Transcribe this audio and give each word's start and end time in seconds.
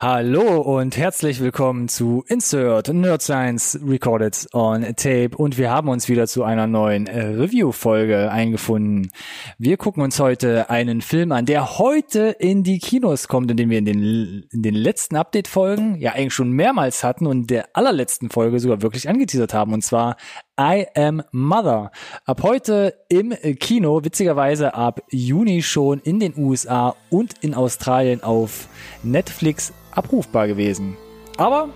Hallo 0.00 0.60
und 0.60 0.96
herzlich 0.96 1.40
willkommen 1.40 1.88
zu 1.88 2.22
Insert 2.28 2.86
Nerd 2.86 3.20
Science 3.20 3.80
Recorded 3.84 4.46
on 4.52 4.82
Tape 4.94 5.30
und 5.36 5.58
wir 5.58 5.72
haben 5.72 5.88
uns 5.88 6.08
wieder 6.08 6.28
zu 6.28 6.44
einer 6.44 6.68
neuen 6.68 7.08
äh, 7.08 7.20
Review-Folge 7.30 8.30
eingefunden. 8.30 9.10
Wir 9.58 9.76
gucken 9.76 10.04
uns 10.04 10.20
heute 10.20 10.70
einen 10.70 11.00
Film 11.00 11.32
an, 11.32 11.46
der 11.46 11.80
heute 11.80 12.28
in 12.38 12.62
die 12.62 12.78
Kinos 12.78 13.26
kommt 13.26 13.50
und 13.50 13.56
den 13.56 13.70
wir 13.70 13.78
in 13.78 13.86
den, 13.86 14.46
in 14.52 14.62
den 14.62 14.76
letzten 14.76 15.16
Update-Folgen 15.16 15.96
ja 15.96 16.12
eigentlich 16.12 16.32
schon 16.32 16.52
mehrmals 16.52 17.02
hatten 17.02 17.26
und 17.26 17.50
der 17.50 17.70
allerletzten 17.72 18.30
Folge 18.30 18.60
sogar 18.60 18.82
wirklich 18.82 19.08
angeteasert 19.08 19.52
haben 19.52 19.72
und 19.72 19.82
zwar 19.82 20.16
I 20.60 20.86
Am 20.96 21.22
Mother. 21.30 21.92
Ab 22.24 22.42
heute 22.42 22.94
im 23.08 23.32
Kino, 23.60 24.04
witzigerweise 24.04 24.74
ab 24.74 25.02
Juni 25.08 25.62
schon 25.62 26.00
in 26.00 26.18
den 26.18 26.34
USA 26.36 26.96
und 27.10 27.34
in 27.42 27.54
Australien 27.54 28.22
auf 28.22 28.68
Netflix 29.02 29.72
abrufbar 29.92 30.48
gewesen. 30.48 30.96
Aber 31.36 31.68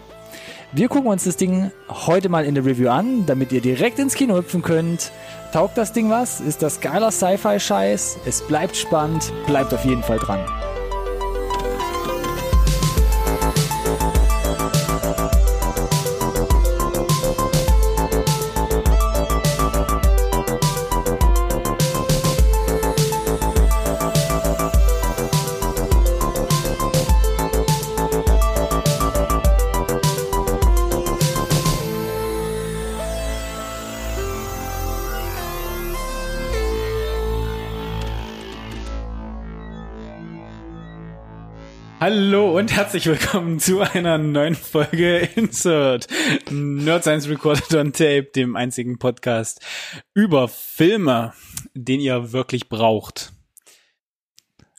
wir 0.73 0.89
gucken 0.89 1.11
uns 1.11 1.25
das 1.25 1.37
Ding 1.37 1.71
heute 1.89 2.29
mal 2.29 2.45
in 2.45 2.55
der 2.55 2.65
Review 2.65 2.89
an, 2.89 3.25
damit 3.27 3.53
ihr 3.53 3.61
direkt 3.61 3.99
ins 3.99 4.15
Kino 4.15 4.37
hüpfen 4.37 4.63
könnt. 4.63 5.12
Taugt 5.53 5.79
das 5.79 5.93
Ding 5.93 6.11
was? 6.11 6.41
Ist 6.41 6.62
das 6.62 6.81
geiler 6.81 7.11
Sci-Fi-Scheiß? 7.11 8.19
Es 8.25 8.43
bleibt 8.43 8.77
spannend, 8.77 9.33
bleibt 9.47 9.73
auf 9.73 9.85
jeden 9.85 10.03
Fall 10.03 10.19
dran. 10.19 10.41
Hallo 42.05 42.58
und 42.58 42.75
herzlich 42.75 43.06
willkommen 43.06 43.61
zu 43.61 43.81
einer 43.81 44.19
neuen 44.19 44.56
Folge 44.56 45.19
Insert 45.36 46.09
Nerd 46.50 47.05
Science 47.05 47.28
Recorded 47.28 47.72
on 47.77 47.92
Tape, 47.92 48.25
dem 48.25 48.56
einzigen 48.56 48.98
Podcast 48.98 49.64
über 50.12 50.48
Filme, 50.48 51.33
den 51.75 52.00
ihr 52.00 52.33
wirklich 52.33 52.69
braucht. 52.69 53.33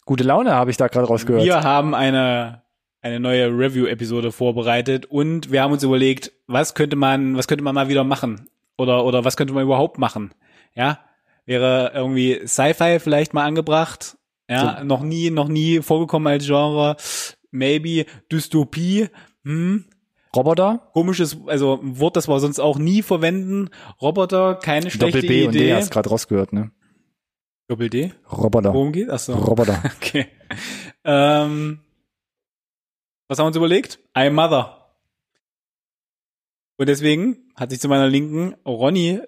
Gute 0.03 0.25
Laune 0.25 0.52
habe 0.53 0.69
ich 0.69 0.75
da 0.75 0.89
gerade 0.89 1.07
rausgehört. 1.07 1.45
Wir 1.45 1.63
haben 1.63 1.95
eine 1.95 2.63
eine 3.02 3.21
neue 3.21 3.47
Review-Episode 3.47 4.33
vorbereitet 4.33 5.05
und 5.05 5.49
wir 5.49 5.61
haben 5.61 5.71
uns 5.71 5.83
überlegt, 5.83 6.33
was 6.47 6.75
könnte 6.75 6.97
man, 6.97 7.37
was 7.37 7.47
könnte 7.47 7.63
man 7.63 7.73
mal 7.73 7.87
wieder 7.87 8.03
machen 8.03 8.49
oder 8.77 9.05
oder 9.05 9.23
was 9.23 9.37
könnte 9.37 9.53
man 9.53 9.63
überhaupt 9.63 9.97
machen? 9.97 10.33
Ja, 10.75 10.99
wäre 11.45 11.93
irgendwie 11.95 12.45
Sci-Fi 12.45 12.99
vielleicht 12.99 13.33
mal 13.33 13.45
angebracht 13.45 14.17
ja, 14.49 14.77
so. 14.80 14.86
noch 14.86 15.02
nie, 15.03 15.30
noch 15.30 15.47
nie 15.47 15.81
vorgekommen 15.81 16.31
als 16.31 16.45
Genre. 16.45 16.95
Maybe 17.52 18.05
Dystopie. 18.31 19.09
Hm. 19.44 19.86
Roboter? 20.36 20.89
Komisches, 20.94 21.38
also 21.45 21.80
ein 21.81 21.99
Wort, 21.99 22.16
das 22.16 22.27
wir 22.27 22.39
sonst 22.39 22.59
auch 22.59 22.80
nie 22.80 23.03
verwenden. 23.03 23.69
Roboter, 24.02 24.55
keine 24.55 24.89
schlechte 24.89 25.17
Doppel 25.17 25.21
B 25.21 25.44
Idee. 25.44 25.47
und 25.47 25.53
D 25.53 25.73
hast 25.73 25.91
gerade 25.91 26.09
rausgehört, 26.09 26.53
ne? 26.53 26.71
Doppel 27.67 27.89
D? 27.89 28.14
Roboter. 28.31 28.73
Worum 28.73 28.91
geht? 28.91 29.09
Achso. 29.09 29.33
Roboter. 29.36 29.81
Okay. 29.97 30.27
Ähm, 31.05 31.80
was 33.27 33.38
haben 33.38 33.45
wir 33.45 33.47
uns 33.47 33.58
überlegt? 33.58 33.99
I'm 34.16 34.31
Mother. 34.31 34.95
Und 36.77 36.89
deswegen 36.89 37.52
hat 37.55 37.69
sich 37.69 37.80
zu 37.80 37.88
meiner 37.88 38.08
Linken 38.08 38.55
Ronny 38.66 39.21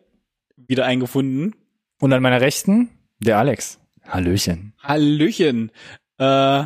wieder 0.58 0.86
eingefunden. 0.86 1.56
Und 2.00 2.12
an 2.14 2.22
meiner 2.22 2.42
Rechten 2.42 2.90
der 3.20 3.38
Alex. 3.38 3.80
Hallöchen. 4.08 4.74
Hallöchen. 4.82 5.72
Äh, 6.18 6.66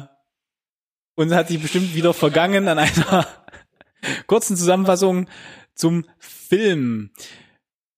uns 1.15 1.33
hat 1.33 1.47
sich 1.47 1.61
bestimmt 1.61 1.95
wieder 1.95 2.13
vergangen 2.13 2.67
an 2.67 2.79
einer 2.79 3.27
kurzen 4.27 4.55
Zusammenfassung 4.55 5.27
zum 5.73 6.05
Film. 6.17 7.11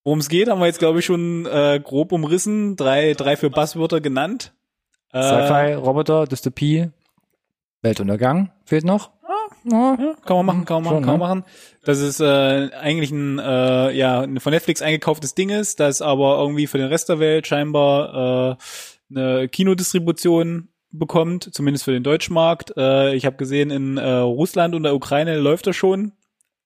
Worum 0.03 0.19
es 0.19 0.29
geht, 0.29 0.49
haben 0.49 0.59
wir 0.59 0.65
jetzt, 0.65 0.79
glaube 0.79 0.99
ich, 0.99 1.05
schon 1.05 1.45
äh, 1.45 1.79
grob 1.83 2.11
umrissen. 2.11 2.75
Drei, 2.75 3.13
drei 3.13 3.37
für 3.37 3.49
Buzzwörter 3.49 4.01
genannt. 4.01 4.53
Äh, 5.13 5.21
Sci-Fi, 5.21 5.73
Roboter, 5.73 6.25
Dystopie, 6.25 6.89
Weltuntergang 7.81 8.51
fehlt 8.65 8.85
noch. 8.85 9.11
Ja, 9.63 9.95
kann 10.25 10.37
man 10.37 10.45
machen, 10.45 10.65
kann 10.65 10.83
man 10.83 10.93
machen, 10.93 11.05
kann 11.05 11.19
man 11.19 11.29
ne? 11.29 11.35
machen. 11.41 11.43
Dass 11.83 11.99
es 11.99 12.19
äh, 12.19 12.71
eigentlich 12.73 13.11
ein, 13.11 13.37
äh, 13.37 13.91
ja, 13.91 14.21
ein 14.21 14.39
von 14.39 14.53
Netflix 14.53 14.81
eingekauftes 14.81 15.35
Ding 15.35 15.49
ist, 15.49 15.79
das 15.79 16.01
aber 16.01 16.39
irgendwie 16.39 16.65
für 16.65 16.79
den 16.79 16.87
Rest 16.87 17.09
der 17.09 17.19
Welt 17.19 17.45
scheinbar 17.45 18.53
äh, 18.53 18.55
eine 19.15 19.47
Kinodistribution 19.47 20.69
bekommt, 20.91 21.53
zumindest 21.53 21.85
für 21.85 21.91
den 21.91 22.03
deutschen 22.03 22.33
Markt. 22.33 22.73
Äh, 22.77 23.15
ich 23.15 23.25
habe 23.25 23.37
gesehen, 23.37 23.71
in 23.71 23.97
äh, 23.97 24.09
Russland 24.09 24.75
und 24.75 24.83
der 24.83 24.95
Ukraine 24.95 25.37
läuft 25.39 25.67
er 25.67 25.73
schon. 25.73 26.13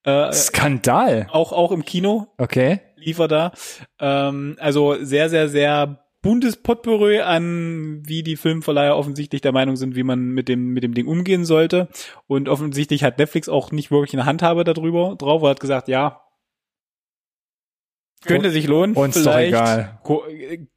Äh, 0.04 0.32
Skandal. 0.34 1.28
Auch 1.32 1.52
auch 1.52 1.72
im 1.72 1.86
Kino. 1.86 2.28
Okay. 2.38 2.82
Liefer 2.96 3.28
da. 3.28 3.52
Ähm, 4.00 4.56
also 4.60 4.96
sehr 5.00 5.30
sehr 5.30 5.50
sehr 5.50 6.06
buntes 6.22 6.58
Potpourri 6.58 7.20
an, 7.20 8.02
wie 8.04 8.24
die 8.24 8.36
Filmverleiher 8.36 8.98
offensichtlich 8.98 9.42
der 9.42 9.52
Meinung 9.52 9.76
sind, 9.76 9.96
wie 9.96 10.04
man 10.04 10.30
mit 10.30 10.50
dem 10.50 10.70
mit 10.74 10.84
dem 10.84 10.94
Ding 10.94 11.08
umgehen 11.08 11.46
sollte. 11.46 11.88
Und 12.28 12.50
offensichtlich 12.50 13.04
hat 13.04 13.20
Netflix 13.20 13.48
auch 13.50 13.72
nicht 13.72 13.92
wirklich 13.92 14.14
eine 14.14 14.26
Handhabe 14.26 14.64
darüber 14.64 15.16
drauf. 15.16 15.44
Er 15.44 15.50
hat 15.50 15.60
gesagt, 15.60 15.88
ja, 15.88 16.25
könnte 18.26 18.52
sich 18.52 18.68
lohnen. 18.68 18.96
Uns 18.96 19.22
doch 19.24 19.38
egal. 19.38 20.00
Ko 20.04 20.24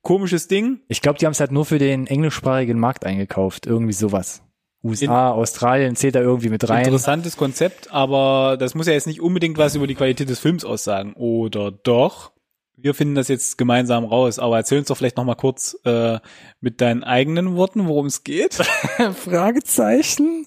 komisches 0.03 0.49
Ding. 0.49 0.81
Ich 0.89 1.01
glaube, 1.01 1.19
die 1.19 1.27
haben 1.27 1.33
es 1.33 1.41
halt 1.41 1.53
nur 1.53 1.65
für 1.65 1.79
den 1.79 2.07
englischsprachigen 2.07 2.79
Markt 2.79 3.05
eingekauft. 3.05 3.67
Irgendwie 3.67 3.93
sowas. 3.93 4.43
USA, 4.85 5.05
In 5.05 5.11
Australien 5.11 5.97
zählt 5.97 6.15
da 6.15 6.21
irgendwie 6.21 6.51
mit 6.51 6.69
rein. 6.69 6.85
Interessantes 6.85 7.37
Konzept, 7.37 7.93
aber 7.93 8.57
das 8.59 8.75
muss 8.75 8.87
ja 8.87 8.93
jetzt 8.93 9.09
nicht 9.09 9.21
unbedingt 9.21 9.59
was 9.59 9.75
über 9.75 9.87
die 9.89 9.97
Qualität 9.97 10.29
des 10.29 10.39
Films 10.39 10.65
aussagen. 10.65 11.15
Oder 11.15 11.73
doch? 11.73 12.31
Wir 12.77 12.95
finden 12.95 13.17
das 13.17 13.27
jetzt 13.27 13.59
gemeinsam 13.59 14.05
raus, 14.05 14.39
aber 14.39 14.57
erzähl 14.57 14.79
uns 14.79 14.87
doch 14.87 14.97
vielleicht 14.97 15.17
noch 15.17 15.25
mal 15.25 15.35
kurz 15.35 15.77
äh, 15.85 16.21
mit 16.61 16.81
deinen 16.81 17.03
eigenen 17.03 17.57
Worten, 17.57 17.89
worum 17.89 18.07
es 18.07 18.23
geht. 18.23 18.55
Fragezeichen. 19.25 20.47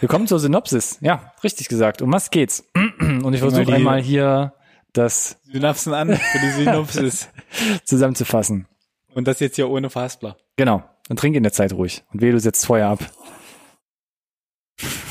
Wir 0.00 0.08
kommen 0.08 0.26
zur 0.26 0.38
Synopsis. 0.38 0.96
Ja, 1.02 1.32
richtig 1.44 1.68
gesagt. 1.68 2.00
Um 2.00 2.10
was 2.10 2.30
geht's? 2.30 2.64
Und 3.00 3.34
ich 3.34 3.40
versuche 3.40 3.70
einmal 3.70 4.00
hier 4.00 4.54
das 4.92 5.38
Synapsen 5.44 5.94
an 5.94 6.16
für 6.16 6.38
die 6.38 6.50
Synopsis 6.50 7.28
zusammenzufassen. 7.84 8.66
Und 9.14 9.26
das 9.26 9.40
jetzt 9.40 9.56
hier 9.56 9.68
ohne 9.68 9.90
Fastler. 9.90 10.36
Genau. 10.56 10.82
Und 11.08 11.18
trink 11.18 11.34
in 11.36 11.42
der 11.42 11.52
Zeit 11.52 11.72
ruhig. 11.72 12.04
Und 12.12 12.20
weh, 12.20 12.30
du 12.30 12.38
setzt 12.38 12.64
Feuer 12.66 12.88
ab. 12.88 13.00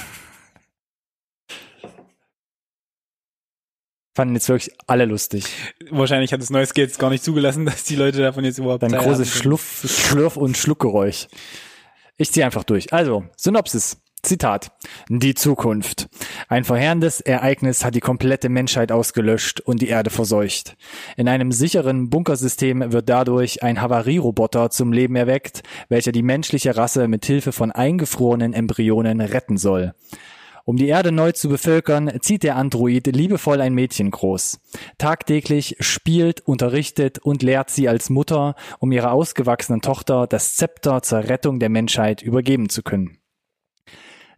Fanden 4.15 4.35
jetzt 4.35 4.49
wirklich 4.49 4.75
alle 4.87 5.05
lustig. 5.05 5.45
Wahrscheinlich 5.91 6.33
hat 6.33 6.41
das 6.41 6.49
neue 6.49 6.65
Skills 6.65 6.97
gar 6.97 7.09
nicht 7.09 7.23
zugelassen, 7.23 7.65
dass 7.65 7.83
die 7.85 7.95
Leute 7.95 8.19
davon 8.19 8.43
jetzt 8.43 8.57
überhaupt 8.57 8.83
Ein 8.83 8.91
großes 8.91 9.29
Schluff, 9.29 9.85
Schlürf- 9.87 10.35
und 10.37 10.57
Schluckgeräusch. 10.57 11.27
Ich 12.17 12.31
ziehe 12.31 12.45
einfach 12.45 12.65
durch. 12.65 12.91
Also, 12.91 13.23
Synopsis. 13.37 14.01
Zitat. 14.21 14.71
Die 15.07 15.33
Zukunft. 15.33 16.09
Ein 16.47 16.63
verheerendes 16.63 17.21
Ereignis 17.21 17.85
hat 17.85 17.95
die 17.95 17.99
komplette 17.99 18.49
Menschheit 18.49 18.91
ausgelöscht 18.91 19.61
und 19.61 19.81
die 19.81 19.87
Erde 19.87 20.09
verseucht. 20.09 20.75
In 21.15 21.27
einem 21.27 21.51
sicheren 21.51 22.09
Bunkersystem 22.09 22.91
wird 22.91 23.09
dadurch 23.09 23.63
ein 23.63 23.81
Havarieroboter 23.81 24.69
zum 24.69 24.91
Leben 24.91 25.15
erweckt, 25.15 25.63
welcher 25.87 26.11
die 26.11 26.23
menschliche 26.23 26.75
Rasse 26.75 27.07
mit 27.07 27.25
Hilfe 27.25 27.51
von 27.51 27.71
eingefrorenen 27.71 28.53
Embryonen 28.53 29.21
retten 29.21 29.57
soll. 29.57 29.93
Um 30.65 30.77
die 30.77 30.87
Erde 30.87 31.11
neu 31.11 31.31
zu 31.31 31.49
bevölkern, 31.49 32.11
zieht 32.21 32.43
der 32.43 32.55
Android 32.55 33.07
liebevoll 33.07 33.59
ein 33.59 33.73
Mädchen 33.73 34.11
groß. 34.11 34.59
Tagtäglich 34.99 35.77
spielt, 35.79 36.41
unterrichtet 36.41 37.17
und 37.17 37.41
lehrt 37.41 37.71
sie 37.71 37.89
als 37.89 38.11
Mutter, 38.11 38.53
um 38.77 38.91
ihrer 38.91 39.11
ausgewachsenen 39.11 39.81
Tochter 39.81 40.27
das 40.27 40.55
Zepter 40.57 41.01
zur 41.01 41.27
Rettung 41.27 41.59
der 41.59 41.69
Menschheit 41.69 42.21
übergeben 42.21 42.69
zu 42.69 42.83
können. 42.83 43.17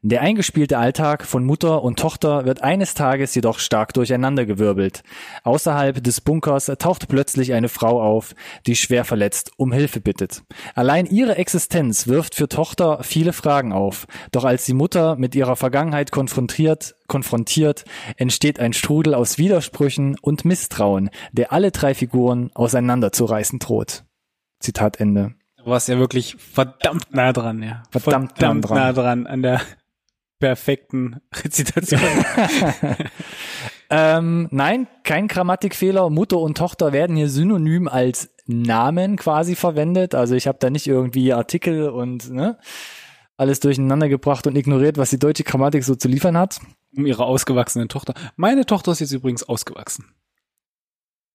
Der 0.04 0.22
eingespielte 0.22 0.80
Alltag 0.80 1.28
von 1.28 1.46
Mutter 1.46 1.84
und 1.84 2.00
Tochter 2.00 2.46
wird 2.46 2.64
eines 2.64 2.96
Tages 2.96 3.36
jedoch 3.36 3.60
stark 3.60 3.94
durcheinandergewirbelt. 3.94 5.04
Außerhalb 5.44 6.04
des 6.04 6.22
Bunkers 6.22 6.72
taucht 6.80 7.08
plötzlich 7.08 7.54
eine 7.54 7.70
Frau 7.70 8.02
auf, 8.02 8.34
die 8.66 8.76
schwer 8.76 9.06
verletzt 9.06 9.52
um 9.58 9.72
Hilfe 9.72 10.02
bittet. 10.02 10.42
Allein 10.74 11.06
ihre 11.06 11.38
Existenz 11.38 12.08
wirft 12.08 12.34
für 12.34 12.50
Tochter 12.50 13.04
viele 13.04 13.32
Fragen 13.32 13.74
auf. 13.74 14.08
Doch 14.32 14.44
als 14.44 14.66
die 14.66 14.74
Mutter 14.74 15.18
mit 15.18 15.36
ihrer 15.36 15.56
Vergangenheit 15.56 16.12
konfrontiert, 16.12 16.96
konfrontiert, 17.06 17.86
entsteht 18.18 18.60
ein 18.60 18.74
Strudel 18.74 19.14
aus 19.14 19.38
Widersprüchen 19.38 20.18
und 20.20 20.46
Misstrauen, 20.46 21.12
der 21.32 21.54
alle 21.54 21.70
drei 21.70 21.94
Figuren 21.94 22.50
auseinanderzureißen 22.56 23.60
droht. 23.60 24.04
Zitat 24.60 25.00
Ende. 25.00 25.36
Du 25.58 25.70
warst 25.70 25.90
ja 25.90 26.00
wirklich 26.00 26.38
verdammt 26.40 27.14
nah 27.14 27.34
dran, 27.34 27.62
ja. 27.62 27.84
Verdammt, 27.92 28.32
verdammt 28.40 28.64
nah 28.64 28.68
dran. 28.68 28.78
nah 28.78 28.94
dran 28.94 29.28
an 29.28 29.42
der 29.44 29.62
perfekten 30.42 31.22
Rezitation. 31.34 32.02
Ähm, 33.94 34.48
nein, 34.52 34.88
kein 35.04 35.28
Grammatikfehler. 35.28 36.10
Mutter 36.10 36.38
und 36.38 36.58
Tochter 36.58 36.94
werden 36.94 37.18
hier 37.18 37.28
synonym 37.28 37.90
als 37.90 38.30
Namen 38.48 39.18
quasi 39.18 39.56
verwendet. 39.56 40.16
Also 40.16 40.34
ich 40.34 40.48
habe 40.48 40.60
da 40.62 40.70
nicht 40.70 40.88
irgendwie 40.88 41.34
Artikel 41.34 41.90
und 41.90 42.32
ne, 42.32 42.58
alles 43.36 43.60
durcheinander 43.60 44.08
gebracht 44.08 44.48
und 44.48 44.56
ignoriert, 44.56 44.98
was 44.98 45.10
die 45.10 45.20
deutsche 45.20 45.44
Grammatik 45.44 45.84
so 45.84 45.96
zu 45.96 46.08
liefern 46.08 46.38
hat. 46.38 46.62
um 46.96 47.06
ihre 47.06 47.26
ausgewachsene 47.26 47.90
Tochter. 47.90 48.14
Meine 48.38 48.66
Tochter 48.66 48.94
ist 48.94 49.02
jetzt 49.02 49.12
übrigens 49.12 49.44
ausgewachsen. 49.44 50.06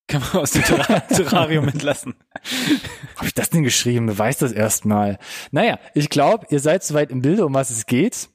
Kann 0.09 0.23
man 0.23 0.41
aus 0.43 0.53
dem 0.53 0.63
Terra- 0.63 1.01
Terrarium 1.09 1.69
entlassen. 1.69 2.15
Habe 3.17 3.27
ich 3.27 3.35
das 3.35 3.51
denn 3.51 3.65
geschrieben? 3.65 4.07
Beweis 4.07 4.39
das 4.39 4.53
erstmal. 4.53 5.19
Naja, 5.51 5.79
ich 5.93 6.09
glaube, 6.09 6.47
ihr 6.49 6.61
seid 6.61 6.85
soweit 6.85 7.11
im 7.11 7.21
Bilde, 7.21 7.45
um 7.45 7.53
was 7.53 7.69
es 7.69 7.85
geht. 7.85 8.31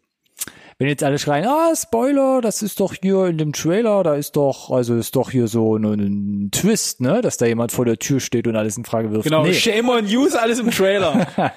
Wenn 0.81 0.87
jetzt 0.87 1.03
alle 1.03 1.19
schreien, 1.19 1.45
ah, 1.45 1.75
Spoiler, 1.75 2.41
das 2.41 2.63
ist 2.63 2.79
doch 2.79 2.95
hier 2.99 3.27
in 3.27 3.37
dem 3.37 3.53
Trailer, 3.53 4.01
da 4.01 4.15
ist 4.15 4.35
doch, 4.35 4.71
also 4.71 4.95
ist 4.95 5.15
doch 5.15 5.29
hier 5.29 5.47
so 5.47 5.77
ein, 5.77 5.83
ein 5.83 6.49
Twist, 6.51 7.01
ne, 7.01 7.21
dass 7.21 7.37
da 7.37 7.45
jemand 7.45 7.71
vor 7.71 7.85
der 7.85 7.99
Tür 7.99 8.19
steht 8.19 8.47
und 8.47 8.55
alles 8.55 8.77
in 8.77 8.83
Frage 8.83 9.11
wirft. 9.11 9.25
Genau, 9.25 9.43
Nee. 9.43 9.53
Shame 9.53 9.89
on 9.89 10.07
You 10.07 10.25
ist 10.25 10.35
alles 10.35 10.57
im 10.57 10.71
Trailer. 10.71 11.27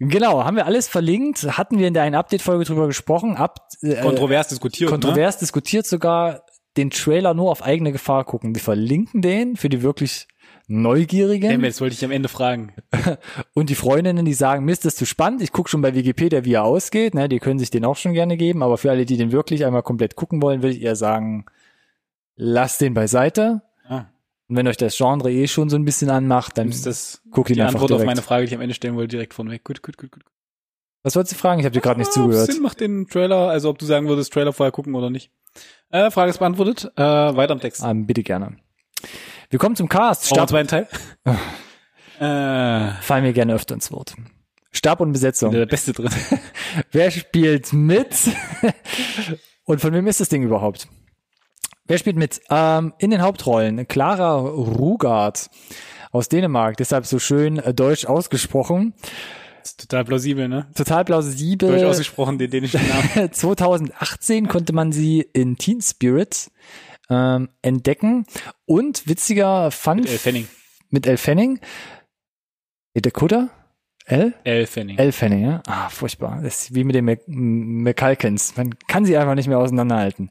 Genau, 0.00 0.44
haben 0.44 0.56
wir 0.56 0.66
alles 0.66 0.88
verlinkt, 0.88 1.56
hatten 1.56 1.78
wir 1.78 1.86
in 1.86 1.94
der 1.94 2.02
einen 2.02 2.16
Update-Folge 2.16 2.64
drüber 2.64 2.88
gesprochen, 2.88 3.36
ab, 3.36 3.68
äh, 3.80 4.02
Kontrovers 4.02 4.48
diskutiert. 4.48 4.90
Ne? 4.90 4.98
kontrovers 4.98 5.38
diskutiert 5.38 5.86
sogar, 5.86 6.42
den 6.76 6.90
Trailer 6.90 7.32
nur 7.32 7.50
auf 7.50 7.62
eigene 7.62 7.92
Gefahr 7.92 8.24
gucken. 8.24 8.56
Wir 8.56 8.60
verlinken 8.60 9.22
den 9.22 9.56
für 9.56 9.68
die 9.68 9.82
wirklich 9.82 10.26
Neugierigen 10.66 11.50
Damn, 11.50 11.64
jetzt 11.64 11.80
wollte 11.80 11.94
ich 11.94 12.04
am 12.04 12.10
Ende 12.10 12.28
fragen. 12.28 12.72
und 13.54 13.68
die 13.68 13.74
Freundinnen, 13.74 14.24
die 14.24 14.32
sagen, 14.34 14.64
Mist, 14.64 14.84
das 14.84 14.94
ist 14.94 14.98
zu 14.98 15.04
spannend, 15.06 15.42
ich 15.42 15.52
gucke 15.52 15.68
schon 15.68 15.82
bei 15.82 15.94
Wikipedia, 15.94 16.44
wie 16.44 16.54
er 16.54 16.64
ausgeht, 16.64 17.14
ne, 17.14 17.28
die 17.28 17.38
können 17.38 17.58
sich 17.58 17.70
den 17.70 17.84
auch 17.84 17.96
schon 17.96 18.14
gerne 18.14 18.36
geben, 18.36 18.62
aber 18.62 18.78
für 18.78 18.90
alle, 18.90 19.04
die 19.04 19.16
den 19.18 19.30
wirklich 19.32 19.64
einmal 19.66 19.82
komplett 19.82 20.16
gucken 20.16 20.40
wollen, 20.42 20.62
würde 20.62 20.74
ich 20.74 20.82
eher 20.82 20.96
sagen, 20.96 21.44
lasst 22.36 22.80
den 22.80 22.94
beiseite. 22.94 23.60
Ah, 23.86 24.06
Und 24.48 24.56
wenn 24.56 24.66
euch 24.66 24.78
das 24.78 24.96
Genre 24.96 25.30
eh 25.30 25.46
schon 25.48 25.68
so 25.68 25.76
ein 25.76 25.84
bisschen 25.84 26.08
anmacht, 26.08 26.56
dann 26.56 26.70
ist 26.70 26.86
das 26.86 27.20
guck 27.30 27.50
ihn 27.50 27.56
die 27.56 27.60
einfach 27.62 27.74
Antwort 27.74 27.92
auf 27.92 27.98
direkt. 27.98 28.06
meine 28.16 28.22
Frage, 28.22 28.44
die 28.46 28.48
ich 28.50 28.54
am 28.54 28.62
Ende 28.62 28.74
stellen 28.74 28.96
wollte, 28.96 29.16
direkt 29.16 29.34
vorneweg. 29.34 29.64
Gut, 29.64 29.82
gut, 29.82 29.98
gut, 29.98 30.12
gut. 30.12 30.22
Was 31.02 31.14
wolltest 31.14 31.34
du 31.34 31.38
fragen? 31.38 31.60
Ich 31.60 31.66
habe 31.66 31.74
dir 31.74 31.82
gerade 31.82 32.00
nicht 32.00 32.08
Ah, 32.08 32.12
zugehört. 32.12 32.50
Sinn 32.50 32.62
macht 32.62 32.80
den 32.80 33.06
Trailer, 33.06 33.48
also 33.50 33.68
ob 33.68 33.78
du 33.78 33.84
sagen 33.84 34.08
würdest, 34.08 34.32
Trailer 34.32 34.54
vorher 34.54 34.72
gucken 34.72 34.94
oder 34.94 35.10
nicht. 35.10 35.30
Äh, 35.90 36.10
Frage 36.10 36.30
ist 36.30 36.38
beantwortet. 36.38 36.90
Äh, 36.96 37.02
weiter 37.02 37.52
am 37.52 37.60
Text. 37.60 37.82
Ah, 37.84 37.92
bitte 37.92 38.22
gerne. 38.22 38.56
Wir 39.54 39.60
kommen 39.60 39.76
zum 39.76 39.88
Cast. 39.88 40.26
Stab, 40.26 40.48
zweiten 40.48 40.66
Teil? 40.66 40.88
äh, 42.18 43.00
fallen 43.02 43.22
mir 43.22 43.32
gerne 43.32 43.54
öfter 43.54 43.76
ins 43.76 43.92
Wort. 43.92 44.16
Stab 44.72 44.98
und 44.98 45.12
Besetzung. 45.12 45.52
der 45.52 45.66
Beste 45.66 45.92
drin. 45.92 46.10
Wer 46.90 47.12
spielt 47.12 47.72
mit? 47.72 48.16
Und 49.64 49.80
von 49.80 49.92
wem 49.92 50.08
ist 50.08 50.18
das 50.18 50.28
Ding 50.28 50.42
überhaupt? 50.42 50.88
Wer 51.86 51.98
spielt 51.98 52.16
mit? 52.16 52.40
Ähm, 52.50 52.94
in 52.98 53.12
den 53.12 53.22
Hauptrollen 53.22 53.86
Clara 53.86 54.38
Rugard 54.38 55.48
aus 56.10 56.28
Dänemark, 56.28 56.76
deshalb 56.76 57.06
so 57.06 57.20
schön 57.20 57.60
äh, 57.60 57.72
deutsch 57.72 58.06
ausgesprochen. 58.06 58.94
ist 59.62 59.78
total 59.82 60.04
plausibel, 60.04 60.48
ne? 60.48 60.66
Total 60.74 61.04
plausibel. 61.04 61.70
Deutsch 61.70 61.84
ausgesprochen, 61.84 62.38
den 62.38 62.50
dänischen 62.50 62.80
Namen. 62.88 63.32
2018 63.32 64.48
konnte 64.48 64.72
man 64.72 64.90
sie 64.90 65.20
in 65.32 65.56
Teen 65.58 65.80
Spirit 65.80 66.50
ähm, 67.10 67.48
entdecken 67.62 68.26
und 68.66 69.06
witziger 69.08 69.70
Fun 69.70 69.98
Mit 69.98 70.08
Elle 70.08 70.18
Fanning. 70.18 70.48
mit 70.90 71.06
Elle 71.06 71.18
Fanning. 71.18 71.60
Dakota? 72.94 73.48
Elle? 74.06 74.34
Elle 74.44 74.66
Fanning. 74.66 74.98
Elle 74.98 75.12
Fanning, 75.12 75.44
ja? 75.44 75.62
Ah, 75.66 75.88
furchtbar. 75.88 76.40
Das 76.42 76.64
ist 76.64 76.74
wie 76.74 76.84
mit 76.84 76.94
den 76.94 77.06
McCalkins. 77.26 78.56
Man 78.56 78.78
kann 78.86 79.04
sie 79.06 79.16
einfach 79.16 79.34
nicht 79.34 79.48
mehr 79.48 79.58
auseinanderhalten. 79.58 80.30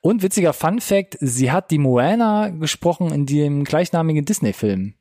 Und 0.00 0.22
witziger 0.22 0.52
Fun 0.52 0.80
Fact, 0.80 1.18
sie 1.20 1.50
hat 1.50 1.70
die 1.70 1.78
Moana 1.78 2.50
gesprochen 2.50 3.12
in 3.12 3.26
dem 3.26 3.64
gleichnamigen 3.64 4.24
Disney-Film. 4.24 4.94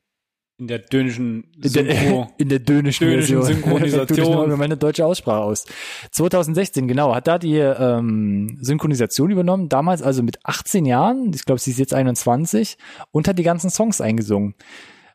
In 0.60 0.68
der 0.68 0.80
der, 0.80 1.70
Synchro. 1.70 2.28
in 2.38 2.50
der 2.50 2.60
Dänischen 2.60 3.08
Version. 3.08 3.44
Synchronisation. 3.44 4.50
Meine 4.58 4.76
deutsche 4.76 5.06
Aussprache 5.06 5.42
aus. 5.42 5.64
2016, 6.12 6.86
genau, 6.88 7.16
hat 7.16 7.28
da 7.28 7.40
die 7.40 7.56
ähm, 7.56 8.58
Synchronisation 8.62 9.32
übernommen, 9.32 9.70
damals 9.70 10.02
also 10.02 10.22
mit 10.22 10.40
18 10.44 10.86
Jahren, 10.86 11.32
ich 11.34 11.46
glaube, 11.46 11.60
sie 11.60 11.72
ist 11.72 11.80
jetzt 11.80 11.94
21, 11.94 12.78
und 13.12 13.30
hat 13.30 13.40
die 13.40 13.44
ganzen 13.44 13.70
Songs 13.70 14.02
eingesungen. 14.02 14.56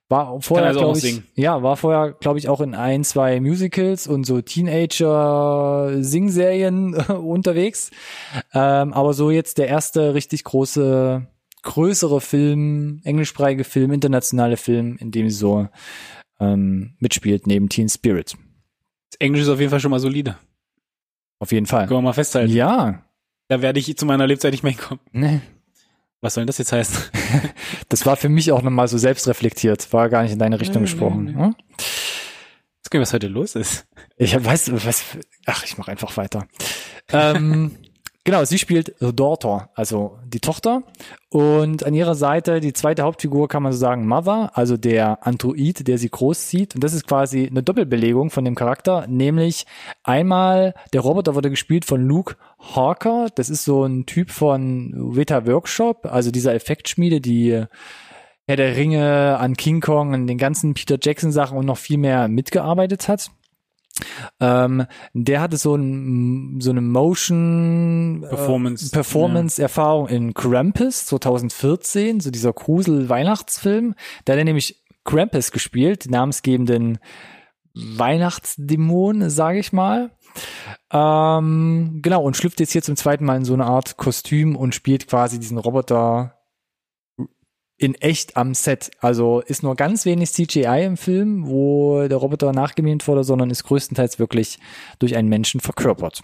War 0.09 0.41
vorher, 0.43 0.69
also 0.69 0.81
glaube 0.81 0.99
ich, 0.99 1.05
singen. 1.05 1.25
ja, 1.35 1.63
war 1.63 1.79
vorher, 1.79 2.13
glaube 2.13 2.39
ich, 2.39 2.47
auch 2.49 2.61
in 2.61 2.75
ein, 2.75 3.05
zwei 3.05 3.41
Musicals 3.41 4.07
und 4.07 4.25
so 4.25 4.43
Teenager-Singserien 4.43 6.95
unterwegs. 6.95 7.91
Ähm, 8.53 8.93
aber 8.93 9.15
so 9.15 9.31
jetzt 9.31 9.57
der 9.57 9.69
erste 9.69 10.13
richtig 10.15 10.45
große, 10.45 11.27
größere 11.65 12.21
Film, 12.21 13.01
englischsprachige 13.05 13.65
Film, 13.65 13.93
internationale 13.93 14.57
Film, 14.57 14.97
in 15.01 15.11
dem 15.11 15.29
sie 15.29 15.37
so 15.37 15.69
ähm, 16.39 16.95
mitspielt, 17.01 17.47
neben 17.47 17.69
Teen 17.69 17.89
Spirit. 17.89 18.37
Das 19.11 19.19
Englisch 19.19 19.43
ist 19.43 19.49
auf 19.49 19.59
jeden 19.59 19.71
Fall 19.71 19.81
schon 19.81 19.91
mal 19.91 19.99
solide. 20.01 20.37
Auf 21.41 21.53
jeden 21.53 21.67
Fall. 21.67 21.87
Können 21.87 21.99
wir 21.99 22.03
mal 22.03 22.13
festhalten. 22.13 22.53
Ja. 22.53 23.03
Da 23.49 23.61
werde 23.61 23.81
ich 23.81 23.97
zu 23.97 24.07
meiner 24.07 24.27
Lebzeit 24.27 24.53
nicht 24.53 24.63
mehr 24.63 24.73
hinkommen. 24.73 25.01
Nee. 25.13 25.41
Was 26.21 26.35
soll 26.35 26.43
denn 26.43 26.47
das 26.47 26.59
jetzt 26.59 26.73
heißen? 26.73 26.97
Das 27.89 28.07
war 28.07 28.17
für 28.17 28.29
mich 28.29 28.51
auch 28.51 28.63
nochmal 28.63 28.89
so 28.89 28.97
selbstreflektiert, 28.99 29.93
war 29.93 30.09
gar 30.09 30.23
nicht 30.23 30.33
in 30.33 30.39
deine 30.39 30.59
Richtung 30.61 30.83
Nee, 30.83 30.89
gesprochen. 30.91 31.25
nee, 31.25 31.33
nee. 31.33 31.43
Hm? 31.43 31.55
Jetzt 32.77 32.91
gucken, 32.91 33.01
was 33.03 33.13
heute 33.13 33.29
los 33.29 33.55
ist. 33.55 33.87
Ich 34.17 34.35
weiß, 34.43 34.73
was, 34.87 35.05
ach, 35.47 35.65
ich 35.65 35.77
mache 35.79 35.91
einfach 35.91 36.17
weiter. 36.17 36.47
ähm, 37.13 37.77
genau, 38.25 38.45
sie 38.45 38.59
spielt 38.59 38.95
The 38.99 39.15
Daughter, 39.15 39.71
also 39.75 40.19
die 40.27 40.41
Tochter. 40.41 40.83
Und 41.31 41.85
an 41.85 41.95
ihrer 41.95 42.15
Seite 42.15 42.61
die 42.61 42.73
zweite 42.73 43.03
Hauptfigur 43.03 43.49
kann 43.49 43.63
man 43.63 43.73
so 43.73 43.79
sagen 43.79 44.07
Mother, 44.07 44.51
also 44.55 44.77
der 44.77 45.27
Android, 45.27 45.87
der 45.87 45.99
sie 45.99 46.11
großzieht. 46.11 46.75
Und 46.75 46.83
das 46.83 46.95
ist 46.95 47.07
quasi 47.07 47.47
eine 47.47 47.63
Doppelbelegung 47.63 48.31
von 48.31 48.45
dem 48.45 48.55
Charakter, 48.55 49.07
nämlich 49.07 49.67
einmal 50.03 50.75
der 50.93 51.03
Roboter 51.03 51.35
wurde 51.35 51.51
gespielt 51.51 51.85
von 51.85 52.03
Luke 52.07 52.37
Hawker. 52.59 53.29
Das 53.35 53.51
ist 53.51 53.65
so 53.65 53.85
ein 53.85 54.07
Typ 54.07 54.31
von 54.31 54.93
Vita 55.17 55.47
Workshop, 55.47 56.07
also 56.07 56.31
dieser 56.31 56.55
Effektschmiede, 56.55 57.21
die 57.21 57.65
Herr 58.47 58.57
der 58.57 58.77
Ringe 58.77 59.39
an 59.39 59.57
King 59.57 59.81
Kong, 59.81 60.13
an 60.13 60.27
den 60.27 60.37
ganzen 60.37 60.75
Peter 60.75 60.99
Jackson 61.01 61.33
Sachen 61.33 61.57
und 61.57 61.65
noch 61.65 61.79
viel 61.79 61.97
mehr 61.97 62.29
mitgearbeitet 62.29 63.09
hat. 63.09 63.31
Ähm, 64.41 64.87
der 65.13 65.41
hatte 65.41 65.57
so 65.57 65.77
ein 65.77 66.61
so 66.61 66.71
eine 66.71 66.81
Motion 66.81 68.25
Performance. 68.29 68.87
äh, 68.87 68.91
Performance 68.91 69.63
Erfahrung 69.63 70.09
in 70.09 70.35
Krampus 70.35 71.07
2014, 71.07 72.21
so 72.21 72.31
dieser 72.31 72.53
Grusel 72.53 73.09
Weihnachtsfilm. 73.09 73.95
Da 74.25 74.33
hat 74.33 74.39
er 74.39 74.45
nämlich 74.45 74.85
Krampus 75.05 75.53
gespielt, 75.53 76.07
den 76.07 76.13
namensgebenden 76.13 76.99
Weihnachtsdämon, 77.75 79.31
sage 79.31 79.59
ich 79.59 79.73
mal. 79.73 80.11
Ähm, 80.93 82.01
genau 82.03 82.23
und 82.23 82.37
schlüpft 82.37 82.61
jetzt 82.61 82.73
hier 82.73 82.83
zum 82.83 82.97
zweiten 82.97 83.25
Mal 83.25 83.37
in 83.37 83.45
so 83.45 83.55
eine 83.55 83.67
Art 83.67 83.97
Kostüm 83.97 84.57
und 84.57 84.75
spielt 84.75 85.09
quasi 85.09 85.39
diesen 85.39 85.59
Roboter 85.59 86.39
in 87.77 87.95
echt 87.97 88.37
am 88.37 88.55
Set. 88.55 88.91
Also 89.01 89.41
ist 89.41 89.63
nur 89.63 89.75
ganz 89.75 90.05
wenig 90.05 90.33
CGI 90.33 90.85
im 90.85 90.97
Film, 90.97 91.47
wo 91.47 92.07
der 92.07 92.19
Roboter 92.19 92.53
nachgemimt 92.53 93.07
wurde, 93.09 93.25
sondern 93.25 93.51
ist 93.51 93.65
größtenteils 93.65 94.19
wirklich 94.19 94.59
durch 94.99 95.17
einen 95.17 95.29
Menschen 95.29 95.61
verkörpert. 95.61 96.23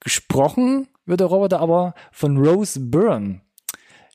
Gesprochen 0.00 0.88
wird 1.04 1.20
der 1.20 1.26
Roboter 1.26 1.60
aber 1.60 1.94
von 2.12 2.36
Rose 2.36 2.78
Byrne. 2.80 3.40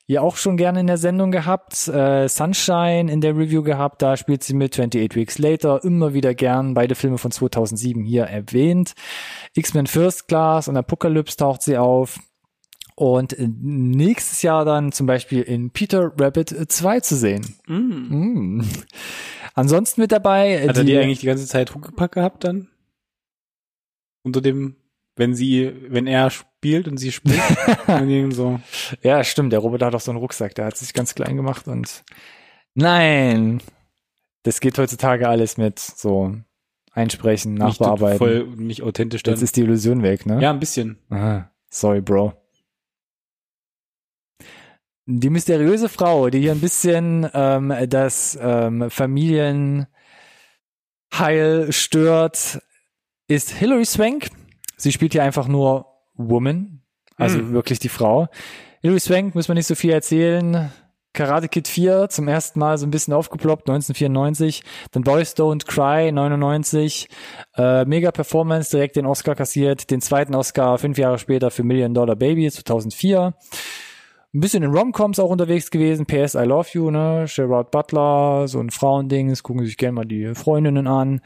Ihr 0.06 0.22
auch 0.22 0.36
schon 0.36 0.56
gerne 0.56 0.80
in 0.80 0.88
der 0.88 0.98
Sendung 0.98 1.30
gehabt, 1.30 1.88
äh, 1.88 2.28
Sunshine 2.28 3.10
in 3.10 3.20
der 3.20 3.36
Review 3.36 3.62
gehabt, 3.62 4.02
da 4.02 4.16
spielt 4.16 4.42
sie 4.42 4.52
mit 4.52 4.72
28 4.72 5.14
Weeks 5.14 5.38
Later, 5.38 5.84
immer 5.84 6.12
wieder 6.12 6.34
gern, 6.34 6.74
beide 6.74 6.94
Filme 6.94 7.18
von 7.18 7.30
2007 7.30 8.04
hier 8.04 8.24
erwähnt. 8.24 8.94
X-Men 9.54 9.86
First 9.86 10.26
Class 10.26 10.68
und 10.68 10.76
Apocalypse 10.76 11.36
taucht 11.36 11.62
sie 11.62 11.78
auf. 11.78 12.18
Und 12.94 13.36
nächstes 13.38 14.42
Jahr 14.42 14.64
dann 14.64 14.92
zum 14.92 15.06
Beispiel 15.06 15.42
in 15.42 15.70
Peter 15.70 16.12
Rabbit 16.18 16.70
2 16.70 17.00
zu 17.00 17.16
sehen. 17.16 17.56
Mm. 17.66 18.58
Mm. 18.58 18.68
Ansonsten 19.54 20.00
mit 20.00 20.12
dabei. 20.12 20.68
Hat 20.68 20.76
er 20.76 20.84
die 20.84 20.96
eigentlich 20.96 21.20
die 21.20 21.26
ganze 21.26 21.46
Zeit 21.46 21.74
Huckepack 21.74 22.12
gehabt 22.12 22.44
dann? 22.44 22.68
Unter 24.22 24.40
dem, 24.40 24.76
wenn 25.16 25.34
sie, 25.34 25.72
wenn 25.88 26.06
er 26.06 26.30
spielt 26.30 26.86
und 26.86 26.98
sie 26.98 27.12
spielt? 27.12 27.40
und 27.86 28.32
so. 28.32 28.60
Ja, 29.02 29.24
stimmt. 29.24 29.52
Der 29.52 29.60
Roboter 29.60 29.86
hat 29.86 29.94
auch 29.94 30.00
so 30.00 30.10
einen 30.10 30.20
Rucksack. 30.20 30.54
Der 30.54 30.66
hat 30.66 30.76
sich 30.76 30.92
ganz 30.92 31.14
klein 31.14 31.36
gemacht 31.36 31.68
und 31.68 32.04
nein, 32.74 33.60
das 34.42 34.60
geht 34.60 34.78
heutzutage 34.78 35.28
alles 35.28 35.56
mit 35.56 35.78
so 35.78 36.36
einsprechen, 36.92 37.54
Nicht 37.54 37.80
nachbearbeiten. 37.80 38.18
voll, 38.18 38.46
nicht 38.56 38.82
authentisch 38.82 39.22
dann. 39.22 39.34
Jetzt 39.34 39.42
ist 39.42 39.56
die 39.56 39.62
Illusion 39.62 40.02
weg, 40.02 40.26
ne? 40.26 40.40
ja, 40.42 40.50
ein 40.50 40.60
bisschen. 40.60 40.98
Ah, 41.10 41.44
sorry, 41.70 42.00
Bro. 42.00 42.34
Die 45.06 45.30
mysteriöse 45.30 45.88
Frau, 45.88 46.30
die 46.30 46.40
hier 46.40 46.52
ein 46.52 46.60
bisschen 46.60 47.28
ähm, 47.34 47.74
das 47.88 48.38
ähm, 48.40 48.88
Familienheil 48.90 49.86
stört, 51.70 52.60
ist 53.28 53.50
Hilary 53.50 53.84
Swank. 53.84 54.28
Sie 54.76 54.92
spielt 54.92 55.12
hier 55.12 55.22
einfach 55.24 55.48
nur 55.48 55.86
Woman, 56.14 56.82
also 57.16 57.38
Mhm. 57.38 57.52
wirklich 57.52 57.78
die 57.78 57.88
Frau. 57.88 58.28
Hilary 58.82 59.00
Swank 59.00 59.34
muss 59.34 59.48
man 59.48 59.56
nicht 59.56 59.66
so 59.66 59.74
viel 59.74 59.90
erzählen. 59.92 60.70
Karate 61.14 61.48
Kid 61.48 61.68
4 61.68 62.08
zum 62.08 62.26
ersten 62.26 62.58
Mal 62.58 62.78
so 62.78 62.86
ein 62.86 62.90
bisschen 62.90 63.12
aufgeploppt, 63.12 63.68
1994. 63.68 64.62
Dann 64.92 65.02
Boys 65.04 65.36
Don't 65.36 65.66
Cry, 65.66 66.10
99. 66.10 67.08
Äh, 67.56 67.84
Mega 67.84 68.10
Performance, 68.12 68.70
direkt 68.70 68.96
den 68.96 69.04
Oscar 69.04 69.34
kassiert. 69.34 69.90
Den 69.90 70.00
zweiten 70.00 70.34
Oscar 70.34 70.78
fünf 70.78 70.96
Jahre 70.96 71.18
später 71.18 71.50
für 71.50 71.64
Million 71.64 71.92
Dollar 71.92 72.16
Baby, 72.16 72.50
2004. 72.50 73.34
Ein 74.34 74.40
bisschen 74.40 74.62
in 74.62 74.70
Romcoms 74.70 75.18
auch 75.18 75.28
unterwegs 75.28 75.70
gewesen. 75.70 76.06
PS 76.06 76.34
I 76.34 76.44
Love 76.44 76.68
You, 76.72 76.90
ne? 76.90 77.26
Gerard 77.28 77.70
Butler, 77.70 78.48
so 78.48 78.60
ein 78.60 78.70
Frauending. 78.70 79.28
Das 79.28 79.42
gucken 79.42 79.64
sich 79.64 79.76
gerne 79.76 79.92
mal 79.92 80.04
die 80.06 80.34
Freundinnen 80.34 80.86
an. 80.86 81.20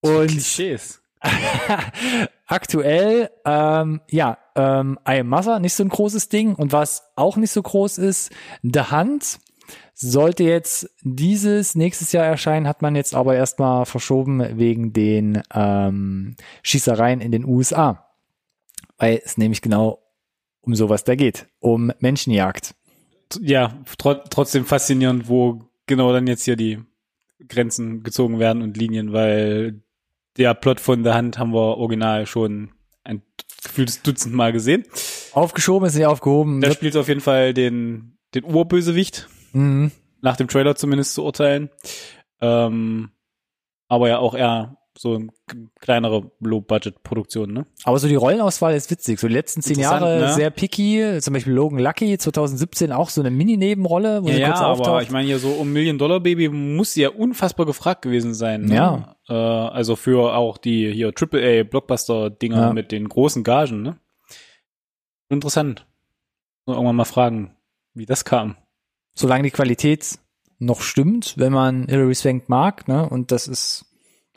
Und 0.00 0.28
Klischees. 0.28 1.02
aktuell, 2.46 3.30
ähm, 3.44 4.00
ja, 4.10 4.38
ähm, 4.56 4.98
I 5.06 5.20
Am 5.20 5.28
Mother, 5.28 5.60
nicht 5.60 5.74
so 5.74 5.84
ein 5.84 5.88
großes 5.88 6.28
Ding. 6.28 6.54
Und 6.54 6.72
was 6.72 7.12
auch 7.16 7.36
nicht 7.36 7.52
so 7.52 7.62
groß 7.62 7.98
ist, 7.98 8.32
The 8.62 8.90
Hunt 8.90 9.38
sollte 9.94 10.44
jetzt 10.44 10.90
dieses 11.02 11.74
nächstes 11.74 12.12
Jahr 12.12 12.24
erscheinen, 12.24 12.66
hat 12.66 12.82
man 12.82 12.96
jetzt 12.96 13.14
aber 13.14 13.36
erstmal 13.36 13.86
verschoben 13.86 14.58
wegen 14.58 14.92
den 14.92 15.42
ähm, 15.54 16.36
Schießereien 16.62 17.20
in 17.20 17.30
den 17.30 17.44
USA. 17.44 18.06
Weil 18.96 19.20
es 19.24 19.36
nämlich 19.36 19.62
genau 19.62 20.02
um 20.62 20.74
sowas 20.74 21.04
da 21.04 21.14
geht, 21.14 21.46
um 21.58 21.92
Menschenjagd. 21.98 22.74
Ja, 23.40 23.78
tro 23.98 24.14
trotzdem 24.14 24.64
faszinierend, 24.64 25.28
wo 25.28 25.64
genau 25.86 26.12
dann 26.12 26.26
jetzt 26.26 26.44
hier 26.44 26.56
die 26.56 26.80
Grenzen 27.48 28.02
gezogen 28.02 28.38
werden 28.38 28.62
und 28.62 28.76
Linien, 28.76 29.12
weil 29.12 29.82
der 30.36 30.54
Plot 30.54 30.80
von 30.80 31.02
der 31.02 31.14
Hand 31.14 31.38
haben 31.38 31.52
wir 31.52 31.78
original 31.78 32.26
schon 32.26 32.70
ein 33.04 33.22
gefühltes 33.62 34.02
Dutzend 34.02 34.34
Mal 34.34 34.52
gesehen. 34.52 34.84
Aufgeschoben 35.32 35.86
ist 35.86 35.94
nicht 35.94 36.06
aufgehoben. 36.06 36.60
Da 36.60 36.72
spielt 36.72 36.96
auf 36.96 37.08
jeden 37.08 37.20
Fall 37.20 37.54
den, 37.54 38.18
den 38.34 38.44
Urbösewicht, 38.44 39.28
mhm. 39.52 39.92
nach 40.20 40.36
dem 40.36 40.48
Trailer 40.48 40.76
zumindest 40.76 41.14
zu 41.14 41.24
urteilen. 41.24 41.70
Ähm, 42.40 43.10
aber 43.88 44.08
ja 44.08 44.18
auch 44.18 44.34
eher 44.34 44.76
so 44.98 45.14
eine 45.14 45.28
kleinere 45.80 46.30
Low-Budget-Produktion, 46.40 47.52
ne? 47.52 47.66
Aber 47.84 47.98
so 47.98 48.08
die 48.08 48.16
Rollenauswahl 48.16 48.74
ist 48.74 48.90
witzig. 48.90 49.20
So 49.20 49.28
die 49.28 49.34
letzten 49.34 49.62
zehn 49.62 49.78
Jahre 49.78 50.18
ne? 50.20 50.32
sehr 50.34 50.50
picky. 50.50 51.18
Zum 51.20 51.32
Beispiel 51.34 51.52
Logan 51.52 51.78
Lucky 51.78 52.18
2017 52.18 52.90
auch 52.92 53.08
so 53.08 53.20
eine 53.20 53.30
Mini-Nebenrolle, 53.30 54.22
wo 54.24 54.28
Ja, 54.28 54.34
sie 54.34 54.40
ja 54.40 54.48
kurz 54.48 54.60
aber 54.60 54.70
auftaucht. 54.72 55.02
ich 55.04 55.10
meine 55.10 55.26
hier 55.26 55.38
so 55.38 55.50
um 55.50 55.72
Million 55.72 55.96
Dollar 55.98 56.20
Baby 56.20 56.48
muss 56.48 56.94
sie 56.94 57.02
ja 57.02 57.10
unfassbar 57.10 57.66
gefragt 57.66 58.02
gewesen 58.02 58.34
sein. 58.34 58.62
Ne? 58.66 58.74
Ja. 58.74 59.16
Äh, 59.28 59.32
also 59.34 59.96
für 59.96 60.34
auch 60.34 60.58
die 60.58 60.92
hier 60.92 61.12
AAA 61.14 61.62
Blockbuster 61.62 62.28
Dinger 62.30 62.60
Ja. 62.60 62.72
mit 62.72 62.90
den 62.92 63.08
großen 63.08 63.44
Gagen. 63.44 63.82
Ne? 63.82 63.96
Interessant. 65.28 65.86
Muss 66.66 66.74
irgendwann 66.76 66.96
mal 66.96 67.04
fragen, 67.04 67.56
wie 67.94 68.06
das 68.06 68.24
kam. 68.24 68.56
Solange 69.14 69.44
die 69.44 69.50
Qualität 69.50 70.18
noch 70.58 70.82
stimmt, 70.82 71.34
wenn 71.38 71.52
man 71.52 71.86
Hilary 71.88 72.14
Swank 72.14 72.48
mag, 72.48 72.86
ne, 72.86 73.08
und 73.08 73.32
das 73.32 73.48
ist, 73.48 73.86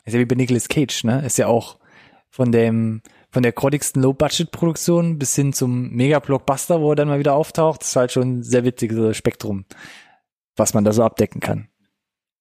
ist 0.04 0.12
ja 0.14 0.20
wie 0.20 0.24
bei 0.24 0.34
Nicolas 0.34 0.68
Cage, 0.68 1.04
ne, 1.04 1.24
ist 1.24 1.38
ja 1.38 1.46
auch 1.46 1.78
von 2.30 2.50
dem, 2.52 3.02
von 3.30 3.42
der 3.42 3.52
grottigsten 3.52 4.02
Low-Budget-Produktion 4.02 5.18
bis 5.18 5.34
hin 5.36 5.52
zum 5.52 5.90
Mega-Blockbuster, 5.90 6.80
wo 6.80 6.90
er 6.92 6.96
dann 6.96 7.08
mal 7.08 7.18
wieder 7.18 7.34
auftaucht, 7.34 7.82
ist 7.82 7.96
halt 7.96 8.12
schon 8.12 8.38
ein 8.38 8.42
sehr 8.42 8.64
witziges 8.64 9.16
Spektrum, 9.16 9.64
was 10.56 10.74
man 10.74 10.84
da 10.84 10.92
so 10.92 11.02
abdecken 11.04 11.40
kann. 11.40 11.68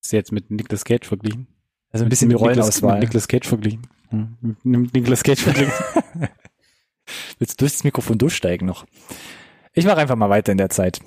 Ist 0.04 0.12
jetzt 0.14 0.32
mit 0.32 0.52
Nicolas 0.52 0.84
Cage 0.86 1.08
verglichen. 1.08 1.48
Also 1.92 2.06
ein 2.06 2.10
bisschen 2.10 2.30
die 2.30 2.36
mit 2.36 2.42
Nicolas- 2.42 2.58
Rollenauswahl. 2.58 2.94
Mit 2.96 3.02
Nicolas 3.04 3.28
Cage 3.28 3.48
verglichen. 3.48 3.88
Hm, 4.10 4.38
Mit 4.64 4.94
Nicolas 4.94 5.24
Cage 5.24 5.42
verglichen. 5.42 5.74
Willst 7.40 7.60
du 7.60 7.64
durch 7.66 7.74
das 7.74 7.84
Mikrofon 7.84 8.18
durchsteigen 8.18 8.68
noch? 8.68 8.86
Ich 9.74 9.86
mache 9.86 9.98
einfach 9.98 10.16
mal 10.16 10.30
weiter 10.30 10.52
in 10.52 10.58
der 10.58 10.70
Zeit. 10.70 11.00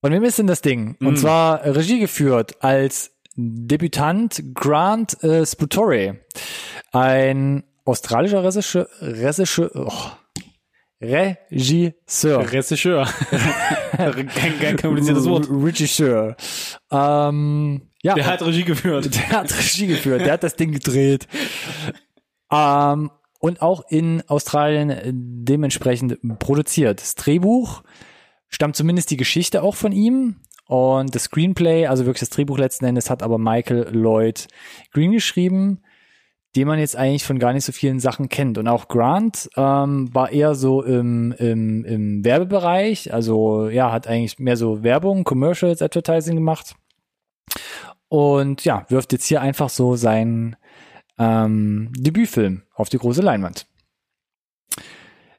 Von 0.00 0.12
wem 0.12 0.22
ist 0.24 0.38
denn 0.38 0.46
das 0.46 0.60
Ding? 0.60 0.96
Und 1.00 1.14
Mm. 1.14 1.16
zwar 1.16 1.64
Regie 1.64 1.98
geführt 2.00 2.62
als 2.62 3.13
Debütant 3.36 4.54
Grant 4.54 5.22
äh, 5.22 5.44
Sputore. 5.44 6.20
Ein 6.92 7.64
australischer 7.84 8.44
Regisseur, 8.44 8.88
Regisseur, 9.00 9.70
oh, 9.74 9.92
Regisseur. 11.02 12.52
Regisseur. 12.52 13.06
kein, 13.96 14.28
kein 14.58 14.76
kompliziertes 14.76 15.26
Wort. 15.26 15.48
Regisseur. 15.50 16.36
Ähm, 16.90 17.82
ja, 18.02 18.14
Der 18.14 18.26
hat 18.26 18.42
Regie 18.42 18.64
geführt. 18.64 19.14
der 19.14 19.28
hat 19.30 19.56
Regie 19.56 19.86
geführt, 19.86 20.20
der 20.20 20.34
hat 20.34 20.42
das 20.42 20.56
Ding 20.56 20.72
gedreht. 20.72 21.26
Ähm, 22.52 23.10
und 23.40 23.60
auch 23.60 23.84
in 23.88 24.22
Australien 24.28 25.00
dementsprechend 25.44 26.18
produziert. 26.38 27.00
Das 27.00 27.14
Drehbuch 27.14 27.82
stammt 28.48 28.76
zumindest 28.76 29.10
die 29.10 29.16
Geschichte 29.16 29.62
auch 29.62 29.74
von 29.74 29.92
ihm. 29.92 30.36
Und 30.66 31.14
das 31.14 31.24
Screenplay, 31.24 31.86
also 31.86 32.06
wirklich 32.06 32.20
das 32.20 32.30
Drehbuch 32.30 32.58
letzten 32.58 32.86
Endes, 32.86 33.10
hat 33.10 33.22
aber 33.22 33.38
Michael 33.38 33.88
Lloyd 33.92 34.48
Green 34.92 35.12
geschrieben, 35.12 35.82
den 36.56 36.68
man 36.68 36.78
jetzt 36.78 36.96
eigentlich 36.96 37.24
von 37.24 37.38
gar 37.38 37.52
nicht 37.52 37.64
so 37.64 37.72
vielen 37.72 38.00
Sachen 38.00 38.28
kennt. 38.28 38.58
Und 38.58 38.68
auch 38.68 38.88
Grant 38.88 39.50
ähm, 39.56 40.14
war 40.14 40.30
eher 40.30 40.54
so 40.54 40.82
im, 40.82 41.32
im, 41.32 41.84
im 41.84 42.24
Werbebereich, 42.24 43.12
also 43.12 43.68
ja, 43.68 43.92
hat 43.92 44.06
eigentlich 44.06 44.38
mehr 44.38 44.56
so 44.56 44.82
Werbung, 44.82 45.24
Commercials, 45.24 45.82
Advertising 45.82 46.36
gemacht. 46.36 46.76
Und 48.08 48.64
ja, 48.64 48.86
wirft 48.88 49.12
jetzt 49.12 49.26
hier 49.26 49.40
einfach 49.40 49.68
so 49.68 49.96
seinen 49.96 50.56
ähm, 51.18 51.92
Debütfilm 51.96 52.62
auf 52.74 52.88
die 52.88 52.98
große 52.98 53.22
Leinwand. 53.22 53.66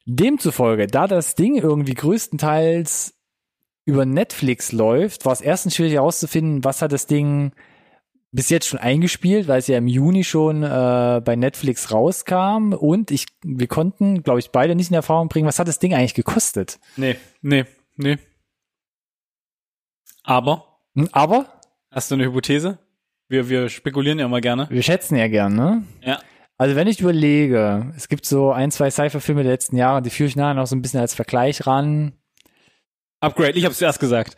Demzufolge, 0.05 0.85
da 0.87 1.07
das 1.07 1.35
Ding 1.35 1.55
irgendwie 1.55 1.95
größtenteils 1.95 3.14
über 3.85 4.05
Netflix 4.05 4.71
läuft, 4.71 5.25
war 5.25 5.33
es 5.33 5.41
erstens 5.41 5.75
schwierig 5.75 5.93
herauszufinden, 5.93 6.63
was 6.63 6.81
hat 6.81 6.91
das 6.91 7.05
Ding 7.07 7.51
bis 8.31 8.49
jetzt 8.49 8.67
schon 8.67 8.79
eingespielt, 8.79 9.47
weil 9.47 9.59
es 9.59 9.67
ja 9.67 9.77
im 9.77 9.87
Juni 9.87 10.23
schon 10.25 10.61
äh, 10.63 11.21
bei 11.23 11.35
Netflix 11.37 11.91
rauskam 11.91 12.73
und 12.73 13.09
ich, 13.11 13.27
wir 13.43 13.67
konnten, 13.67 14.23
glaube 14.23 14.39
ich, 14.39 14.49
beide 14.51 14.75
nicht 14.75 14.89
in 14.89 14.95
Erfahrung 14.95 15.29
bringen, 15.29 15.47
was 15.47 15.59
hat 15.59 15.67
das 15.69 15.79
Ding 15.79 15.93
eigentlich 15.93 16.15
gekostet. 16.15 16.79
Nee, 16.97 17.15
nee, 17.41 17.63
nee. 17.95 18.17
Aber, 20.23 20.79
Hm, 20.95 21.09
Aber 21.11 21.45
hast 21.91 22.09
du 22.09 22.15
eine 22.15 22.25
Hypothese? 22.25 22.79
Wir, 23.27 23.49
wir 23.49 23.69
spekulieren 23.69 24.19
ja 24.19 24.25
immer 24.25 24.41
gerne. 24.41 24.67
wir 24.69 24.83
schätzen 24.83 25.15
ja 25.17 25.27
gern, 25.27 25.55
ne? 25.55 25.83
Ja. 26.01 26.19
Also 26.57 26.75
wenn 26.75 26.87
ich 26.87 27.01
überlege, 27.01 27.91
es 27.97 28.07
gibt 28.07 28.25
so 28.25 28.51
ein, 28.51 28.71
zwei 28.71 28.89
Cypher-Filme 28.89 29.43
der 29.43 29.51
letzten 29.51 29.75
Jahre, 29.75 30.01
die 30.01 30.09
führe 30.09 30.29
ich 30.29 30.35
nachher 30.37 30.53
noch 30.53 30.67
so 30.67 30.75
ein 30.75 30.81
bisschen 30.81 31.01
als 31.01 31.13
Vergleich 31.13 31.67
ran. 31.67 32.13
Upgrade, 33.25 33.51
ich 33.53 33.65
hab's 33.65 33.77
zuerst 33.77 33.99
gesagt. 33.99 34.35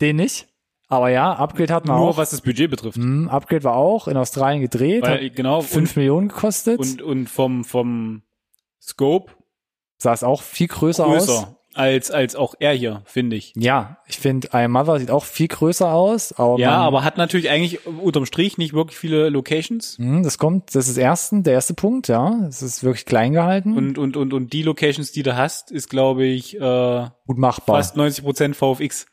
Den 0.00 0.16
nicht. 0.16 0.46
Aber 0.88 1.08
ja, 1.10 1.32
Upgrade 1.32 1.74
hat 1.74 1.86
man 1.86 1.96
Nur 1.98 2.10
auch. 2.10 2.16
was 2.16 2.30
das 2.30 2.40
Budget 2.42 2.70
betrifft. 2.70 2.96
Hm, 2.96 3.28
Upgrade 3.28 3.64
war 3.64 3.74
auch 3.74 4.06
in 4.06 4.16
Australien 4.16 4.62
gedreht, 4.62 5.02
Weil, 5.02 5.26
hat 5.26 5.36
genau, 5.36 5.60
fünf 5.60 5.96
Millionen 5.96 6.28
gekostet. 6.28 6.78
und, 6.78 7.02
und, 7.02 7.02
und 7.02 7.28
vom, 7.28 7.64
vom 7.64 8.22
Scope 8.80 9.32
sah 9.98 10.12
es 10.12 10.22
auch 10.22 10.42
viel 10.42 10.68
größer, 10.68 11.06
aus. 11.06 11.46
Als, 11.76 12.10
als 12.10 12.36
auch 12.36 12.54
er 12.58 12.72
hier, 12.72 13.02
finde 13.04 13.36
ich. 13.36 13.52
Ja, 13.54 13.98
ich 14.06 14.18
finde, 14.18 14.48
I 14.54 14.66
Mother 14.66 14.98
sieht 14.98 15.10
auch 15.10 15.24
viel 15.24 15.48
größer 15.48 15.92
aus. 15.92 16.32
Aber 16.32 16.58
Ja, 16.58 16.76
aber 16.78 17.04
hat 17.04 17.18
natürlich 17.18 17.50
eigentlich 17.50 17.86
unterm 17.86 18.26
Strich 18.26 18.58
nicht 18.58 18.72
wirklich 18.72 18.98
viele 18.98 19.28
Locations. 19.28 19.98
Hm, 19.98 20.22
das 20.22 20.38
kommt, 20.38 20.74
das 20.74 20.88
ist 20.88 20.96
ersten, 20.96 21.42
der 21.42 21.52
erste 21.52 21.74
Punkt, 21.74 22.08
ja. 22.08 22.46
Es 22.48 22.62
ist 22.62 22.82
wirklich 22.82 23.04
klein 23.04 23.32
gehalten. 23.32 23.76
Und, 23.76 23.98
und, 23.98 24.16
und, 24.16 24.32
und 24.32 24.52
die 24.52 24.62
Locations, 24.62 25.12
die 25.12 25.22
du 25.22 25.36
hast, 25.36 25.70
ist, 25.70 25.90
glaube 25.90 26.24
ich, 26.24 26.56
äh, 26.56 27.06
gut 27.26 27.38
machbar. 27.38 27.76
fast 27.76 27.96
90 27.96 28.24
Prozent 28.24 28.56
VFX. 28.56 29.06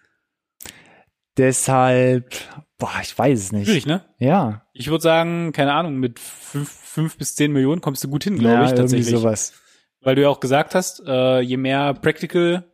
Deshalb, 1.38 2.34
boah, 2.78 2.94
ich 3.02 3.18
weiß 3.18 3.40
es 3.40 3.52
nicht. 3.52 3.66
Schwierig, 3.66 3.86
ne? 3.86 4.06
Ja, 4.20 4.66
Ich 4.74 4.90
würde 4.90 5.02
sagen, 5.02 5.52
keine 5.52 5.74
Ahnung, 5.74 5.96
mit 5.98 6.20
fünf, 6.20 6.70
fünf 6.70 7.18
bis 7.18 7.36
zehn 7.36 7.52
Millionen 7.52 7.82
kommst 7.82 8.04
du 8.04 8.08
gut 8.08 8.24
hin, 8.24 8.38
glaube 8.38 8.56
ja, 8.56 8.66
ich, 8.66 8.72
tatsächlich. 8.72 9.08
irgendwie 9.08 9.22
sowas. 9.22 9.54
Weil 10.04 10.16
du 10.16 10.22
ja 10.22 10.30
auch 10.30 10.40
gesagt 10.40 10.76
hast, 10.76 11.02
äh, 11.06 11.40
je 11.40 11.58
mehr 11.58 11.94
Practical 11.94 12.66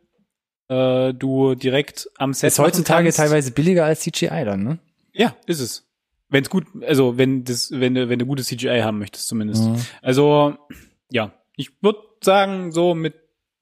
äh, 0.68 1.12
du 1.14 1.54
direkt 1.54 2.08
am 2.16 2.32
Set 2.32 2.48
Ist 2.48 2.58
heutzutage 2.58 3.04
kannst, 3.04 3.18
teilweise 3.18 3.52
billiger 3.52 3.84
als 3.84 4.00
CGI 4.00 4.44
dann, 4.44 4.62
ne? 4.62 4.78
Ja, 5.12 5.34
ist 5.46 5.60
es. 5.60 5.86
Wenn 6.28 6.44
es 6.44 6.50
gut, 6.50 6.66
also 6.86 7.18
wenn 7.18 7.44
das, 7.44 7.72
wenn 7.72 7.94
du, 7.94 8.08
wenn 8.08 8.18
du 8.18 8.26
gutes 8.26 8.46
CGI 8.46 8.80
haben 8.82 8.98
möchtest 8.98 9.26
zumindest. 9.26 9.64
Mhm. 9.64 9.76
Also 10.00 10.56
ja, 11.10 11.32
ich 11.56 11.82
würde 11.82 11.98
sagen, 12.22 12.70
so 12.70 12.94
mit 12.94 13.14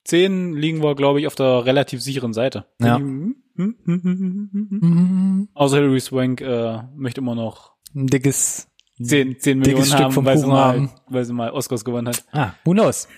10 0.05 0.55
liegen 0.55 0.83
wir, 0.83 0.95
glaube 0.95 1.21
ich, 1.21 1.27
auf 1.27 1.35
der 1.35 1.65
relativ 1.65 2.03
sicheren 2.03 2.33
Seite. 2.33 2.67
Ja. 2.81 2.99
Mhm. 2.99 3.37
Mhm. 3.55 3.77
Mhm. 3.85 4.69
Mhm. 4.71 5.49
Außer 5.55 5.77
Hilary 5.77 6.01
Swank 6.01 6.41
äh, 6.41 6.83
möchte 6.95 7.21
immer 7.21 7.35
noch 7.35 7.73
Ein 7.95 8.07
dickes 8.07 8.69
10, 9.03 9.07
10 9.07 9.23
Dickes 9.35 9.45
Millionen 9.57 9.85
Stück 9.87 10.01
haben, 10.01 10.13
vom 10.13 10.25
weil 10.25 10.39
sie, 10.39 10.47
mal, 10.47 10.75
haben. 10.75 10.91
weil 11.09 11.25
sie 11.25 11.33
mal 11.33 11.51
Oscars 11.51 11.85
gewonnen 11.85 12.09
hat. 12.09 12.25
Ah, 12.33 12.53
who 12.65 12.73
knows? 12.73 13.09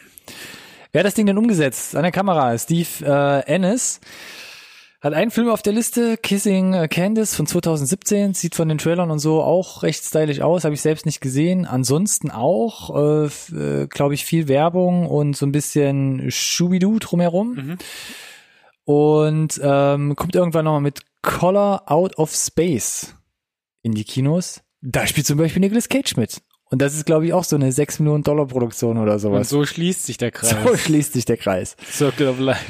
Wer 0.92 1.00
hat 1.00 1.06
das 1.06 1.14
Ding 1.14 1.26
denn 1.26 1.38
umgesetzt? 1.38 1.94
An 1.94 2.02
der 2.02 2.12
Kamera, 2.12 2.56
Steve 2.58 2.88
äh, 3.02 3.52
Ennis. 3.52 4.00
Hat 5.00 5.14
einen 5.14 5.30
Film 5.30 5.48
auf 5.48 5.62
der 5.62 5.72
Liste, 5.72 6.18
Kissing 6.18 6.72
Candice 6.90 7.34
von 7.34 7.46
2017, 7.46 8.34
sieht 8.34 8.54
von 8.54 8.68
den 8.68 8.76
Trailern 8.76 9.10
und 9.10 9.18
so 9.18 9.42
auch 9.42 9.82
recht 9.82 10.04
stylisch 10.04 10.42
aus, 10.42 10.64
habe 10.64 10.74
ich 10.74 10.82
selbst 10.82 11.06
nicht 11.06 11.22
gesehen. 11.22 11.64
Ansonsten 11.64 12.30
auch, 12.30 12.94
äh, 12.94 13.26
äh, 13.56 13.86
glaube 13.86 14.12
ich, 14.12 14.26
viel 14.26 14.46
Werbung 14.46 15.06
und 15.06 15.34
so 15.38 15.46
ein 15.46 15.52
bisschen 15.52 16.30
Schubidu 16.30 16.98
drumherum. 16.98 17.54
Mhm. 17.54 17.78
Und 18.84 19.60
ähm, 19.62 20.16
kommt 20.16 20.34
irgendwann 20.34 20.66
nochmal 20.66 20.82
mit 20.82 21.00
Color 21.22 21.84
Out 21.86 22.18
of 22.18 22.34
Space 22.34 23.14
in 23.82 23.92
die 23.92 24.04
Kinos. 24.04 24.60
Da 24.82 25.06
spielt 25.06 25.26
zum 25.26 25.38
Beispiel 25.38 25.60
Nicolas 25.60 25.88
Cage 25.88 26.16
mit. 26.16 26.42
Und 26.70 26.80
das 26.80 26.94
ist, 26.94 27.04
glaube 27.04 27.26
ich, 27.26 27.32
auch 27.32 27.44
so 27.44 27.56
eine 27.56 27.72
6 27.72 27.98
Millionen 27.98 28.22
Dollar 28.22 28.46
Produktion 28.46 28.96
oder 28.98 29.14
Und 29.14 29.18
sowas. 29.18 29.48
so 29.48 29.64
schließt 29.64 30.04
sich 30.06 30.18
der 30.18 30.30
Kreis. 30.30 30.54
So 30.64 30.76
schließt 30.76 31.12
sich 31.14 31.24
der 31.24 31.36
Kreis. 31.36 31.76
Circle 31.90 32.28
of 32.28 32.38
Life. 32.38 32.64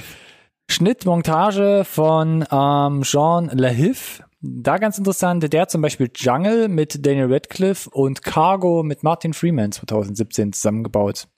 Schnitt, 0.70 1.04
Montage 1.04 1.84
von 1.84 2.44
ähm, 2.50 3.02
Jean 3.02 3.48
Lahiff. 3.52 4.22
Da 4.40 4.78
ganz 4.78 4.96
interessant, 4.96 5.52
der 5.52 5.60
hat 5.62 5.70
zum 5.70 5.82
Beispiel 5.82 6.10
Jungle 6.14 6.68
mit 6.68 7.04
Daniel 7.04 7.30
Radcliffe 7.30 7.90
und 7.90 8.22
Cargo 8.22 8.82
mit 8.82 9.02
Martin 9.02 9.34
Freeman 9.34 9.70
2017 9.72 10.54
zusammengebaut. 10.54 11.28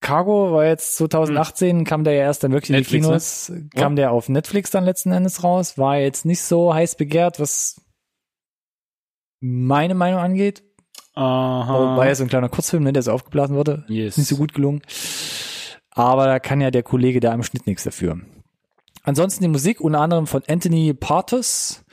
Cargo 0.00 0.52
war 0.52 0.64
jetzt 0.66 0.96
2018, 0.96 1.84
kam 1.84 2.04
der 2.04 2.14
ja 2.14 2.22
erst 2.22 2.44
dann 2.44 2.52
wirklich 2.52 2.70
Netflix, 2.70 2.94
in 2.94 3.00
die 3.02 3.06
Kinos, 3.08 3.52
kam 3.74 3.92
Ja. 3.92 3.96
der 3.96 4.12
auf 4.12 4.28
Netflix 4.30 4.70
dann 4.70 4.84
letzten 4.84 5.12
Endes 5.12 5.42
raus, 5.44 5.76
war 5.76 5.98
jetzt 5.98 6.24
nicht 6.24 6.40
so 6.42 6.72
heiß 6.72 6.94
begehrt, 6.96 7.38
was 7.40 7.80
meine 9.40 9.94
Meinung 9.94 10.20
angeht. 10.20 10.62
Aha. 11.14 11.96
War 11.96 12.06
ja 12.06 12.14
so 12.14 12.24
ein 12.24 12.28
kleiner 12.28 12.48
Kurzfilm, 12.48 12.82
ne, 12.82 12.92
der 12.92 13.02
so 13.02 13.12
aufgeblasen 13.12 13.56
wurde. 13.56 13.84
Yes. 13.88 14.10
Ist 14.14 14.18
nicht 14.18 14.28
so 14.28 14.36
gut 14.36 14.52
gelungen. 14.52 14.82
Aber 15.90 16.26
da 16.26 16.40
kann 16.40 16.60
ja 16.60 16.70
der 16.70 16.82
Kollege 16.82 17.20
da 17.20 17.32
im 17.32 17.44
Schnitt 17.44 17.66
nichts 17.66 17.84
dafür. 17.84 18.20
Ansonsten 19.04 19.44
die 19.44 19.48
Musik 19.48 19.80
unter 19.80 20.00
anderem 20.00 20.26
von 20.26 20.42
Anthony 20.48 20.92
Partus. 20.94 21.84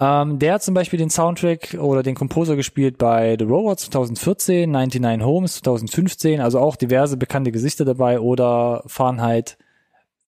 Ähm, 0.00 0.38
der 0.38 0.54
hat 0.54 0.62
zum 0.62 0.74
Beispiel 0.74 0.98
den 0.98 1.10
Soundtrack 1.10 1.76
oder 1.78 2.02
den 2.02 2.14
Komposer 2.14 2.56
gespielt 2.56 2.98
bei 2.98 3.36
The 3.38 3.44
Robot 3.44 3.80
2014, 3.80 4.70
99 4.70 5.26
Homes 5.26 5.54
2015, 5.56 6.40
also 6.40 6.60
auch 6.60 6.76
diverse 6.76 7.16
bekannte 7.16 7.52
Gesichter 7.52 7.84
dabei 7.84 8.20
oder 8.20 8.82
Fahrenheit 8.86 9.58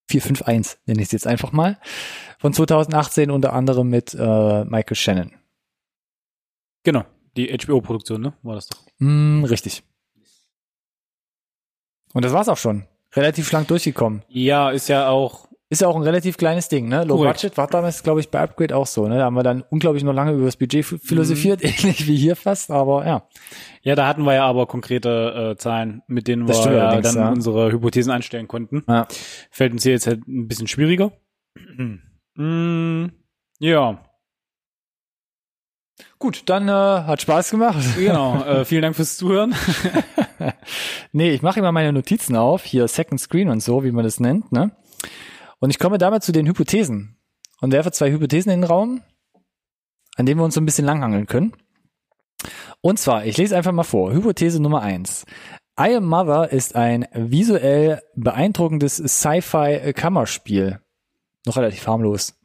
451, 0.08 0.78
nenne 0.86 1.00
ich 1.00 1.06
es 1.06 1.12
jetzt 1.12 1.26
einfach 1.26 1.52
mal. 1.52 1.78
Von 2.38 2.52
2018 2.52 3.30
unter 3.30 3.52
anderem 3.52 3.88
mit 3.88 4.14
äh, 4.14 4.64
Michael 4.64 4.96
Shannon. 4.96 5.32
Genau. 6.82 7.04
Die 7.36 7.46
HBO-Produktion, 7.56 8.20
ne? 8.20 8.32
War 8.42 8.56
das 8.56 8.66
doch. 8.68 8.78
Mm, 8.98 9.44
richtig. 9.44 9.82
Und 12.12 12.24
das 12.24 12.32
war's 12.32 12.48
auch 12.48 12.56
schon. 12.56 12.84
Relativ 13.14 13.48
schlank 13.48 13.68
durchgekommen. 13.68 14.22
Ja, 14.28 14.70
ist 14.70 14.88
ja 14.88 15.08
auch. 15.08 15.48
Ist 15.72 15.82
ja 15.82 15.86
auch 15.86 15.94
ein 15.94 16.02
relativ 16.02 16.36
kleines 16.36 16.68
Ding, 16.68 16.88
ne? 16.88 17.04
Low 17.04 17.16
Korrekt. 17.18 17.42
Budget 17.42 17.56
war 17.56 17.68
damals, 17.68 18.02
glaube 18.02 18.18
ich, 18.18 18.28
bei 18.28 18.40
Upgrade 18.40 18.74
auch 18.76 18.88
so, 18.88 19.06
ne? 19.06 19.18
Da 19.18 19.24
haben 19.26 19.34
wir 19.34 19.44
dann 19.44 19.62
unglaublich 19.70 20.02
noch 20.02 20.12
lange 20.12 20.32
über 20.32 20.46
das 20.46 20.56
Budget 20.56 20.84
ph- 20.84 20.98
philosophiert, 20.98 21.62
ähnlich 21.64 22.08
wie 22.08 22.16
hier 22.16 22.34
fast, 22.34 22.72
aber 22.72 23.06
ja. 23.06 23.28
Ja, 23.82 23.94
da 23.94 24.08
hatten 24.08 24.24
wir 24.24 24.34
ja 24.34 24.46
aber 24.46 24.66
konkrete 24.66 25.52
äh, 25.52 25.56
Zahlen, 25.56 26.02
mit 26.08 26.26
denen 26.26 26.48
Das 26.48 26.64
wir 26.64 26.72
ja 26.72 27.00
dann 27.00 27.14
ja. 27.14 27.28
unsere 27.30 27.70
Hypothesen 27.70 28.10
anstellen 28.10 28.48
konnten. 28.48 28.82
ja. 28.88 29.06
Fällt 29.52 29.72
uns 29.72 29.84
hier 29.84 29.92
jetzt 29.92 30.08
halt 30.08 30.26
ein 30.26 30.48
bisschen 30.48 30.66
schwieriger. 30.66 31.12
mm, 32.34 33.06
ja, 33.60 34.04
Gut, 36.18 36.42
dann 36.46 36.68
äh, 36.68 36.72
hat 36.72 37.22
Spaß 37.22 37.50
gemacht. 37.50 37.78
genau. 37.96 38.42
äh, 38.42 38.64
vielen 38.64 38.82
Dank 38.82 38.96
fürs 38.96 39.16
Zuhören. 39.16 39.54
nee, 41.12 41.30
ich 41.30 41.42
mache 41.42 41.60
immer 41.60 41.72
meine 41.72 41.92
Notizen 41.92 42.36
auf, 42.36 42.64
hier 42.64 42.88
Second 42.88 43.20
Screen 43.20 43.48
und 43.48 43.62
so, 43.62 43.84
wie 43.84 43.92
man 43.92 44.04
das 44.04 44.20
nennt, 44.20 44.52
ne? 44.52 44.70
Und 45.58 45.70
ich 45.70 45.78
komme 45.78 45.98
damit 45.98 46.22
zu 46.22 46.32
den 46.32 46.46
Hypothesen 46.46 47.16
und 47.60 47.72
werfe 47.72 47.92
zwei 47.92 48.10
Hypothesen 48.10 48.50
in 48.52 48.62
den 48.62 48.68
Raum, 48.68 49.02
an 50.16 50.26
denen 50.26 50.40
wir 50.40 50.44
uns 50.44 50.54
so 50.54 50.60
ein 50.60 50.66
bisschen 50.66 50.86
langhangeln 50.86 51.26
können. 51.26 51.52
Und 52.80 52.98
zwar, 52.98 53.26
ich 53.26 53.36
lese 53.36 53.56
einfach 53.56 53.72
mal 53.72 53.82
vor. 53.82 54.12
Hypothese 54.12 54.60
Nummer 54.60 54.80
eins: 54.80 55.26
I 55.78 55.94
Am 55.96 56.06
Mother 56.06 56.50
ist 56.50 56.76
ein 56.76 57.06
visuell 57.12 58.02
beeindruckendes 58.14 58.96
Sci-Fi-Kammerspiel. 58.96 60.80
Noch 61.46 61.56
relativ 61.56 61.86
harmlos. 61.86 62.38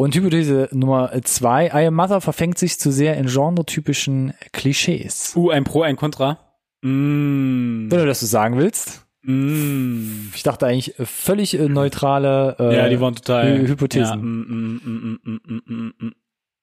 Und 0.00 0.14
Hypothese 0.14 0.68
Nummer 0.72 1.10
zwei: 1.24 1.66
I 1.66 1.86
Am 1.86 1.94
Mother 1.94 2.22
verfängt 2.22 2.56
sich 2.56 2.78
zu 2.78 2.90
sehr 2.90 3.18
in 3.18 3.26
genretypischen 3.26 4.32
Klischees. 4.52 5.34
Uh, 5.36 5.50
ein 5.50 5.64
Pro, 5.64 5.82
ein 5.82 5.96
Contra. 5.96 6.38
Mm, 6.80 7.90
Wenn 7.90 7.98
du 7.98 8.06
das 8.06 8.20
so 8.20 8.26
sagen 8.26 8.56
willst. 8.56 9.04
mm. 9.24 10.30
Ich 10.34 10.42
dachte 10.42 10.66
eigentlich 10.66 10.98
äh, 10.98 11.04
völlig 11.04 11.52
äh, 11.58 11.68
neutrale 11.68 12.56
äh, 12.58 12.76
Ja, 12.76 12.88
die 12.88 12.98
waren 12.98 13.14
total. 13.14 13.58
Hy- 13.58 13.68
Hypothesen. 13.68 14.06
Ja, 14.08 14.16
mm, 14.16 15.18
mm, 15.22 15.40
mm, 15.66 15.92
mm. 16.06 16.12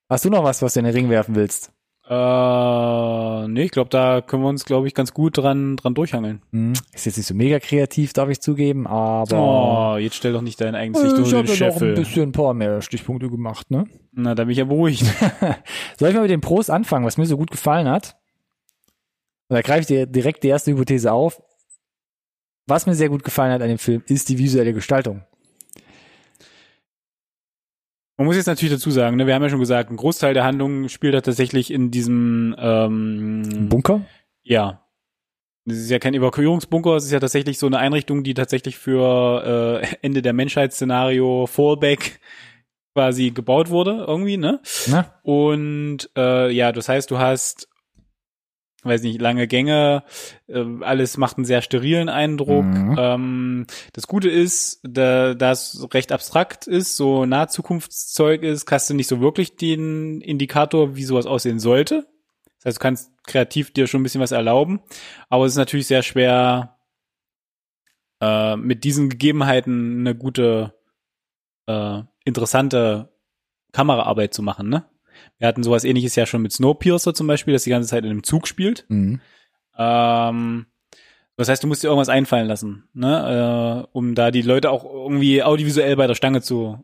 Hast 0.10 0.26
du 0.26 0.30
noch 0.32 0.43
was, 0.43 0.63
was 0.63 0.73
du 0.73 0.80
in 0.80 0.86
den 0.86 0.95
Ring 0.95 1.10
werfen 1.12 1.36
willst? 1.36 1.71
Äh, 2.10 3.48
nee, 3.50 3.63
ich 3.63 3.72
glaube, 3.72 3.89
da 3.89 4.22
können 4.22 4.43
wir 4.43 4.48
uns, 4.50 4.63
glaube 4.63 4.88
ich, 4.88 4.93
ganz 4.93 5.13
gut 5.13 5.38
dran, 5.38 5.76
dran 5.76 5.93
durchhangeln. 5.93 6.41
Hm, 6.52 6.74
ist 6.93 7.06
jetzt 7.06 7.17
nicht 7.17 7.26
so 7.28 7.34
mega 7.34 7.60
kreativ, 7.60 8.13
darf 8.13 8.30
ich 8.30 8.39
zugeben, 8.39 8.88
aber 8.88 9.93
Oh, 9.93 9.98
jetzt 9.98 10.15
stell 10.15 10.32
doch 10.32 10.41
nicht 10.41 10.62
dein 10.62 10.74
eigenes 10.76 11.04
Licht 11.04 11.15
äh, 11.15 11.17
unter 11.17 11.43
ich 11.43 11.60
den 11.60 11.67
habe 11.67 11.76
ja 11.76 11.76
noch 11.76 11.82
ein 11.82 11.93
bisschen 11.96 12.30
ein 12.30 12.32
paar 12.32 12.54
mehr 12.54 12.82
Stichpunkte 12.82 13.30
gemacht, 13.30 13.70
ne? 13.72 13.86
Na, 14.13 14.36
da 14.36 14.43
bin 14.46 14.52
ich 14.52 14.58
ja 14.58 14.65
beruhigt. 14.65 15.04
Soll 16.00 16.10
ich 16.10 16.15
mal 16.15 16.22
mit 16.22 16.32
den 16.32 16.41
Pros 16.41 16.70
anfangen, 16.70 17.06
was 17.06 17.17
mir 17.17 17.26
so 17.26 17.36
gut 17.38 17.52
gefallen 17.52 17.89
hat? 17.89 18.15
Da 19.50 19.62
greife 19.62 19.82
ich 19.82 19.88
dir 19.88 20.06
direkt 20.06 20.43
die 20.43 20.50
erste 20.50 20.72
Hypothese 20.72 21.12
auf. 21.12 21.41
Was 22.67 22.86
mir 22.86 22.96
sehr 22.96 23.10
gut 23.10 23.24
gefallen 23.24 23.52
hat 23.52 23.62
an 23.62 23.70
dem 23.70 23.78
Film, 23.78 24.04
ist 24.08 24.30
die 24.30 24.38
visuelle 24.38 24.74
Gestaltung. 24.74 25.24
Man 28.18 28.26
muss 28.26 28.36
jetzt 28.36 28.48
natürlich 28.48 28.74
dazu 28.74 28.90
sagen, 28.90 29.16
ne, 29.16 29.28
wir 29.28 29.36
haben 29.36 29.44
ja 29.44 29.50
schon 29.50 29.60
gesagt, 29.60 29.92
ein 29.92 29.98
Großteil 29.98 30.34
der 30.34 30.44
Handlung 30.44 30.90
spielt 30.90 31.14
da 31.14 31.22
tatsächlich 31.22 31.72
in 31.72 31.92
diesem, 31.92 32.56
ähm, 32.58 33.70
Bunker? 33.70 34.02
ja. 34.44 34.84
Das 35.66 35.80
ist 35.80 35.90
ja 35.90 36.00
kein 36.00 36.14
Evakuierungsbunker, 36.14 36.96
es 36.96 37.04
ist 37.04 37.12
ja 37.12 37.20
tatsächlich 37.20 37.60
so 37.60 37.68
eine 37.68 37.78
Einrichtung, 37.78 38.24
die 38.24 38.34
tatsächlich 38.34 38.78
für 38.78 39.82
äh, 39.84 39.88
Ende 40.02 40.22
der 40.22 40.32
Menschheitsszenario 40.32 41.46
Fallback 41.46 42.22
quasi 42.96 43.32
gebaut 43.32 43.70
wurde, 43.70 44.06
irgendwie, 44.08 44.38
ne? 44.38 44.62
Ne? 44.88 45.06
Und 45.24 46.10
äh, 46.18 46.50
ja, 46.52 46.72
das 46.72 46.88
heißt, 46.88 47.12
du 47.12 47.20
hast, 47.20 47.67
weiß 48.88 49.02
nicht, 49.04 49.21
lange 49.21 49.47
Gänge, 49.47 50.04
äh, 50.47 50.63
alles 50.82 51.17
macht 51.17 51.38
einen 51.38 51.45
sehr 51.45 51.62
sterilen 51.62 52.10
Eindruck. 52.10 52.65
Mhm. 52.65 52.95
Ähm, 52.97 53.67
das 53.93 54.08
Gute 54.08 54.30
ist, 54.30 54.80
da 54.84 55.34
das 55.34 55.88
recht 55.93 56.12
abstrakt 56.12 56.67
ist, 56.67 56.95
so 56.95 57.26
Nahzukunftszeug 57.26 58.43
ist, 58.43 58.69
hast 58.71 58.89
du 58.89 58.93
nicht 58.93 59.08
so 59.08 59.21
wirklich 59.21 59.56
den 59.56 60.21
Indikator, 60.21 60.95
wie 60.95 61.04
sowas 61.04 61.26
aussehen 61.26 61.60
sollte. 61.60 62.08
Das 62.58 62.65
heißt, 62.65 62.78
du 62.78 62.82
kannst 62.82 63.12
kreativ 63.26 63.71
dir 63.71 63.88
schon 63.88 64.02
ein 64.02 64.04
bisschen 64.04 64.21
was 64.21 64.32
erlauben, 64.32 64.82
aber 65.30 65.45
es 65.45 65.54
ist 65.54 65.58
natürlich 65.58 65.88
sehr 65.88 66.04
schwer, 66.04 66.78
äh, 68.21 68.56
mit 68.56 68.84
diesen 68.84 69.10
Gegebenheiten 69.10 70.00
eine 70.00 70.15
gute, 70.15 70.73
äh, 71.67 72.02
interessante 72.26 73.13
Kameraarbeit 73.73 74.34
zu 74.34 74.41
machen, 74.41 74.69
ne? 74.69 74.86
Wir 75.40 75.48
hatten 75.48 75.64
sowas 75.64 75.84
ähnliches 75.84 76.16
ja 76.16 76.26
schon 76.26 76.42
mit 76.42 76.52
Snowpiercer 76.52 77.14
zum 77.14 77.28
Beispiel, 77.28 77.54
das 77.54 77.64
die 77.64 77.70
ganze 77.70 77.90
Zeit 77.90 78.04
in 78.04 78.12
einem 78.12 78.24
Zug 78.24 78.48
spielt. 78.48 78.86
Mhm. 78.90 79.22
Ähm, 79.78 80.66
das 81.36 81.50
heißt, 81.50 81.64
du 81.64 81.68
musst 81.68 81.84
dir 81.84 81.88
irgendwas 81.88 82.10
einfallen 82.10 82.48
lassen, 82.48 82.90
ne? 82.94 83.86
Äh, 83.86 83.90
um 83.92 84.16
da 84.16 84.32
die 84.32 84.42
Leute 84.42 84.72
auch 84.72 84.84
irgendwie 84.84 85.44
audiovisuell 85.44 85.96
bei 85.96 86.08
der 86.08 86.16
Stange 86.16 86.42
zu 86.42 86.84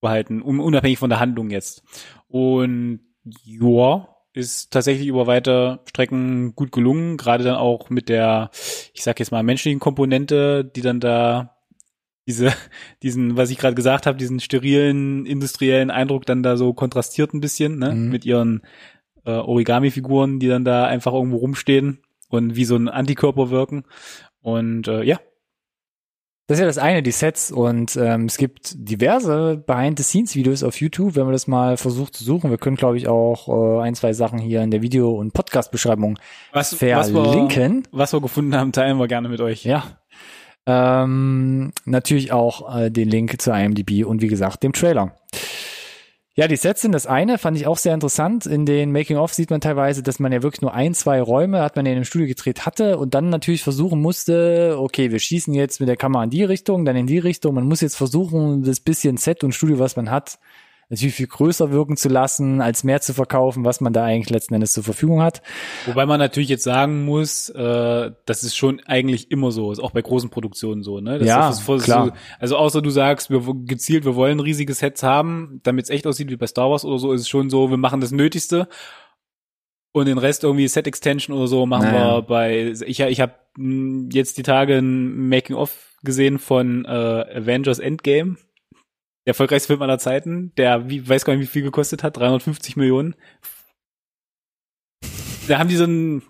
behalten, 0.00 0.42
um, 0.42 0.60
unabhängig 0.60 0.98
von 0.98 1.10
der 1.10 1.20
Handlung 1.20 1.50
jetzt. 1.50 1.82
Und 2.28 3.00
ja, 3.44 4.08
ist 4.32 4.70
tatsächlich 4.72 5.08
über 5.08 5.26
weite 5.26 5.80
Strecken 5.88 6.54
gut 6.54 6.72
gelungen, 6.72 7.16
gerade 7.16 7.44
dann 7.44 7.56
auch 7.56 7.90
mit 7.90 8.08
der, 8.08 8.50
ich 8.92 9.02
sag 9.02 9.18
jetzt 9.18 9.32
mal, 9.32 9.42
menschlichen 9.42 9.80
Komponente, 9.80 10.64
die 10.64 10.82
dann 10.82 11.00
da 11.00 11.56
diese, 12.26 12.52
diesen, 13.02 13.36
was 13.36 13.50
ich 13.50 13.58
gerade 13.58 13.74
gesagt 13.74 14.06
habe, 14.06 14.18
diesen 14.18 14.40
sterilen, 14.40 15.26
industriellen 15.26 15.90
Eindruck 15.90 16.26
dann 16.26 16.42
da 16.42 16.56
so 16.56 16.72
kontrastiert 16.72 17.34
ein 17.34 17.40
bisschen, 17.40 17.78
ne? 17.78 17.94
Mhm. 17.94 18.08
Mit 18.10 18.24
ihren 18.24 18.62
äh, 19.24 19.32
Origami-Figuren, 19.32 20.38
die 20.38 20.48
dann 20.48 20.64
da 20.64 20.84
einfach 20.86 21.12
irgendwo 21.12 21.38
rumstehen 21.38 21.98
und 22.28 22.56
wie 22.56 22.64
so 22.64 22.76
ein 22.76 22.88
Antikörper 22.88 23.50
wirken. 23.50 23.84
Und 24.40 24.88
äh, 24.88 25.02
ja, 25.02 25.18
Das 26.46 26.56
ist 26.58 26.62
ja 26.62 26.66
das 26.66 26.78
eine, 26.78 27.02
die 27.02 27.12
Sets. 27.12 27.52
Und 27.52 27.96
ähm, 27.96 28.24
es 28.24 28.36
gibt 28.36 28.72
diverse 28.74 29.56
Behind-the-Scenes-Videos 29.66 30.64
auf 30.64 30.80
YouTube, 30.80 31.14
wenn 31.14 31.24
man 31.24 31.32
das 31.32 31.46
mal 31.46 31.76
versucht 31.76 32.16
zu 32.16 32.24
suchen. 32.24 32.50
Wir 32.50 32.58
können, 32.58 32.76
glaube 32.76 32.96
ich, 32.96 33.06
auch 33.06 33.48
äh, 33.48 33.82
ein, 33.82 33.94
zwei 33.94 34.12
Sachen 34.14 34.38
hier 34.40 34.60
in 34.62 34.70
der 34.72 34.82
Video- 34.82 35.12
und 35.14 35.32
Podcast-Beschreibung 35.32 36.18
was, 36.52 36.72
was, 36.72 36.80
wir, 36.80 37.24
verlinken. 37.24 37.86
was 37.92 38.12
wir 38.12 38.20
gefunden 38.20 38.56
haben, 38.56 38.72
teilen 38.72 38.98
wir 38.98 39.06
gerne 39.06 39.28
mit 39.28 39.40
euch. 39.40 39.64
Ja. 39.64 39.99
Ähm, 40.72 41.72
natürlich 41.84 42.30
auch 42.30 42.76
äh, 42.76 42.90
den 42.90 43.08
Link 43.08 43.42
zu 43.42 43.50
IMDb 43.50 44.04
und 44.04 44.22
wie 44.22 44.28
gesagt 44.28 44.62
dem 44.62 44.72
Trailer. 44.72 45.16
Ja, 46.36 46.46
die 46.46 46.56
Sets 46.56 46.82
sind 46.82 46.92
das 46.92 47.08
eine, 47.08 47.38
fand 47.38 47.56
ich 47.56 47.66
auch 47.66 47.76
sehr 47.76 47.92
interessant. 47.92 48.46
In 48.46 48.64
den 48.64 48.92
Making-of 48.92 49.34
sieht 49.34 49.50
man 49.50 49.60
teilweise, 49.60 50.02
dass 50.04 50.20
man 50.20 50.30
ja 50.30 50.44
wirklich 50.44 50.62
nur 50.62 50.72
ein, 50.72 50.94
zwei 50.94 51.20
Räume, 51.20 51.60
hat 51.60 51.74
man 51.74 51.86
in 51.86 51.96
dem 51.96 52.04
Studio 52.04 52.28
gedreht 52.28 52.64
hatte 52.66 52.98
und 52.98 53.14
dann 53.14 53.30
natürlich 53.30 53.64
versuchen 53.64 54.00
musste, 54.00 54.76
okay, 54.78 55.10
wir 55.10 55.18
schießen 55.18 55.52
jetzt 55.54 55.80
mit 55.80 55.88
der 55.88 55.96
Kamera 55.96 56.22
in 56.22 56.30
die 56.30 56.44
Richtung, 56.44 56.84
dann 56.84 56.94
in 56.94 57.08
die 57.08 57.18
Richtung. 57.18 57.56
Man 57.56 57.66
muss 57.66 57.80
jetzt 57.80 57.96
versuchen, 57.96 58.62
das 58.62 58.78
bisschen 58.78 59.16
Set 59.16 59.42
und 59.42 59.54
Studio, 59.54 59.80
was 59.80 59.96
man 59.96 60.10
hat, 60.10 60.38
natürlich 60.90 61.14
viel 61.14 61.28
größer 61.28 61.70
wirken 61.70 61.96
zu 61.96 62.08
lassen, 62.08 62.60
als 62.60 62.84
mehr 62.84 63.00
zu 63.00 63.14
verkaufen, 63.14 63.64
was 63.64 63.80
man 63.80 63.92
da 63.92 64.04
eigentlich 64.04 64.28
letzten 64.30 64.54
Endes 64.54 64.72
zur 64.72 64.82
Verfügung 64.84 65.22
hat. 65.22 65.40
Wobei 65.86 66.04
man 66.04 66.18
natürlich 66.18 66.48
jetzt 66.50 66.64
sagen 66.64 67.04
muss, 67.04 67.48
äh, 67.48 68.10
das 68.26 68.42
ist 68.44 68.56
schon 68.56 68.80
eigentlich 68.86 69.30
immer 69.30 69.52
so, 69.52 69.70
ist 69.72 69.78
auch 69.78 69.92
bei 69.92 70.02
großen 70.02 70.28
Produktionen 70.30 70.82
so, 70.82 71.00
ne? 71.00 71.18
Das 71.20 71.26
Ja, 71.28 71.48
ist 71.50 71.66
das- 71.66 71.82
klar. 71.84 72.06
So, 72.06 72.12
also 72.40 72.56
außer 72.56 72.82
du 72.82 72.90
sagst, 72.90 73.30
wir 73.30 73.40
gezielt, 73.64 74.04
wir 74.04 74.16
wollen 74.16 74.40
riesige 74.40 74.74
Sets 74.74 75.02
haben, 75.02 75.60
damit 75.62 75.84
es 75.84 75.90
echt 75.90 76.06
aussieht 76.06 76.28
wie 76.28 76.36
bei 76.36 76.46
Star 76.48 76.70
Wars 76.70 76.84
oder 76.84 76.98
so, 76.98 77.12
ist 77.12 77.22
es 77.22 77.28
schon 77.28 77.48
so, 77.50 77.70
wir 77.70 77.76
machen 77.78 78.00
das 78.00 78.10
Nötigste 78.10 78.68
und 79.92 80.06
den 80.06 80.18
Rest 80.18 80.44
irgendwie 80.44 80.68
Set 80.68 80.86
Extension 80.86 81.36
oder 81.36 81.46
so 81.48 81.66
machen 81.66 81.84
Naja. 81.86 82.16
wir 82.18 82.22
bei. 82.22 82.74
Ich 82.86 83.00
ich 83.00 83.20
habe 83.20 83.34
jetzt 84.12 84.38
die 84.38 84.42
Tage 84.42 84.76
ein 84.78 85.28
Making 85.28 85.56
of 85.56 85.96
gesehen 86.02 86.38
von 86.38 86.84
äh, 86.84 86.88
Avengers 86.88 87.78
Endgame. 87.78 88.36
Der 89.26 89.32
erfolgreichste 89.32 89.68
Film 89.68 89.82
aller 89.82 89.98
Zeiten, 89.98 90.52
der 90.56 90.88
wie, 90.88 91.06
weiß 91.06 91.24
gar 91.24 91.34
nicht, 91.34 91.42
wie 91.42 91.52
viel 91.52 91.62
gekostet 91.62 92.02
hat, 92.02 92.16
350 92.16 92.76
Millionen. 92.76 93.14
Da 95.46 95.58
haben 95.58 95.68
die 95.68 95.76
so 95.76 95.84
einen 95.84 96.22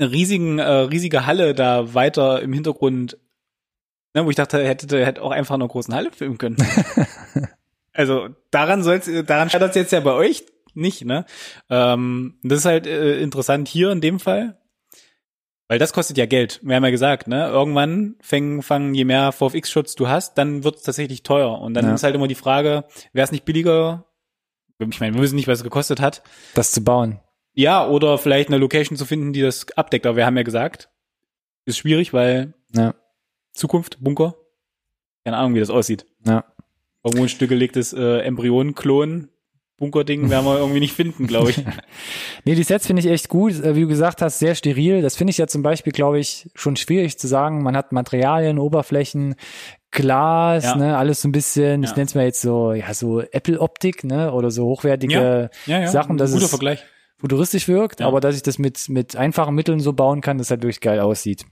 riesigen, 0.00 0.58
äh, 0.58 0.64
riesige 0.64 1.26
Halle 1.26 1.54
da 1.54 1.94
weiter 1.94 2.40
im 2.42 2.52
Hintergrund, 2.52 3.18
ne, 4.14 4.24
wo 4.24 4.30
ich 4.30 4.36
dachte, 4.36 4.64
hätte, 4.64 5.04
hätte 5.04 5.22
auch 5.22 5.30
einfach 5.30 5.54
in 5.54 5.62
einer 5.62 5.68
großen 5.68 5.94
Halle 5.94 6.10
filmen 6.12 6.38
können. 6.38 6.56
also 7.92 8.28
daran 8.50 8.82
soll's, 8.82 9.10
daran 9.26 9.50
scheitert 9.50 9.76
jetzt 9.76 9.92
ja 9.92 10.00
bei 10.00 10.12
euch 10.12 10.44
nicht, 10.74 11.04
ne? 11.04 11.24
Ähm, 11.70 12.38
das 12.42 12.60
ist 12.60 12.64
halt 12.64 12.86
äh, 12.86 13.20
interessant 13.20 13.68
hier 13.68 13.90
in 13.90 14.00
dem 14.00 14.18
Fall. 14.18 14.58
Weil 15.68 15.78
das 15.78 15.92
kostet 15.94 16.18
ja 16.18 16.26
Geld. 16.26 16.60
Wir 16.62 16.76
haben 16.76 16.84
ja 16.84 16.90
gesagt, 16.90 17.26
ne? 17.26 17.46
Irgendwann 17.48 18.16
fangen, 18.20 18.62
fangen 18.62 18.94
je 18.94 19.04
mehr 19.04 19.32
VFX-Shots 19.32 19.94
du 19.94 20.08
hast, 20.08 20.36
dann 20.36 20.62
wird 20.62 20.76
es 20.76 20.82
tatsächlich 20.82 21.22
teuer. 21.22 21.58
Und 21.60 21.74
dann 21.74 21.86
Ja. 21.86 21.94
ist 21.94 22.02
halt 22.02 22.14
immer 22.14 22.28
die 22.28 22.34
Frage, 22.34 22.84
wäre 23.12 23.24
es 23.24 23.32
nicht 23.32 23.44
billiger? 23.46 24.04
Ich 24.78 25.00
meine, 25.00 25.14
wir 25.14 25.22
wissen 25.22 25.36
nicht, 25.36 25.48
was 25.48 25.58
es 25.60 25.64
gekostet 25.64 26.00
hat. 26.00 26.22
Das 26.54 26.72
zu 26.72 26.84
bauen. 26.84 27.20
Ja, 27.54 27.86
oder 27.88 28.18
vielleicht 28.18 28.48
eine 28.48 28.58
Location 28.58 28.98
zu 28.98 29.06
finden, 29.06 29.32
die 29.32 29.40
das 29.40 29.66
abdeckt. 29.76 30.04
Aber 30.06 30.16
wir 30.16 30.26
haben 30.26 30.36
ja 30.36 30.42
gesagt, 30.42 30.90
ist 31.64 31.78
schwierig, 31.78 32.12
weil 32.12 32.52
Ja, 32.74 32.94
Zukunft, 33.52 33.98
Bunker, 34.02 34.34
keine 35.24 35.36
Ahnung, 35.38 35.54
wie 35.54 35.60
das 35.60 35.70
aussieht. 35.70 36.04
ja. 36.26 36.44
Irgendwo 37.06 37.24
ein 37.24 37.28
stillgelegtes 37.28 37.92
äh, 37.92 38.20
Embryonen-Klon, 38.20 39.28
Bunkerding 39.84 40.30
werden 40.30 40.44
wir 40.46 40.58
irgendwie 40.58 40.80
nicht 40.80 40.94
finden, 40.94 41.26
glaube 41.26 41.50
ich. 41.50 41.64
Nee, 42.46 42.54
die 42.54 42.62
Sets 42.62 42.86
finde 42.86 43.00
ich 43.00 43.08
echt 43.08 43.28
gut. 43.30 43.52
Äh, 43.62 43.74
Wie 43.74 43.82
du 43.82 43.86
gesagt 43.88 44.20
hast, 44.20 44.38
sehr 44.38 44.54
steril. 44.54 45.00
Das 45.00 45.16
finde 45.16 45.30
ich 45.30 45.38
ja 45.38 45.46
zum 45.46 45.62
Beispiel, 45.62 45.92
glaube 45.92 46.18
ich, 46.18 46.50
schon 46.54 46.76
schwierig 46.76 47.18
zu 47.18 47.26
sagen. 47.26 47.62
Man 47.62 47.74
hat 47.76 47.92
Materialien, 47.92 48.58
Oberflächen, 48.58 49.34
Glas, 49.90 50.64
Ja. 50.64 50.76
ne, 50.76 50.98
alles 50.98 51.22
so 51.22 51.28
ein 51.28 51.32
bisschen, 51.32 51.82
ich 51.84 51.90
Ja. 51.90 51.96
nenne 51.96 52.06
es 52.06 52.14
mal 52.14 52.24
jetzt 52.24 52.40
so, 52.42 52.72
ja, 52.72 52.92
so 52.92 53.20
Apple-Optik, 53.20 54.04
ne, 54.04 54.32
oder 54.32 54.50
so 54.50 54.64
hochwertige 54.66 55.50
Ja, 55.66 55.86
Sachen, 55.86 56.18
dass 56.18 56.32
guter 56.32 56.44
es 56.44 56.50
Vergleich. 56.50 56.84
futuristisch 57.18 57.68
wirkt, 57.68 58.02
aber 58.02 58.20
dass 58.20 58.36
ich 58.36 58.42
das 58.42 58.58
mit, 58.58 58.88
mit 58.88 59.16
einfachen 59.16 59.54
Mitteln 59.54 59.80
so 59.80 59.92
bauen 59.92 60.20
kann, 60.20 60.36
dass 60.38 60.50
halt 60.50 60.62
wirklich 60.62 60.80
geil 60.80 61.00
aussieht. 61.00 61.44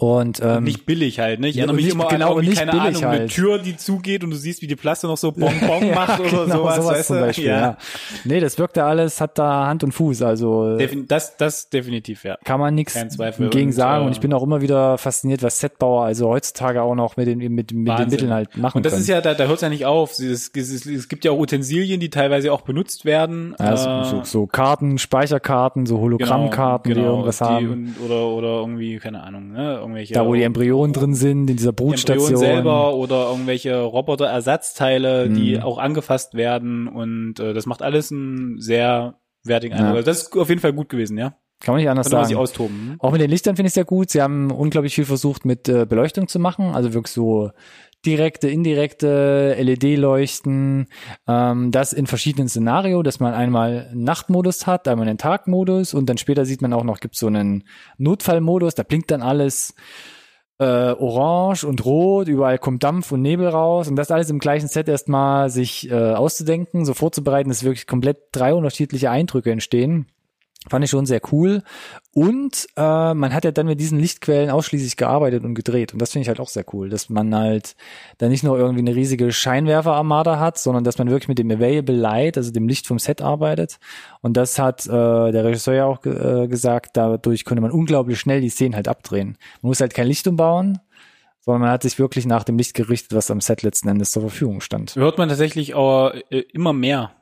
Und, 0.00 0.40
ähm, 0.42 0.64
nicht 0.64 0.86
billig 0.86 1.20
halt, 1.20 1.40
ne? 1.40 1.48
Ich 1.48 1.56
ja, 1.56 1.64
erinnere 1.64 1.76
und 1.76 1.84
mich 1.84 1.92
immer 1.92 2.08
genau, 2.08 2.38
an 2.38 2.54
keine 2.54 2.72
Ahnung, 2.72 3.04
eine 3.04 3.18
halt. 3.20 3.30
Tür, 3.32 3.58
die 3.58 3.76
zugeht 3.76 4.24
und 4.24 4.30
du 4.30 4.36
siehst, 4.36 4.62
wie 4.62 4.66
die 4.66 4.76
Plaste 4.76 5.06
noch 5.06 5.18
so 5.18 5.30
Bonbon 5.36 5.90
macht 5.94 6.20
oder 6.20 6.44
genau, 6.44 6.56
sowas, 6.56 6.76
sowas 6.76 6.86
weißt 6.86 7.06
zum? 7.08 7.20
Beispiel, 7.20 7.46
ja. 7.46 7.76
Nee, 8.24 8.40
das 8.40 8.58
wirkt 8.58 8.78
da 8.78 8.88
alles, 8.88 9.20
hat 9.20 9.38
da 9.38 9.66
Hand 9.66 9.84
und 9.84 9.92
Fuß, 9.92 10.22
also 10.22 10.78
Defin 10.78 11.06
das, 11.06 11.36
das 11.36 11.68
definitiv, 11.68 12.24
ja. 12.24 12.38
kann 12.44 12.58
man 12.58 12.74
nichts 12.74 12.94
gegen 12.94 13.66
Und, 13.66 13.72
sagen. 13.72 14.04
äh, 14.04 14.06
Und 14.06 14.12
ich 14.12 14.20
bin 14.20 14.32
auch 14.32 14.42
immer 14.42 14.62
wieder 14.62 14.96
fasziniert, 14.96 15.42
was 15.42 15.60
Setbauer 15.60 16.04
also 16.04 16.28
heutzutage 16.28 16.80
auch 16.80 16.94
noch 16.94 17.18
mit 17.18 17.26
den, 17.26 17.38
mit, 17.38 17.50
mit 17.50 17.98
den. 17.98 18.08
Mitteln 18.08 18.32
halt 18.32 18.56
machen 18.56 18.78
Und 18.78 18.86
das 18.86 18.92
können. 18.94 19.02
ist 19.02 19.08
ja, 19.08 19.20
da, 19.20 19.34
da 19.34 19.44
hört 19.44 19.56
es 19.56 19.60
ja 19.60 19.68
nicht 19.68 19.84
auf. 19.84 20.12
Es, 20.12 20.50
es, 20.54 20.86
es, 20.86 21.08
gibt 21.08 21.26
ja 21.26 21.32
auch 21.32 21.38
Utensilien, 21.38 22.00
die 22.00 22.08
teilweise 22.08 22.52
auch 22.52 22.62
benutzt 22.62 23.04
werden. 23.04 23.54
ja, 23.58 23.76
so, 23.76 23.90
Äh, 23.90 24.04
so, 24.04 24.24
so 24.24 24.46
Karten, 24.46 24.96
Speicherkarten, 24.96 25.84
so 25.84 25.98
Hologrammkarten, 25.98 26.94
die 26.94 27.00
irgendwas 27.00 27.38
die, 27.38 27.44
haben. 27.44 27.70
Und, 27.70 27.96
oder, 28.04 28.26
oder 28.28 28.48
irgendwie, 28.60 28.98
keine 28.98 29.22
Ahnung, 29.22 29.52
ne? 29.52 29.78
Irgendwelche. 29.90 30.14
da, 30.14 30.26
wo 30.26 30.34
die 30.34 30.42
Embryonen 30.42 30.92
drin 30.92 31.14
sind, 31.14 31.50
in 31.50 31.56
dieser 31.56 31.72
Brutstation. 31.72 32.28
Embryonen 32.30 32.54
selber 32.56 32.94
oder 32.94 33.30
irgendwelche 33.30 33.80
Roboter-Ersatzteile, 33.82 35.28
die 35.28 35.56
Mhm. 35.56 35.62
auch 35.62 35.78
angefasst 35.78 36.34
werden 36.34 36.88
und 36.88 37.38
äh, 37.40 37.52
das 37.54 37.66
macht 37.66 37.82
alles 37.82 38.10
einen 38.12 38.60
sehr 38.60 39.14
wertigen 39.44 39.74
Eindruck. 39.74 39.90
Ja. 39.90 39.96
Also 39.96 40.06
das 40.06 40.22
ist 40.22 40.36
auf 40.36 40.48
jeden 40.48 40.60
Fall 40.60 40.72
gut 40.72 40.88
gewesen, 40.88 41.18
ja. 41.18 41.34
Kann 41.62 41.74
man 41.74 41.82
nicht 41.82 41.90
anders 41.90 42.10
man 42.10 42.24
sagen. 42.24 42.36
austoben. 42.36 42.76
hm? 42.92 42.96
Auch 43.00 43.12
mit 43.12 43.20
den 43.20 43.28
Lichtern 43.30 43.54
finde 43.54 43.66
ich 43.68 43.74
sehr 43.74 43.84
gut. 43.84 44.08
Sie 44.10 44.22
haben 44.22 44.50
unglaublich 44.50 44.94
viel 44.94 45.04
versucht, 45.04 45.44
mit 45.44 45.68
äh, 45.68 45.84
Beleuchtung 45.84 46.26
zu 46.26 46.38
machen. 46.38 46.66
Also 46.74 46.94
wirklich 46.94 47.12
so 47.12 47.50
direkte, 48.06 48.48
indirekte 48.48 49.54
LED-Leuchten. 49.58 50.86
Ähm, 51.26 51.70
das 51.70 51.92
in 51.92 52.06
verschiedenen 52.06 52.48
Szenario, 52.48 53.02
dass 53.02 53.20
man 53.20 53.34
einmal 53.34 53.90
Nachtmodus 53.94 54.66
hat, 54.66 54.88
einmal 54.88 55.08
einen 55.08 55.18
Tagmodus 55.18 55.94
und 55.94 56.08
dann 56.08 56.18
später 56.18 56.44
sieht 56.44 56.62
man 56.62 56.72
auch 56.72 56.84
noch, 56.84 57.00
gibt 57.00 57.16
so 57.16 57.26
einen 57.26 57.64
Notfallmodus, 57.98 58.74
da 58.74 58.82
blinkt 58.82 59.10
dann 59.10 59.22
alles 59.22 59.74
äh, 60.58 60.92
orange 60.92 61.64
und 61.64 61.84
rot, 61.84 62.28
überall 62.28 62.58
kommt 62.58 62.84
Dampf 62.84 63.12
und 63.12 63.22
Nebel 63.22 63.48
raus 63.48 63.88
und 63.88 63.96
das 63.96 64.10
alles 64.10 64.28
im 64.30 64.38
gleichen 64.38 64.68
Set 64.68 64.88
erstmal 64.88 65.48
sich 65.48 65.90
äh, 65.90 65.94
auszudenken, 65.94 66.84
so 66.84 66.92
vorzubereiten, 66.94 67.48
dass 67.48 67.64
wirklich 67.64 67.86
komplett 67.86 68.18
drei 68.32 68.52
unterschiedliche 68.52 69.10
Eindrücke 69.10 69.50
entstehen. 69.50 70.06
Fand 70.68 70.84
ich 70.84 70.90
schon 70.90 71.06
sehr 71.06 71.22
cool. 71.32 71.62
Und 72.12 72.66
äh, 72.76 73.14
man 73.14 73.32
hat 73.32 73.44
ja 73.44 73.50
dann 73.50 73.66
mit 73.66 73.80
diesen 73.80 73.98
Lichtquellen 73.98 74.50
ausschließlich 74.50 74.98
gearbeitet 74.98 75.42
und 75.42 75.54
gedreht. 75.54 75.94
Und 75.94 76.02
das 76.02 76.12
finde 76.12 76.24
ich 76.24 76.28
halt 76.28 76.38
auch 76.38 76.48
sehr 76.48 76.66
cool, 76.74 76.90
dass 76.90 77.08
man 77.08 77.34
halt 77.34 77.76
da 78.18 78.28
nicht 78.28 78.44
nur 78.44 78.58
irgendwie 78.58 78.80
eine 78.80 78.94
riesige 78.94 79.32
Scheinwerferarmada 79.32 80.38
hat, 80.38 80.58
sondern 80.58 80.84
dass 80.84 80.98
man 80.98 81.08
wirklich 81.08 81.28
mit 81.28 81.38
dem 81.38 81.50
Available 81.50 81.96
Light, 81.96 82.36
also 82.36 82.50
dem 82.50 82.68
Licht 82.68 82.86
vom 82.86 82.98
Set 82.98 83.22
arbeitet. 83.22 83.78
Und 84.20 84.36
das 84.36 84.58
hat 84.58 84.86
äh, 84.86 84.90
der 84.90 85.44
Regisseur 85.44 85.74
ja 85.74 85.86
auch 85.86 86.04
äh, 86.04 86.46
gesagt, 86.46 86.90
dadurch 86.94 87.46
konnte 87.46 87.62
man 87.62 87.70
unglaublich 87.70 88.20
schnell 88.20 88.42
die 88.42 88.50
Szenen 88.50 88.76
halt 88.76 88.86
abdrehen. 88.86 89.38
Man 89.62 89.70
muss 89.70 89.80
halt 89.80 89.94
kein 89.94 90.08
Licht 90.08 90.26
umbauen, 90.28 90.78
sondern 91.40 91.62
man 91.62 91.70
hat 91.70 91.84
sich 91.84 91.98
wirklich 91.98 92.26
nach 92.26 92.44
dem 92.44 92.58
Licht 92.58 92.74
gerichtet, 92.74 93.14
was 93.14 93.30
am 93.30 93.40
Set 93.40 93.62
letzten 93.62 93.88
Endes 93.88 94.10
zur 94.10 94.22
Verfügung 94.22 94.60
stand. 94.60 94.94
Hört 94.94 95.16
man 95.16 95.30
tatsächlich 95.30 95.72
auch 95.74 96.12
äh, 96.28 96.40
immer 96.52 96.74
mehr, 96.74 97.12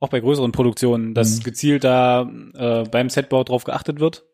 auch 0.00 0.08
bei 0.08 0.20
größeren 0.20 0.50
Produktionen, 0.52 1.14
dass 1.14 1.38
Mhm. 1.38 1.42
gezielt 1.44 1.84
da 1.84 2.28
äh, 2.54 2.84
beim 2.90 3.08
Setbau 3.10 3.44
drauf 3.44 3.64
geachtet 3.64 4.00
wird, 4.00 4.24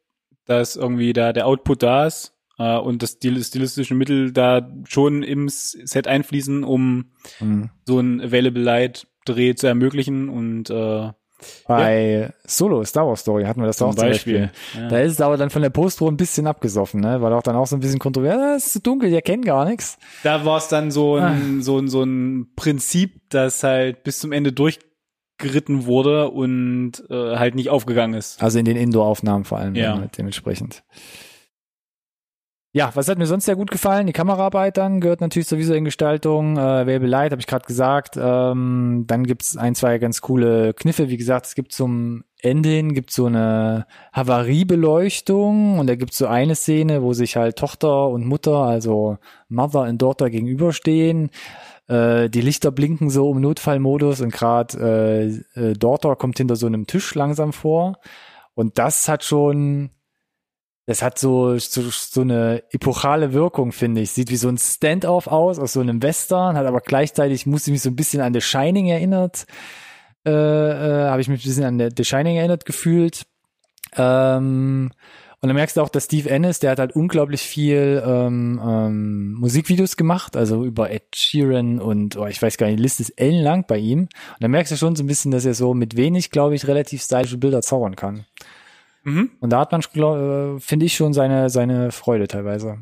dass 0.46 0.76
irgendwie 0.76 1.12
da 1.12 1.33
der 1.33 1.46
Output 1.46 1.83
da 1.83 2.07
ist 2.07 2.33
äh, 2.59 2.76
und 2.79 3.02
das 3.02 3.11
stil 3.12 3.42
stilistische 3.44 3.94
Mittel 3.94 4.33
da 4.33 4.70
schon 4.88 5.22
im 5.22 5.48
Set 5.48 6.07
einfließen, 6.07 6.64
um 6.64 7.11
Mhm. 7.40 7.70
so 7.85 7.98
ein 8.00 8.20
Available 8.20 8.62
Light 8.62 9.07
Dreh 9.26 9.55
zu 9.57 9.66
ermöglichen 9.66 10.29
und 10.29 10.70
äh, 10.70 11.11
Bei 11.68 12.33
Solo, 12.46 12.83
Star 12.85 13.07
Wars 13.07 13.20
Story 13.20 13.44
hatten 13.44 13.61
wir 13.61 13.66
das 13.66 13.76
zum 13.76 13.88
auch 13.88 13.94
zum 13.94 14.09
Beispiel. 14.09 14.40
Beispiel. 14.48 14.83
Ja. 14.83 14.88
Da 14.88 14.98
ist 15.00 15.12
es 15.12 15.20
aber 15.20 15.37
dann 15.37 15.50
von 15.50 15.61
der 15.62 15.68
Postro 15.70 16.09
ein 16.09 16.16
bisschen 16.16 16.46
abgesoffen, 16.46 17.00
ne? 17.00 17.20
Weil 17.20 17.33
auch 17.35 17.42
dann 17.42 17.57
auch 17.57 17.66
so 17.66 17.76
ein 17.76 17.81
bisschen 17.81 17.98
kontrovers, 17.98 18.38
"Ah, 18.40 18.55
es 18.57 18.66
ist 18.66 18.72
zu 18.72 18.81
dunkel, 18.81 19.11
die 19.11 19.16
erkennen 19.16 19.42
gar 19.44 19.66
nichts. 19.68 19.98
Da 20.22 20.44
war 20.46 20.57
es 20.57 20.68
dann 20.68 20.90
so 20.90 21.16
Ah. 21.16 21.26
ein, 21.26 21.61
so 21.62 21.79
ein, 21.79 21.88
so 21.88 22.02
ein 22.05 22.52
Prinzip, 22.57 23.20
das 23.29 23.62
halt 23.62 24.02
bis 24.02 24.18
zum 24.20 24.33
Ende 24.33 24.52
durchgeritten 25.38 25.87
wurde 25.87 26.31
und 26.31 26.92
äh, 27.11 27.37
halt 27.37 27.55
nicht 27.55 27.70
aufgegangen 27.70 28.14
ist. 28.14 28.42
Also 28.42 28.59
in 28.59 28.64
den 28.64 28.77
Indoor-Aufnahmen 28.77 29.44
vor 29.44 29.59
allem 29.59 29.75
Ja. 29.75 29.92
dann 29.92 30.01
halt 30.03 30.18
dementsprechend. 30.18 30.83
Ja, 32.72 32.90
was 32.94 33.09
hat 33.09 33.16
mir 33.16 33.25
sonst 33.27 33.46
sehr 33.46 33.57
gut 33.57 33.70
gefallen? 33.70 34.07
Die 34.07 34.12
Kameraarbeit 34.12 34.77
dann 34.77 35.01
gehört 35.01 35.22
natürlich 35.22 35.49
zur 35.49 35.57
visuellen 35.57 35.87
Gestaltung. 35.87 36.59
Äh, 36.59 36.61
Available 36.61 37.09
Light, 37.09 37.33
habe 37.33 37.40
ich 37.40 37.46
gerade 37.46 37.64
gesagt. 37.64 38.18
Ähm, 38.20 39.05
dann 39.07 39.25
gibt's 39.25 39.57
ein, 39.57 39.75
zwei 39.75 39.96
ganz 39.96 40.20
coole 40.20 40.75
Kniffe. 40.75 41.09
Wie 41.09 41.16
gesagt, 41.16 41.46
es 41.46 41.55
gibt 41.55 41.72
zum 41.72 42.25
Ende 42.42 42.68
hin 42.68 42.92
gibt's 42.92 43.14
so 43.14 43.27
eine 43.27 43.87
Havariebeleuchtung 44.12 45.79
und 45.79 45.87
da 45.87 45.94
gibt's 45.94 46.18
so 46.18 46.27
eine 46.27 46.55
Szene, 46.55 47.03
wo 47.03 47.14
sich 47.14 47.37
halt 47.37 47.57
Tochter 47.57 48.09
und 48.09 48.27
Mutter, 48.27 48.57
also 48.57 49.16
Mother 49.49 49.83
und 49.83 50.03
Daughter 50.03 50.29
gegenüberstehen. 50.29 51.31
Äh, 51.88 52.29
die 52.29 52.40
Lichter 52.40 52.70
blinken 52.72 53.11
so 53.11 53.33
im 53.33 53.40
Notfallmodus 53.40 54.20
und 54.20 54.33
gerade 54.33 55.42
äh, 55.57 55.61
äh, 55.61 55.72
Daughter 55.75 56.16
kommt 56.16 56.38
hinter 56.38 56.57
so 56.57 56.66
einem 56.66 56.87
Tisch 56.87 57.14
langsam 57.14 57.53
vor. 57.53 57.99
Und 58.55 58.79
das 58.79 59.09
hat 59.09 59.22
schon, 59.22 59.90
das 60.87 61.03
hat 61.03 61.18
so, 61.18 61.59
so, 61.59 61.83
so 61.90 62.20
eine 62.22 62.62
epochale 62.72 63.33
Wirkung, 63.33 63.72
finde 63.72 64.01
ich. 64.01 64.11
Sieht 64.11 64.31
wie 64.31 64.37
so 64.37 64.49
ein 64.49 64.59
Stand-off 64.59 65.27
aus, 65.27 65.59
aus 65.59 65.75
so 65.75 65.81
einem 65.81 66.03
Western, 66.03 66.57
hat 66.57 66.66
aber 66.66 66.81
gleichzeitig, 66.81 67.46
musste 67.46 67.70
mich 67.70 67.83
so 67.83 67.90
ein 67.90 67.96
bisschen 67.96 68.22
an 68.22 68.35
The 68.35 68.40
Shining 68.40 68.88
erinnert. 68.88 69.46
Äh, 70.25 70.31
äh, 70.31 71.09
Habe 71.09 71.20
ich 71.20 71.29
mich 71.29 71.44
ein 71.44 71.49
bisschen 71.49 71.64
an 71.64 71.90
The 71.96 72.05
Shining 72.05 72.37
erinnert 72.37 72.64
gefühlt. 72.64 73.27
Ähm, 73.96 74.90
und 75.46 75.50
dann 75.50 75.59
merkst 75.59 75.76
du 75.76 75.80
auch, 75.80 75.88
dass 75.88 76.06
Steve 76.06 76.28
Ennis, 76.28 76.59
der 76.59 76.72
hat 76.72 76.80
halt 76.80 76.96
unglaublich 76.96 77.40
viel 77.40 78.02
ähm, 78.04 78.61
ähm, 78.61 79.35
Musikvideos 79.35 79.96
gemacht, 79.96 80.37
also 80.37 80.64
über 80.64 80.90
Ed 80.90 81.14
Sheeran 81.14 81.78
und 81.78 82.16
oh, 82.16 82.26
ich 82.26 82.42
weiß 82.42 82.56
gar 82.56 82.66
nicht, 82.66 82.80
die 82.80 82.82
Liste 82.82 83.02
ist 83.02 83.11
ellenlang 83.11 83.64
bei 83.68 83.78
ihm. 83.78 84.00
Und 84.00 84.11
dann 84.40 84.50
merkst 84.50 84.72
du 84.72 84.76
schon 84.76 84.96
so 84.96 85.04
ein 85.04 85.06
bisschen, 85.06 85.30
dass 85.30 85.44
er 85.44 85.54
so 85.54 85.72
mit 85.72 85.96
wenig, 85.96 86.32
glaube 86.32 86.56
ich, 86.56 86.66
relativ 86.66 87.00
stylische 87.00 87.38
Bilder 87.38 87.62
zaubern 87.62 87.94
kann. 87.94 88.24
Mhm. 89.04 89.30
Und 89.38 89.52
da 89.52 89.61
hat 89.61 89.70
man, 89.70 89.82
äh, 89.82 90.59
finde 90.59 90.85
ich, 90.85 90.96
schon 90.96 91.12
seine, 91.12 91.48
seine 91.48 91.92
Freude 91.92 92.26
teilweise. 92.26 92.78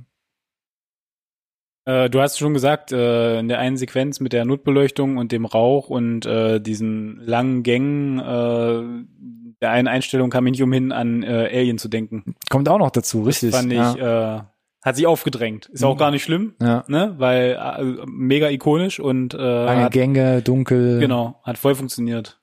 Äh, 1.84 2.08
du 2.08 2.22
hast 2.22 2.38
schon 2.38 2.54
gesagt, 2.54 2.92
äh, 2.92 3.40
in 3.40 3.48
der 3.48 3.58
einen 3.58 3.76
Sequenz 3.76 4.20
mit 4.20 4.32
der 4.32 4.46
Notbeleuchtung 4.46 5.18
und 5.18 5.32
dem 5.32 5.44
Rauch 5.44 5.90
und 5.90 6.24
äh, 6.24 6.62
diesen 6.62 7.20
langen 7.20 7.62
Gängen, 7.62 8.20
äh, 8.20 9.43
der 9.64 9.70
einen 9.70 9.88
Einstellung 9.88 10.28
kam 10.28 10.46
ich 10.46 10.52
nicht 10.52 10.62
umhin, 10.62 10.92
an 10.92 11.22
äh, 11.22 11.48
Alien 11.50 11.78
zu 11.78 11.88
denken. 11.88 12.34
Kommt 12.50 12.68
auch 12.68 12.76
noch 12.78 12.90
dazu, 12.90 13.22
richtig. 13.22 13.54
Fand 13.54 13.72
ich, 13.72 13.78
ja. 13.78 14.36
äh, 14.36 14.42
hat 14.82 14.96
sich 14.96 15.06
aufgedrängt. 15.06 15.66
Ist 15.72 15.82
auch 15.82 15.94
Mhm. 15.94 15.98
gar 15.98 16.10
nicht 16.10 16.22
schlimm, 16.22 16.52
ja. 16.60 16.84
ne? 16.86 17.14
Weil 17.16 17.52
äh, 17.58 18.04
mega 18.06 18.50
ikonisch 18.50 19.00
und 19.00 19.32
äh, 19.32 19.38
Lange 19.38 19.84
hat, 19.84 19.92
Gänge, 19.92 20.42
dunkel. 20.42 21.00
genau, 21.00 21.40
hat 21.44 21.56
voll 21.56 21.74
funktioniert 21.74 22.38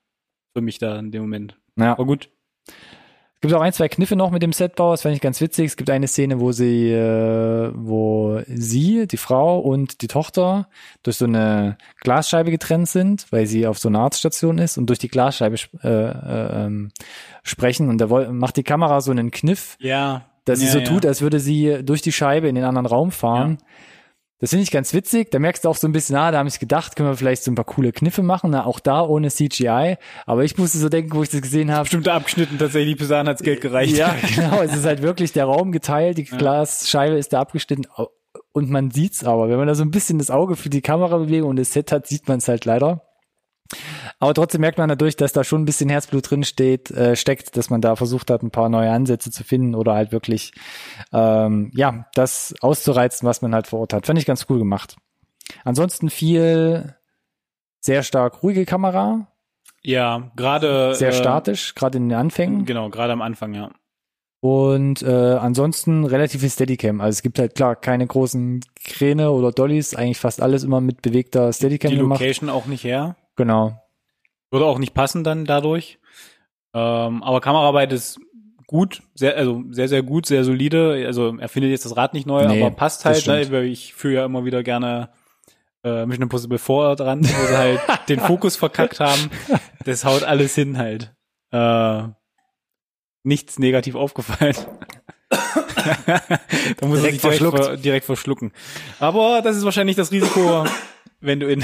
für 0.55 0.61
mich 0.61 0.79
da 0.79 0.97
in 0.97 1.11
dem 1.11 1.21
Moment. 1.21 1.59
Ja. 1.77 1.91
Aber 1.91 2.05
gut. 2.05 2.29
Es 3.43 3.47
gibt 3.47 3.55
auch 3.55 3.61
ein, 3.61 3.73
zwei 3.73 3.89
Kniffe 3.89 4.15
noch 4.15 4.29
mit 4.29 4.43
dem 4.43 4.53
Setbau, 4.53 4.91
das 4.91 5.01
fand 5.01 5.15
ich 5.15 5.21
ganz 5.21 5.41
witzig. 5.41 5.65
Es 5.65 5.75
gibt 5.75 5.89
eine 5.89 6.07
Szene, 6.07 6.39
wo 6.39 6.51
sie, 6.51 6.91
äh, 6.91 7.71
wo 7.73 8.39
sie, 8.47 9.07
die 9.07 9.17
Frau 9.17 9.57
und 9.57 10.03
die 10.03 10.07
Tochter 10.07 10.67
durch 11.01 11.17
so 11.17 11.25
eine 11.25 11.75
Glasscheibe 12.01 12.51
getrennt 12.51 12.87
sind, 12.87 13.25
weil 13.31 13.47
sie 13.47 13.65
auf 13.65 13.79
so 13.79 13.89
einer 13.89 14.01
Arztstation 14.01 14.59
ist 14.59 14.77
und 14.77 14.85
durch 14.85 14.99
die 14.99 15.07
Glasscheibe 15.07 15.55
äh, 15.83 15.87
äh, 15.89 16.65
ähm, 16.65 16.91
sprechen. 17.41 17.89
Und 17.89 17.97
da 17.97 18.05
macht 18.31 18.57
die 18.57 18.63
Kamera 18.63 19.01
so 19.01 19.09
einen 19.09 19.31
Kniff, 19.31 19.75
Ja. 19.79 20.25
dass 20.45 20.59
sie 20.59 20.67
ja, 20.67 20.73
so 20.73 20.77
ja. 20.77 20.85
tut, 20.85 21.07
als 21.07 21.23
würde 21.23 21.39
sie 21.39 21.83
durch 21.83 22.03
die 22.03 22.11
Scheibe 22.11 22.47
in 22.47 22.53
den 22.53 22.63
anderen 22.63 22.85
Raum 22.85 23.09
fahren. 23.09 23.57
Das 24.41 24.49
finde 24.49 24.63
ich 24.63 24.71
ganz 24.71 24.93
witzig. 24.93 25.29
Da 25.29 25.39
merkst 25.39 25.63
du 25.63 25.69
auch 25.69 25.75
so 25.75 25.87
ein 25.87 25.91
bisschen, 25.91 26.15
ah, 26.15 26.31
da 26.31 26.39
habe 26.39 26.49
ich 26.49 26.59
gedacht, 26.59 26.95
können 26.95 27.09
wir 27.09 27.15
vielleicht 27.15 27.43
so 27.43 27.51
ein 27.51 27.55
paar 27.55 27.65
coole 27.65 27.91
Kniffe 27.91 28.23
machen, 28.23 28.49
na, 28.51 28.65
auch 28.65 28.79
da 28.79 29.01
ohne 29.01 29.29
CGI. 29.29 29.97
Aber 30.25 30.43
ich 30.43 30.57
musste 30.57 30.79
so 30.79 30.89
denken, 30.89 31.13
wo 31.13 31.21
ich 31.21 31.29
das 31.29 31.41
gesehen 31.41 31.71
habe, 31.71 31.83
Bestimmte 31.83 32.11
abgeschnitten 32.11 32.57
tatsächlich, 32.57 32.97
bis 32.97 33.09
dahin 33.09 33.27
hat's 33.27 33.43
Geld 33.43 33.61
gereicht. 33.61 33.95
ja, 33.95 34.15
genau. 34.35 34.61
Es 34.63 34.75
ist 34.75 34.85
halt 34.85 35.03
wirklich 35.03 35.31
der 35.31 35.45
Raum 35.45 35.71
geteilt, 35.71 36.17
die 36.17 36.25
Glasscheibe 36.25 37.15
ist 37.15 37.33
da 37.33 37.41
abgeschnitten 37.41 37.85
und 38.51 38.69
man 38.69 38.89
sieht's 38.91 39.23
aber. 39.23 39.47
Wenn 39.47 39.57
man 39.57 39.67
da 39.67 39.75
so 39.75 39.83
ein 39.83 39.91
bisschen 39.91 40.17
das 40.17 40.31
Auge 40.31 40.55
für 40.55 40.69
die 40.69 40.81
Kamerabewegung 40.81 41.51
und 41.51 41.59
das 41.59 41.71
Set 41.71 41.91
hat, 41.91 42.07
sieht 42.07 42.27
man 42.27 42.39
es 42.39 42.47
halt 42.47 42.65
leider. 42.65 43.10
Aber 44.19 44.33
trotzdem 44.33 44.61
merkt 44.61 44.77
man 44.77 44.89
dadurch, 44.89 45.15
dass 45.15 45.33
da 45.33 45.43
schon 45.43 45.61
ein 45.61 45.65
bisschen 45.65 45.89
Herzblut 45.89 46.29
drin 46.29 46.43
steht, 46.43 46.91
äh, 46.91 47.15
steckt, 47.15 47.57
dass 47.57 47.69
man 47.69 47.81
da 47.81 47.95
versucht 47.95 48.29
hat, 48.29 48.43
ein 48.43 48.51
paar 48.51 48.69
neue 48.69 48.91
Ansätze 48.91 49.31
zu 49.31 49.43
finden 49.43 49.75
oder 49.75 49.93
halt 49.93 50.11
wirklich 50.11 50.53
ähm, 51.13 51.71
ja 51.73 52.05
das 52.13 52.53
auszureizen, 52.61 53.27
was 53.27 53.41
man 53.41 53.53
halt 53.53 53.67
vor 53.67 53.79
Ort 53.79 53.93
hat. 53.93 54.05
Fand 54.05 54.19
ich 54.19 54.25
ganz 54.25 54.45
cool 54.49 54.59
gemacht. 54.59 54.95
Ansonsten 55.63 56.09
viel 56.09 56.95
sehr 57.79 58.03
stark 58.03 58.43
ruhige 58.43 58.65
Kamera, 58.65 59.27
Ja, 59.83 60.31
gerade 60.35 60.93
sehr 60.95 61.09
äh, 61.09 61.13
statisch, 61.13 61.73
gerade 61.73 61.97
in 61.97 62.09
den 62.09 62.17
Anfängen. 62.17 62.65
Genau, 62.65 62.89
gerade 62.89 63.13
am 63.13 63.21
Anfang, 63.21 63.53
ja. 63.53 63.71
Und 64.43 65.03
äh, 65.03 65.35
ansonsten 65.35 66.03
relativ 66.03 66.41
viel 66.41 66.49
Steadicam. 66.49 66.99
Also 66.99 67.17
es 67.17 67.21
gibt 67.21 67.37
halt 67.37 67.53
klar 67.53 67.75
keine 67.75 68.07
großen 68.07 68.61
Kräne 68.83 69.31
oder 69.31 69.51
Dollys, 69.51 69.93
eigentlich 69.93 70.17
fast 70.17 70.41
alles 70.41 70.63
immer 70.63 70.81
mit 70.81 71.03
bewegter 71.03 71.53
Steadicam 71.53 71.91
Die 71.91 71.97
gemacht. 71.97 72.19
Location 72.21 72.49
auch 72.49 72.65
nicht 72.65 72.83
her. 72.83 73.15
Genau. 73.35 73.81
Würde 74.51 74.65
auch 74.65 74.79
nicht 74.79 74.93
passen 74.93 75.23
dann 75.23 75.45
dadurch. 75.45 75.99
Ähm, 76.73 77.23
aber 77.23 77.41
Kameraarbeit 77.41 77.93
ist 77.93 78.19
gut, 78.67 79.01
sehr, 79.13 79.35
also 79.35 79.63
sehr, 79.69 79.87
sehr 79.87 80.03
gut, 80.03 80.25
sehr 80.25 80.43
solide. 80.43 81.03
Also 81.05 81.37
er 81.37 81.49
findet 81.49 81.71
jetzt 81.71 81.85
das 81.85 81.97
Rad 81.97 82.13
nicht 82.13 82.25
neu, 82.25 82.45
Nee, 82.47 82.61
aber 82.61 82.75
passt 82.75 83.05
halt. 83.05 83.25
Ne? 83.27 83.51
Weil 83.51 83.65
Ich 83.65 83.93
führe 83.93 84.13
ja 84.13 84.25
immer 84.25 84.45
wieder 84.45 84.63
gerne 84.63 85.09
äh, 85.83 86.05
Mission 86.05 86.23
Impossible 86.23 86.57
4 86.57 86.95
dran, 86.95 87.21
wo 87.21 87.47
sie 87.47 87.57
halt 87.57 87.81
den 88.09 88.19
Fokus 88.19 88.55
verkackt 88.55 88.99
haben. 88.99 89.29
Das 89.85 90.05
haut 90.05 90.23
alles 90.23 90.55
hin 90.55 90.77
halt. 90.77 91.13
Äh, 91.51 92.03
nichts 93.23 93.59
negativ 93.59 93.95
aufgefallen. 93.95 94.55
da 96.77 96.87
muss 96.87 96.99
Direkt 96.99 97.21
sich 97.21 97.37
direkt, 97.37 97.57
ver, 97.57 97.77
direkt 97.77 98.05
verschlucken. 98.05 98.51
Aber 98.99 99.41
das 99.41 99.57
ist 99.57 99.65
wahrscheinlich 99.65 99.95
das 99.95 100.11
Risiko, 100.11 100.65
wenn 101.21 101.39
du 101.39 101.47
in, 101.47 101.63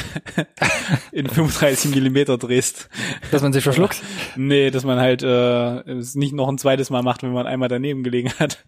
in 1.12 1.28
35 1.28 1.92
Millimeter 1.94 2.38
drehst. 2.38 2.90
Dass 3.32 3.42
man 3.42 3.54
sich 3.54 3.64
verschluckt. 3.64 4.02
Nee, 4.36 4.72
dass 4.72 4.84
man 4.84 5.00
halt 5.00 5.24
äh, 5.24 5.80
es 5.92 6.16
nicht 6.16 6.34
noch 6.34 6.48
ein 6.48 6.58
zweites 6.58 6.90
Mal 6.90 7.04
macht, 7.04 7.24
wenn 7.24 7.34
man 7.34 7.48
einmal 7.48 7.70
daneben 7.70 8.04
gelegen 8.04 8.32
hat. 8.40 8.66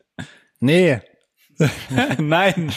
Nee, 0.60 0.99
Nein, 2.19 2.71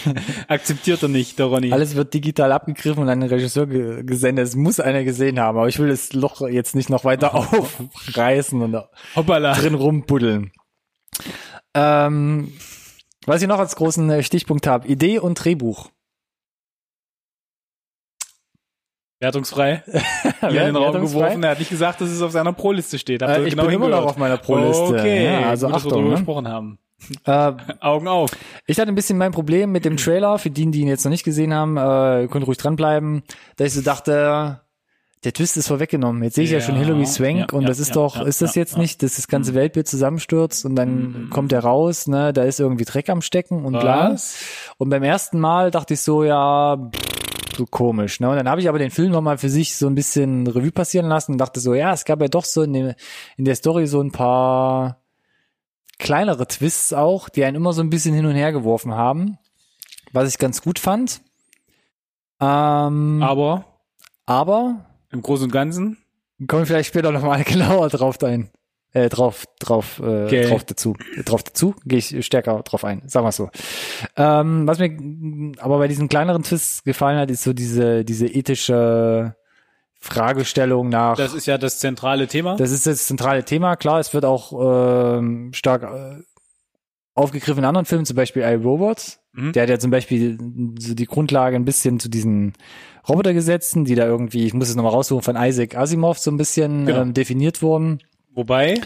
akzeptiert 0.48 1.02
er 1.02 1.08
nicht, 1.08 1.38
der 1.38 1.46
Ronny. 1.46 1.72
alles 1.72 1.94
wird 1.94 2.14
digital 2.14 2.50
abgegriffen 2.50 3.02
und 3.02 3.08
an 3.08 3.20
den 3.20 3.28
Regisseur 3.28 3.66
ge 3.66 4.02
gesendet. 4.02 4.46
Es 4.48 4.56
muss 4.56 4.80
einer 4.80 5.04
gesehen 5.04 5.38
haben, 5.38 5.56
aber 5.58 5.68
ich 5.68 5.78
will 5.78 5.88
das 5.88 6.12
Loch 6.12 6.40
jetzt 6.48 6.74
nicht 6.74 6.90
noch 6.90 7.04
weiter 7.04 7.34
aufreißen 7.34 8.60
und 8.60 8.76
Hoppala. 9.14 9.54
drin 9.54 9.74
rumbuddeln. 9.74 10.52
Ähm, 11.74 12.52
was 13.26 13.40
ich 13.40 13.48
noch 13.48 13.60
als 13.60 13.76
großen 13.76 14.10
äh, 14.10 14.22
Stichpunkt 14.22 14.66
habe, 14.66 14.88
Idee 14.88 15.18
und 15.20 15.34
Drehbuch. 15.34 15.90
Wertungsfrei. 19.22 19.84
Hier 20.40 20.48
in 20.48 20.74
den 20.74 20.76
Raum 20.76 21.00
geworfen. 21.00 21.42
Er 21.44 21.50
hat 21.52 21.60
nicht 21.60 21.70
gesagt, 21.70 22.00
dass 22.00 22.10
es 22.10 22.20
auf 22.20 22.32
seiner 22.32 22.52
Pro-Liste 22.52 22.98
steht. 22.98 23.22
Äh, 23.22 23.44
ich 23.44 23.50
genau 23.50 23.66
bin 23.66 23.74
immer 23.74 23.88
noch 23.88 24.04
auf 24.04 24.16
meiner 24.16 24.36
Pro-Liste. 24.36 24.82
Okay, 24.82 25.24
Ja, 25.24 25.48
also 25.48 25.66
gut, 25.66 25.76
dass 25.76 25.84
wir 25.84 25.88
Achtung, 25.88 25.90
darüber 25.90 26.08
ne? 26.10 26.16
gesprochen 26.16 26.48
haben. 26.48 26.78
Äh, 27.24 27.52
Augen 27.80 28.08
auf. 28.08 28.30
Ich 28.66 28.80
hatte 28.80 28.88
ein 28.90 28.96
bisschen 28.96 29.18
mein 29.18 29.30
Problem 29.30 29.70
mit 29.70 29.84
dem 29.84 29.96
Trailer, 29.96 30.38
für 30.38 30.50
die, 30.50 30.70
die 30.70 30.80
ihn 30.80 30.88
jetzt 30.88 31.04
noch 31.04 31.10
nicht 31.10 31.22
gesehen 31.22 31.54
haben, 31.54 31.76
äh, 31.76 32.26
könnt 32.28 32.46
ruhig 32.46 32.58
dranbleiben, 32.58 33.22
dass 33.56 33.68
ich 33.68 33.74
so 33.74 33.82
dachte, 33.82 34.60
der 35.22 35.32
Twist 35.32 35.56
ist 35.56 35.68
vorweggenommen. 35.68 36.24
Jetzt 36.24 36.34
sehe 36.34 36.44
ich 36.44 36.50
ja, 36.50 36.58
Ja, 36.58 36.64
schon 36.64 36.74
Hilary 36.74 37.06
Swank 37.06 37.52
ja, 37.52 37.56
und 37.56 37.62
ja, 37.62 37.68
das 37.68 37.78
ist 37.78 37.90
ja, 37.90 37.94
doch, 37.94 38.16
ja, 38.16 38.22
ist 38.24 38.42
das 38.42 38.56
ja, 38.56 38.62
jetzt 38.62 38.74
ja. 38.74 38.80
nicht, 38.80 39.04
dass 39.04 39.14
das 39.16 39.28
ganze 39.28 39.54
Weltbild 39.54 39.86
zusammenstürzt 39.86 40.64
und 40.64 40.74
dann 40.74 41.28
kommt 41.30 41.52
er 41.52 41.60
raus, 41.60 42.08
ne, 42.08 42.32
da 42.32 42.42
ist 42.42 42.58
irgendwie 42.58 42.84
Dreck 42.84 43.08
am 43.08 43.22
Stecken 43.22 43.64
und 43.64 43.78
bla. 43.78 44.10
Was? 44.10 44.42
Und 44.78 44.88
beim 44.88 45.04
ersten 45.04 45.38
Mal 45.38 45.70
dachte 45.70 45.94
ich 45.94 46.00
so, 46.00 46.24
ja, 46.24 46.76
pff, 46.76 47.22
so 47.56 47.66
komisch, 47.66 48.20
ne? 48.20 48.30
Und 48.30 48.36
dann 48.36 48.48
habe 48.48 48.60
ich 48.60 48.68
aber 48.68 48.78
den 48.78 48.90
Film 48.90 49.12
nochmal 49.12 49.38
für 49.38 49.48
sich 49.48 49.76
so 49.76 49.86
ein 49.86 49.94
bisschen 49.94 50.46
Revue 50.46 50.72
passieren 50.72 51.06
lassen 51.06 51.32
und 51.32 51.38
dachte 51.38 51.60
so, 51.60 51.74
ja, 51.74 51.92
es 51.92 52.04
gab 52.04 52.20
ja 52.20 52.28
doch 52.28 52.44
so 52.44 52.62
in, 52.62 52.72
dem, 52.72 52.94
in 53.36 53.44
der 53.44 53.54
Story 53.54 53.86
so 53.86 54.00
ein 54.00 54.12
paar 54.12 55.00
kleinere 55.98 56.46
Twists 56.46 56.92
auch, 56.92 57.28
die 57.28 57.44
einen 57.44 57.56
immer 57.56 57.72
so 57.72 57.82
ein 57.82 57.90
bisschen 57.90 58.14
hin 58.14 58.26
und 58.26 58.34
her 58.34 58.52
geworfen 58.52 58.94
haben, 58.94 59.38
was 60.12 60.28
ich 60.28 60.38
ganz 60.38 60.62
gut 60.62 60.78
fand. 60.78 61.20
Ähm, 62.40 63.22
Aber 63.22 63.64
aber 64.26 64.86
im 65.10 65.22
Großen 65.22 65.44
und 65.44 65.52
Ganzen, 65.52 65.98
kommen 66.46 66.62
wir 66.62 66.66
vielleicht 66.66 66.88
später 66.88 67.12
nochmal 67.12 67.44
genauer 67.44 67.88
drauf 67.88 68.22
ein. 68.22 68.50
Äh, 68.94 69.08
drauf, 69.08 69.46
drauf, 69.58 70.00
äh, 70.04 70.24
Okay. 70.26 70.42
drauf 70.48 70.64
dazu. 70.64 70.96
Drauf 71.24 71.42
dazu 71.42 71.74
gehe 71.86 71.98
ich 71.98 72.26
stärker 72.26 72.62
drauf 72.62 72.84
ein, 72.84 73.02
sagen 73.06 73.24
wir 73.26 73.32
so. 73.32 73.48
Ähm, 74.16 74.66
was 74.66 74.78
mir 74.78 75.52
aber 75.58 75.78
bei 75.78 75.88
diesen 75.88 76.08
kleineren 76.08 76.42
Twists 76.42 76.84
gefallen 76.84 77.18
hat, 77.18 77.30
ist 77.30 77.42
so 77.42 77.52
diese, 77.54 78.04
diese 78.04 78.26
ethische 78.26 79.34
Fragestellung 79.98 80.88
nach. 80.88 81.16
das 81.16 81.32
ist 81.32 81.46
ja 81.46 81.58
das 81.58 81.78
zentrale 81.78 82.26
Thema. 82.26 82.56
Das 82.56 82.70
ist 82.72 82.86
das 82.86 83.06
zentrale 83.06 83.44
Thema. 83.44 83.76
Klar, 83.76 84.00
es 84.00 84.12
wird 84.12 84.24
auch 84.24 84.52
ähm, 85.18 85.52
stark 85.54 85.84
äh, 85.84 86.22
aufgegriffen 87.14 87.60
in 87.60 87.64
anderen 87.64 87.86
Filmen, 87.86 88.04
zum 88.04 88.16
Beispiel 88.16 88.42
iRobot. 88.42 89.18
Mhm. 89.32 89.52
Der 89.52 89.62
hat 89.62 89.70
ja 89.70 89.78
zum 89.78 89.90
Beispiel 89.90 90.38
so 90.78 90.94
die 90.94 91.06
Grundlage 91.06 91.56
ein 91.56 91.64
bisschen 91.64 92.00
zu 92.00 92.08
diesen 92.10 92.54
Robotergesetzen, 93.08 93.84
die 93.84 93.94
da 93.94 94.04
irgendwie, 94.06 94.44
ich 94.44 94.54
muss 94.54 94.68
es 94.68 94.74
nochmal 94.76 94.92
raussuchen, 94.92 95.22
von 95.22 95.36
Isaac 95.36 95.76
Asimov 95.76 96.18
so 96.18 96.30
ein 96.30 96.36
bisschen 96.36 96.84
Genau. 96.86 97.02
ähm, 97.02 97.14
definiert 97.14 97.62
wurden. 97.62 98.00
Wobei 98.34 98.80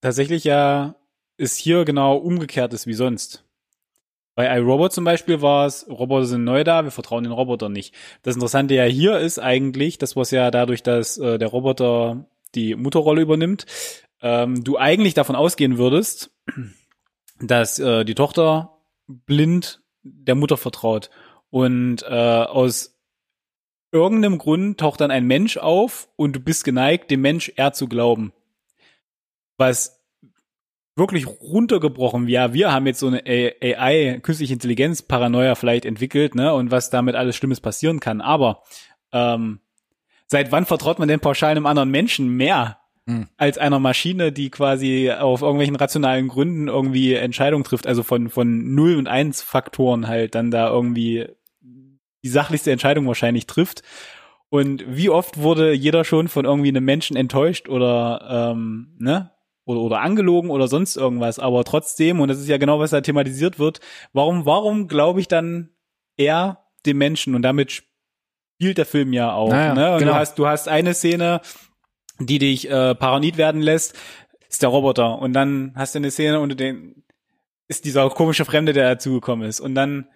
tatsächlich 0.00 0.44
ja 0.44 0.96
es 1.36 1.56
hier 1.56 1.84
genau 1.84 2.16
umgekehrt 2.16 2.72
ist 2.72 2.86
wie 2.86 2.94
sonst. 2.94 3.44
Bei 4.34 4.56
iRobot 4.56 4.92
zum 4.92 5.04
Beispiel 5.04 5.42
war 5.42 5.66
es, 5.66 5.86
Roboter 5.88 6.24
sind 6.24 6.44
neu 6.44 6.64
da, 6.64 6.84
wir 6.84 6.90
vertrauen 6.90 7.24
den 7.24 7.32
Robotern 7.32 7.72
nicht. 7.72 7.94
Das 8.22 8.34
Interessante 8.34 8.74
ja 8.74 8.84
hier 8.84 9.18
ist 9.18 9.38
eigentlich, 9.38 9.98
das 9.98 10.16
was 10.16 10.30
ja 10.30 10.50
dadurch, 10.50 10.82
dass 10.82 11.18
äh, 11.18 11.38
der 11.38 11.48
Roboter 11.48 12.24
die 12.54 12.74
Mutterrolle 12.74 13.20
übernimmt, 13.20 13.66
ähm, 14.22 14.64
du 14.64 14.78
eigentlich 14.78 15.12
davon 15.12 15.36
ausgehen 15.36 15.76
würdest, 15.76 16.30
dass 17.40 17.78
äh, 17.78 18.04
die 18.04 18.14
Tochter 18.14 18.78
blind 19.06 19.82
der 20.02 20.34
Mutter 20.34 20.56
vertraut. 20.56 21.10
Und 21.50 22.02
äh, 22.02 22.06
aus 22.06 22.91
irgendeinem 23.92 24.38
Grund 24.38 24.80
taucht 24.80 25.00
dann 25.00 25.10
ein 25.10 25.26
Mensch 25.26 25.58
auf 25.58 26.08
und 26.16 26.34
du 26.34 26.40
bist 26.40 26.64
geneigt, 26.64 27.10
dem 27.10 27.20
Mensch 27.20 27.52
eher 27.54 27.72
zu 27.72 27.86
glauben. 27.86 28.32
Was 29.58 30.02
wirklich 30.96 31.26
runtergebrochen, 31.26 32.26
ja, 32.26 32.52
wir 32.52 32.72
haben 32.72 32.86
jetzt 32.86 33.00
so 33.00 33.06
eine 33.06 33.22
AI, 33.26 34.18
künstliche 34.22 34.54
Intelligenz, 34.54 35.02
Paranoia 35.02 35.54
vielleicht 35.54 35.84
entwickelt, 35.84 36.34
ne, 36.34 36.52
und 36.52 36.70
was 36.70 36.90
damit 36.90 37.14
alles 37.14 37.36
Schlimmes 37.36 37.60
passieren 37.60 38.00
kann. 38.00 38.20
Aber 38.20 38.62
ähm, 39.12 39.60
seit 40.26 40.52
wann 40.52 40.66
vertraut 40.66 40.98
man 40.98 41.08
denn 41.08 41.20
pauschal 41.20 41.52
einem 41.52 41.66
anderen 41.66 41.90
Menschen 41.90 42.28
mehr? 42.28 42.78
Hm. 43.04 43.26
als 43.36 43.58
einer 43.58 43.80
Maschine, 43.80 44.30
die 44.30 44.48
quasi 44.48 45.10
auf 45.10 45.42
irgendwelchen 45.42 45.74
rationalen 45.74 46.28
Gründen 46.28 46.68
irgendwie 46.68 47.14
Entscheidungen 47.14 47.64
trifft, 47.64 47.88
also 47.88 48.04
von, 48.04 48.30
von 48.30 48.76
Null 48.76 48.94
und 48.94 49.08
Eins 49.08 49.42
Faktoren 49.42 50.06
halt 50.06 50.36
dann 50.36 50.52
da 50.52 50.68
irgendwie 50.68 51.26
die 52.22 52.28
sachlichste 52.28 52.72
Entscheidung 52.72 53.06
wahrscheinlich 53.06 53.46
trifft. 53.46 53.82
Und 54.48 54.84
wie 54.86 55.08
oft 55.08 55.38
wurde 55.38 55.72
jeder 55.72 56.04
schon 56.04 56.28
von 56.28 56.44
irgendwie 56.44 56.68
einem 56.68 56.84
Menschen 56.84 57.16
enttäuscht 57.16 57.68
oder, 57.68 58.52
ähm, 58.52 58.94
ne? 58.98 59.30
Oder, 59.64 59.80
oder 59.80 60.00
angelogen 60.00 60.50
oder 60.50 60.66
sonst 60.66 60.96
irgendwas, 60.96 61.38
aber 61.38 61.62
trotzdem, 61.62 62.20
und 62.20 62.26
das 62.26 62.40
ist 62.40 62.48
ja 62.48 62.58
genau, 62.58 62.80
was 62.80 62.90
da 62.90 63.00
thematisiert 63.00 63.60
wird, 63.60 63.78
warum, 64.12 64.44
warum 64.44 64.88
glaube 64.88 65.20
ich 65.20 65.28
dann 65.28 65.70
eher 66.16 66.64
dem 66.84 66.98
Menschen 66.98 67.36
und 67.36 67.42
damit 67.42 67.84
spielt 68.62 68.76
der 68.76 68.86
Film 68.86 69.12
ja 69.12 69.32
auch, 69.32 69.50
Naja, 69.50 69.74
ne? 69.74 69.92
Und 69.92 69.98
genau. 70.00 70.12
du 70.12 70.18
hast, 70.18 70.38
du 70.38 70.46
hast 70.48 70.68
eine 70.68 70.94
Szene, 70.94 71.40
die 72.18 72.38
dich 72.38 72.68
äh, 72.68 72.94
paranoid 72.94 73.36
werden 73.36 73.60
lässt, 73.60 73.96
ist 74.48 74.62
der 74.62 74.68
Roboter. 74.68 75.18
Und 75.18 75.32
dann 75.32 75.72
hast 75.76 75.94
du 75.94 75.98
eine 75.98 76.10
Szene 76.10 76.40
und 76.40 76.50
du 76.50 76.56
den 76.56 77.04
ist 77.68 77.84
dieser 77.84 78.08
komische 78.10 78.44
Fremde, 78.44 78.72
der 78.72 78.90
dazugekommen 78.90 79.48
ist. 79.48 79.60
Und 79.60 79.74
dann 79.74 80.06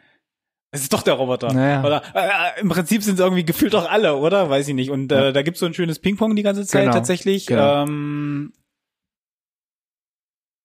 es 0.76 0.82
ist 0.82 0.92
doch 0.92 1.02
der 1.02 1.14
Roboter. 1.14 1.52
Naja. 1.52 1.82
Oder 1.84 2.02
äh, 2.14 2.60
im 2.60 2.68
Prinzip 2.68 3.02
sind 3.02 3.14
es 3.14 3.20
irgendwie 3.20 3.44
gefühlt 3.44 3.74
doch 3.74 3.90
alle, 3.90 4.16
oder? 4.16 4.48
Weiß 4.50 4.68
ich 4.68 4.74
nicht. 4.74 4.90
Und 4.90 5.10
äh, 5.12 5.32
da 5.32 5.42
gibt's 5.42 5.60
so 5.60 5.66
ein 5.66 5.74
schönes 5.74 5.98
Ping-Pong 5.98 6.36
die 6.36 6.42
ganze 6.42 6.64
Zeit 6.66 6.82
Genau, 6.82 6.92
tatsächlich. 6.94 7.46
genau. 7.46 7.82
Ähm, 7.82 8.52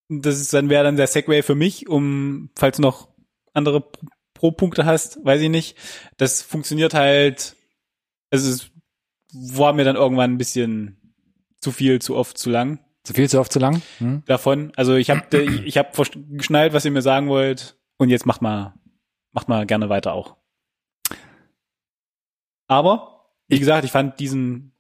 das 0.10 0.40
ist 0.40 0.54
dann 0.54 0.70
wäre 0.70 0.84
dann 0.84 0.98
der 0.98 1.08
Segway 1.08 1.42
für 1.42 1.56
mich, 1.56 1.88
um 1.88 2.50
falls 2.58 2.78
du 2.78 2.82
noch 2.84 3.08
andere 3.54 3.82
Pro- 3.82 4.08
Pro-Punkte 4.34 4.86
hast, 4.86 5.24
weiß 5.24 5.42
ich 5.42 5.50
nicht. 5.50 5.78
Das 6.18 6.42
funktioniert 6.42 6.94
halt. 6.94 7.56
Es 8.32 8.44
ist, 8.46 8.72
war 9.34 9.74
mir 9.74 9.84
dann 9.86 9.96
irgendwann 9.96 10.34
ein 10.34 10.38
bisschen 10.38 11.14
zu 11.60 11.72
viel, 11.72 12.02
zu 12.02 12.16
oft, 12.16 12.38
zu 12.38 12.50
lang 12.50 12.80
Zu 13.04 13.14
viel, 13.14 13.30
zu 13.30 13.40
oft, 13.40 13.52
zu 13.54 13.60
lang? 13.60 13.82
Hm? 14.00 14.24
davon. 14.26 14.72
Also 14.76 14.96
ich 14.96 15.10
habe 15.12 15.38
ich 15.66 15.78
habe 15.78 15.90
geschnallt, 16.30 16.74
was 16.74 16.86
ihr 16.86 16.92
mir 16.92 17.02
sagen 17.04 17.30
wollt 17.30 17.78
und 17.98 18.10
jetzt 18.10 18.26
macht 18.26 18.42
mal 18.42 18.74
macht 19.32 19.48
mal 19.50 19.66
gerne 19.66 19.90
weiter 19.90 20.14
auch. 20.14 20.36
Aber 22.68 23.26
wie 23.48 23.60
gesagt, 23.60 23.84
ich 23.86 23.92
fand 23.92 24.20
diesen 24.20 24.74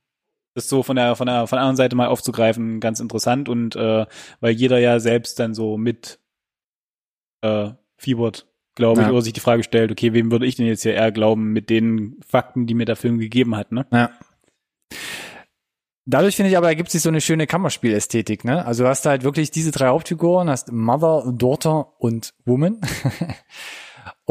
das 0.54 0.68
so 0.68 0.84
von 0.84 0.96
der 0.98 1.16
von 1.16 1.28
der 1.28 1.48
von 1.48 1.56
der 1.58 1.62
anderen 1.62 1.78
Seite 1.78 1.96
mal 1.96 2.08
aufzugreifen 2.08 2.80
ganz 2.82 3.00
interessant 3.00 3.48
und 3.50 3.76
äh, 3.76 4.06
weil 4.42 4.52
jeder 4.52 4.80
ja 4.80 5.00
selbst 5.00 5.40
dann 5.40 5.54
so 5.54 5.78
mit 5.78 6.20
äh, 7.42 7.72
fiebert, 7.98 8.48
glaube 8.76 9.02
ich, 9.02 9.08
Ja. 9.08 9.14
oder 9.14 9.22
sich 9.22 9.34
die 9.34 9.40
Frage 9.40 9.64
stellt, 9.64 9.92
okay, 9.92 10.14
wem 10.14 10.30
würde 10.32 10.46
ich 10.46 10.56
denn 10.56 10.66
jetzt 10.68 10.84
hier 10.84 10.94
eher 10.94 11.12
glauben 11.12 11.54
mit 11.54 11.70
den 11.70 12.20
Fakten, 12.28 12.68
die 12.68 12.74
mir 12.74 12.86
der 12.86 12.96
Film 12.98 13.18
gegeben 13.20 13.56
hat, 13.56 13.72
ne? 13.72 13.86
Ja. 13.92 14.12
Dadurch 16.06 16.36
finde 16.36 16.50
ich 16.50 16.58
aber, 16.58 16.68
ergibt 16.68 16.90
sich 16.92 17.02
so 17.02 17.10
eine 17.10 17.22
schöne 17.22 17.48
Kammerspielästhetik, 17.48 18.44
ne? 18.44 18.66
Also 18.66 18.84
du 18.84 18.90
hast 18.90 19.06
halt 19.06 19.24
wirklich 19.24 19.52
diese 19.52 19.72
drei 19.72 19.88
Hauptfiguren, 19.88 20.50
hast 20.50 20.72
Mother, 20.72 21.32
Daughter 21.32 21.94
und 22.02 22.34
Woman. 22.46 22.82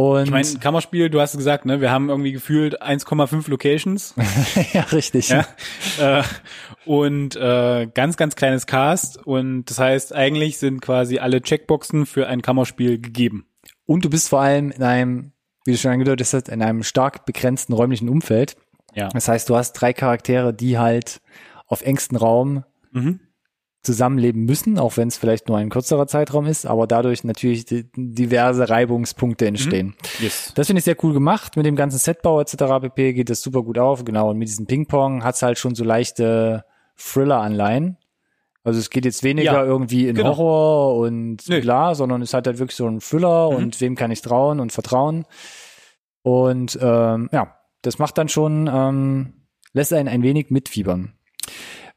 und 0.01 0.25
Ich 0.25 0.31
meine, 0.31 0.47
Kammerspiel, 0.61 1.11
du 1.11 1.21
hast 1.21 1.37
gesagt, 1.37 1.67
ne, 1.67 1.81
wir 1.81 1.91
haben 1.91 2.09
irgendwie 2.09 2.33
gefühlt 2.33 2.83
1,5 2.83 3.51
Locations. 3.51 4.15
ja, 4.73 4.83
richtig. 4.83 5.29
Ja. 5.29 5.47
äh, 5.99 6.23
und 6.85 7.37
äh, 7.37 7.87
ganz, 7.93 8.17
ganz 8.17 8.37
kleines 8.37 8.67
Cast. 8.67 9.25
Und 9.25 9.67
das 9.67 9.79
heißt, 9.79 10.15
eigentlich 10.15 10.59
sind 10.59 10.81
quasi 10.81 11.19
alle 11.19 11.41
Checkboxen 11.43 12.07
für 12.07 12.27
ein 12.27 12.43
Kammerspiel 12.43 13.01
gegeben. 13.01 13.47
Und 13.87 14.05
du 14.05 14.11
bist 14.11 14.29
vor 14.29 14.41
allem 14.41 14.71
in 14.71 14.83
einem, 14.83 15.33
wie 15.65 15.73
du 15.73 15.79
schon 15.79 15.93
angedeutet 15.93 16.27
hast, 16.33 16.49
in 16.49 16.63
einem 16.63 16.83
stark 16.83 17.27
begrenzten 17.27 17.73
räumlichen 17.73 18.09
Umfeld. 18.09 18.57
Ja. 18.95 19.09
Das 19.09 19.29
heißt, 19.29 19.49
du 19.49 19.57
hast 19.57 19.73
drei 19.75 19.93
Charaktere, 19.93 20.53
die 20.53 20.79
halt 20.79 21.21
auf 21.67 21.83
engstem 21.83 22.17
Raum 22.17 22.65
Mhm. 22.93 23.21
Zusammenleben 23.83 24.45
müssen, 24.45 24.79
auch 24.79 24.97
wenn 24.99 25.09
es 25.09 25.17
vielleicht 25.17 25.49
nur 25.49 25.57
ein 25.57 25.71
kürzerer 25.71 26.07
Zeitraum 26.07 26.45
ist, 26.47 26.67
aber 26.67 26.87
dadurch 26.87 27.25
natürlich 27.25 27.65
di- 27.65 27.87
diverse 27.97 28.69
Reibungspunkte 28.69 29.47
entstehen. 29.47 29.95
Yes. 30.21 30.53
Das 30.55 30.67
finde 30.67 30.81
ich 30.81 30.85
sehr 30.85 31.03
cool 31.03 31.15
gemacht. 31.15 31.57
Mit 31.57 31.65
dem 31.65 31.77
ganzen 31.77 31.99
Setbau 31.99 32.41
etc. 32.43 32.57
pp. 32.83 33.15
geht 33.15 33.31
das 33.31 33.41
super 33.41 33.63
gut 33.63 33.79
auf. 33.79 34.05
Genau. 34.05 34.31
Und 34.31 34.39
mit 34.39 34.49
diesem 34.49 34.67
Ping-Pong 34.67 35.25
hat's 35.25 35.41
halt 35.43 35.59
schon 35.59 35.75
so 35.75 35.83
leichte 35.85 36.65
Thriller-Anleihen. 36.97 37.97
Also 38.63 38.79
es 38.79 38.91
geht 38.91 39.07
jetzt 39.07 39.23
weniger 39.25 39.53
Ja, 39.55 39.65
irgendwie 39.65 40.09
in 40.09 40.15
genau. 40.15 40.37
Horror 40.37 40.97
und 40.99 41.49
Nö. 41.49 41.63
bla, 41.63 41.95
sondern 41.95 42.21
es 42.21 42.35
hat 42.35 42.47
halt 42.47 42.59
wirklich 42.59 42.77
so 42.77 42.87
einen 42.87 43.01
Thriller 43.01 43.51
Mhm. 43.51 43.57
und 43.57 43.81
wem 43.81 43.97
kann 43.97 44.11
ich 44.11 44.21
trauen 44.21 44.61
und 44.61 44.73
vertrauen. 44.73 45.25
Und 46.23 46.79
ähm, 46.83 47.31
ja, 47.33 47.57
das 47.81 47.99
macht 47.99 48.19
dann 48.19 48.29
schon, 48.29 48.69
ähm, 48.71 49.33
lässt 49.73 49.95
einen 49.95 50.09
ein 50.09 50.23
wenig 50.23 50.51
mitfiebern. 50.51 51.15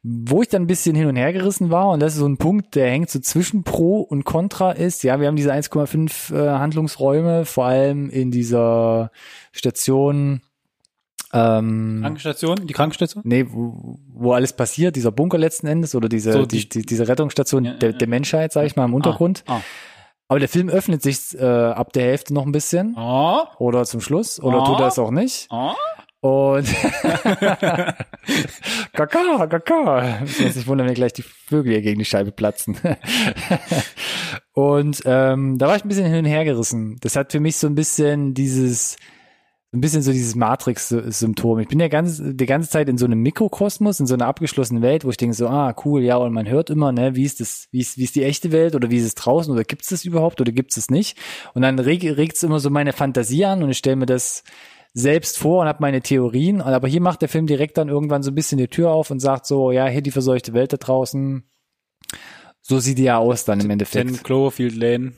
Wo 0.05 0.41
ich 0.41 0.49
dann 0.49 0.63
ein 0.63 0.67
bisschen 0.67 0.95
hin 0.97 1.07
und 1.07 1.15
her 1.15 1.31
gerissen 1.31 1.69
war, 1.69 1.89
und 1.91 2.01
das 2.01 2.13
ist 2.13 2.19
so 2.19 2.27
ein 2.27 2.35
Punkt, 2.37 2.75
der 2.75 2.89
hängt 2.89 3.09
so 3.09 3.19
zwischen 3.19 3.63
Pro 3.63 4.01
und 4.01 4.25
Contra 4.25 4.71
ist, 4.73 5.01
ja, 5.03 5.19
wir 5.21 5.27
haben 5.27 5.37
diese 5.37 5.53
1,5 5.53 6.35
äh, 6.35 6.49
Handlungsräume, 6.59 7.45
vor 7.45 7.65
allem 7.65 8.09
in 8.09 8.29
dieser 8.29 9.11
Station, 9.53 10.41
ähm, 11.31 11.99
Krankenstation? 12.01 12.67
Die 12.67 12.73
Krankenstation? 12.73 13.23
nee, 13.25 13.45
wo, 13.49 13.97
wo 14.13 14.33
alles 14.33 14.53
passiert, 14.53 14.95
dieser 14.97 15.11
Bunker 15.11 15.37
letzten 15.37 15.67
Endes 15.67 15.95
oder 15.95 16.09
diese, 16.09 16.33
So, 16.33 16.45
die, 16.45 16.59
die- 16.67 16.69
die, 16.69 16.85
diese 16.85 17.07
Rettungsstation 17.07 17.63
Ja, 17.65 17.73
der, 17.75 17.91
ja, 17.91 17.97
der 17.97 18.07
Menschheit, 18.09 18.51
sage 18.51 18.67
ich 18.67 18.75
mal, 18.75 18.85
im 18.85 18.93
Untergrund. 18.93 19.43
Ah. 19.47 19.61
Aber 20.27 20.39
der 20.39 20.49
Film 20.49 20.69
öffnet 20.69 21.01
sich 21.01 21.37
äh, 21.39 21.43
ab 21.45 21.93
der 21.93 22.03
Hälfte 22.03 22.33
noch 22.33 22.45
ein 22.45 22.51
bisschen 22.51 22.95
Ah. 22.97 23.51
oder 23.57 23.83
zum 23.85 24.01
Schluss 24.01 24.39
oder 24.41 24.63
Ah. 24.63 24.65
tut 24.65 24.79
er 24.79 24.87
es 24.87 24.99
auch 24.99 25.11
nicht. 25.11 25.47
Ah. 25.49 25.75
Und 26.23 26.65
Kaka, 28.93 29.45
Kaka. 29.47 30.19
Muss 30.21 30.39
nicht 30.39 30.67
wundern, 30.67 30.87
wenn 30.87 30.93
gleich 30.93 31.11
die 31.11 31.21
Vögel 31.21 31.73
hier 31.73 31.81
gegen 31.81 31.99
die 31.99 32.05
Scheibe 32.05 32.31
platzen. 32.31 32.77
und 34.53 35.01
ähm, 35.03 35.57
da 35.57 35.67
war 35.67 35.75
ich 35.75 35.83
ein 35.83 35.89
bisschen 35.89 36.05
hin 36.05 36.19
und 36.19 36.25
her 36.25 36.45
gerissen. 36.45 36.95
Das 37.01 37.17
hat 37.17 37.33
für 37.33 37.41
mich 37.41 37.57
so 37.57 37.67
ein 37.67 37.75
bisschen 37.75 38.33
dieses, 38.33 38.95
ein 39.73 39.81
bisschen 39.81 40.01
so 40.01 40.13
dieses 40.13 40.33
Matrix-Symptom. 40.35 41.59
Ich 41.59 41.67
bin 41.67 41.81
ja 41.81 41.89
ganz, 41.89 42.21
die 42.23 42.45
ganze 42.45 42.69
Zeit 42.69 42.87
in 42.87 42.97
so 42.97 43.03
einem 43.03 43.19
Mikrokosmos, 43.19 43.99
in 43.99 44.07
so 44.07 44.13
einer 44.13 44.27
abgeschlossenen 44.27 44.81
Welt, 44.81 45.03
wo 45.03 45.09
ich 45.09 45.17
denke 45.17 45.35
so, 45.35 45.49
ah, 45.49 45.75
cool, 45.83 46.03
ja, 46.03 46.15
und 46.15 46.31
man 46.31 46.47
hört 46.47 46.69
immer, 46.69 46.93
ne, 46.93 47.17
wie 47.17 47.25
ist 47.25 47.41
das, 47.41 47.67
wie 47.71 47.81
ist, 47.81 47.97
wie 47.97 48.05
ist 48.05 48.15
die 48.15 48.23
echte 48.23 48.53
Welt 48.53 48.75
oder 48.75 48.89
wie 48.89 48.97
ist 48.97 49.05
es 49.07 49.15
draußen 49.15 49.51
oder 49.51 49.65
gibt 49.65 49.81
es 49.81 49.89
das 49.89 50.05
überhaupt 50.05 50.39
oder 50.39 50.53
gibt 50.53 50.77
es 50.77 50.89
nicht? 50.89 51.17
Und 51.53 51.63
dann 51.63 51.79
regt 51.79 52.37
es 52.37 52.43
immer 52.43 52.61
so 52.61 52.69
meine 52.69 52.93
Fantasie 52.93 53.43
an 53.43 53.61
und 53.61 53.71
ich 53.71 53.77
stelle 53.77 53.97
mir 53.97 54.05
das 54.05 54.45
selbst 54.93 55.37
vor 55.37 55.61
und 55.61 55.67
habe 55.67 55.79
meine 55.81 56.01
Theorien. 56.01 56.61
Aber 56.61 56.87
hier 56.87 57.01
macht 57.01 57.21
der 57.21 57.29
Film 57.29 57.47
direkt 57.47 57.77
dann 57.77 57.89
irgendwann 57.89 58.23
so 58.23 58.31
ein 58.31 58.35
bisschen 58.35 58.57
die 58.59 58.67
Tür 58.67 58.91
auf 58.91 59.09
und 59.11 59.19
sagt 59.19 59.45
so, 59.45 59.71
ja, 59.71 59.87
hier 59.87 60.01
die 60.01 60.11
verseuchte 60.11 60.53
Welt 60.53 60.71
da 60.73 60.77
draußen. 60.77 61.43
So 62.61 62.79
sieht 62.79 62.97
die 62.97 63.03
ja 63.03 63.17
aus 63.17 63.43
dann 63.45 63.59
im 63.59 63.69
Endeffekt. 63.69 64.07
Ten 64.07 64.23
Cloverfield 64.23 64.75
Lane. 64.75 65.13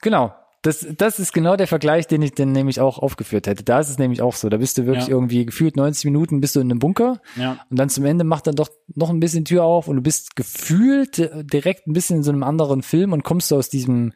Genau. 0.00 0.32
Das, 0.62 0.84
das 0.98 1.20
ist 1.20 1.32
genau 1.32 1.54
der 1.56 1.68
Vergleich, 1.68 2.08
den 2.08 2.20
ich 2.20 2.32
dann 2.34 2.50
nämlich 2.50 2.80
auch 2.80 2.98
aufgeführt 2.98 3.46
hätte. 3.46 3.62
Da 3.62 3.78
ist 3.78 3.90
es 3.90 3.98
nämlich 3.98 4.20
auch 4.22 4.34
so. 4.34 4.48
Da 4.48 4.56
bist 4.56 4.76
du 4.76 4.86
wirklich 4.86 5.06
Ja. 5.06 5.14
irgendwie 5.14 5.46
gefühlt 5.46 5.76
90 5.76 6.04
Minuten 6.04 6.40
bist 6.40 6.56
du 6.56 6.60
in 6.60 6.68
einem 6.70 6.80
Bunker 6.80 7.20
Ja. 7.36 7.58
und 7.70 7.78
dann 7.78 7.88
zum 7.88 8.04
Ende 8.04 8.24
macht 8.24 8.48
dann 8.48 8.56
doch 8.56 8.68
noch 8.94 9.08
ein 9.10 9.20
bisschen 9.20 9.44
Tür 9.44 9.62
auf 9.64 9.86
und 9.86 9.96
du 9.96 10.02
bist 10.02 10.34
gefühlt 10.34 11.30
direkt 11.52 11.86
ein 11.86 11.92
bisschen 11.92 12.16
in 12.18 12.22
so 12.24 12.32
einem 12.32 12.42
anderen 12.42 12.82
Film 12.82 13.12
und 13.12 13.22
kommst 13.22 13.50
du 13.52 13.56
aus 13.56 13.68
diesem, 13.70 14.12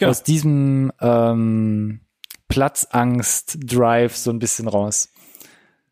Genau. 0.00 0.10
aus 0.10 0.24
diesem 0.24 0.92
ähm, 1.00 2.00
Platzangst-Drive 2.48 4.16
so 4.16 4.30
ein 4.30 4.38
bisschen 4.38 4.68
raus. 4.68 5.12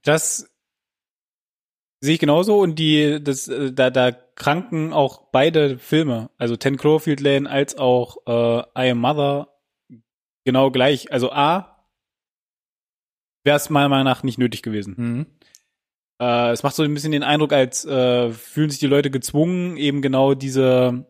Das 0.03 0.51
sehe 2.01 2.15
ich 2.15 2.21
genauso 2.21 2.61
und 2.61 2.79
die, 2.79 3.23
das, 3.23 3.49
äh, 3.49 3.73
da, 3.73 3.91
da 3.91 4.11
kranken 4.13 4.93
auch 4.93 5.31
beide 5.31 5.79
Filme, 5.79 6.31
also 6.37 6.57
Ten 6.57 6.77
Cloverfield 6.77 7.21
Lane 7.21 7.49
als 7.49 7.79
auch 7.79 8.17
äh, 8.27 8.87
I 8.89 8.91
Am 8.91 8.99
Mother 8.99 9.49
genau 10.45 10.71
gleich. 10.71 11.13
Also 11.13 11.31
A 11.31 11.87
wäre 13.45 13.57
es 13.57 13.71
meiner 13.71 13.89
Meinung 13.89 14.05
nach 14.05 14.23
nicht 14.23 14.39
nötig 14.39 14.63
gewesen. 14.63 14.95
Mhm. 14.97 15.27
Äh, 16.21 16.51
es 16.51 16.63
macht 16.63 16.75
so 16.75 16.83
ein 16.83 16.95
bisschen 16.95 17.13
den 17.13 17.23
Eindruck, 17.23 17.53
als 17.53 17.85
äh, 17.85 18.31
fühlen 18.31 18.71
sich 18.71 18.81
die 18.81 18.87
Leute 18.87 19.11
gezwungen, 19.11 19.77
eben 19.77 20.03
genau 20.03 20.35
diese 20.35 21.07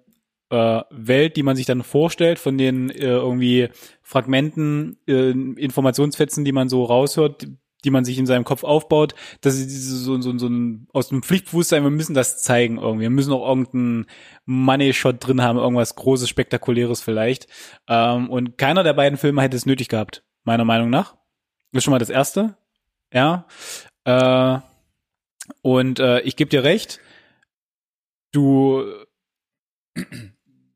äh, 0.52 0.82
Welt, 0.90 1.36
die 1.36 1.42
man 1.42 1.56
sich 1.56 1.64
dann 1.64 1.82
vorstellt, 1.82 2.38
von 2.38 2.58
den 2.58 2.90
äh, 2.90 3.06
irgendwie 3.06 3.70
Fragmenten, 4.02 4.98
äh, 5.08 5.30
Informationsfetzen, 5.30 6.44
die 6.44 6.52
man 6.52 6.68
so 6.68 6.84
raushört, 6.84 7.46
die 7.84 7.90
man 7.90 8.04
sich 8.04 8.18
in 8.18 8.26
seinem 8.26 8.44
Kopf 8.44 8.62
aufbaut, 8.62 9.14
dass 9.40 9.56
so, 9.56 10.20
so, 10.20 10.38
so 10.38 10.46
ein, 10.46 10.88
aus 10.92 11.08
dem 11.08 11.22
Pflichtbewusstsein, 11.22 11.82
wir 11.82 11.90
müssen 11.90 12.14
das 12.14 12.42
zeigen 12.42 12.78
irgendwie. 12.78 13.04
Wir 13.04 13.10
müssen 13.10 13.32
auch 13.32 13.48
irgendeinen 13.48 14.06
Money-Shot 14.44 15.26
drin 15.26 15.42
haben, 15.42 15.58
irgendwas 15.58 15.96
Großes, 15.96 16.28
Spektakuläres 16.28 17.00
vielleicht. 17.00 17.48
Ähm, 17.88 18.28
und 18.28 18.58
keiner 18.58 18.84
der 18.84 18.92
beiden 18.92 19.18
Filme 19.18 19.40
hätte 19.40 19.56
es 19.56 19.66
nötig 19.66 19.88
gehabt, 19.88 20.22
meiner 20.44 20.64
Meinung 20.64 20.90
nach. 20.90 21.14
Das 21.72 21.78
ist 21.78 21.84
schon 21.84 21.92
mal 21.92 21.98
das 21.98 22.10
Erste. 22.10 22.56
Ja. 23.12 23.46
Äh, 24.04 24.58
und 25.62 25.98
äh, 25.98 26.20
ich 26.20 26.36
gebe 26.36 26.50
dir 26.50 26.62
recht, 26.62 27.00
du 28.32 28.84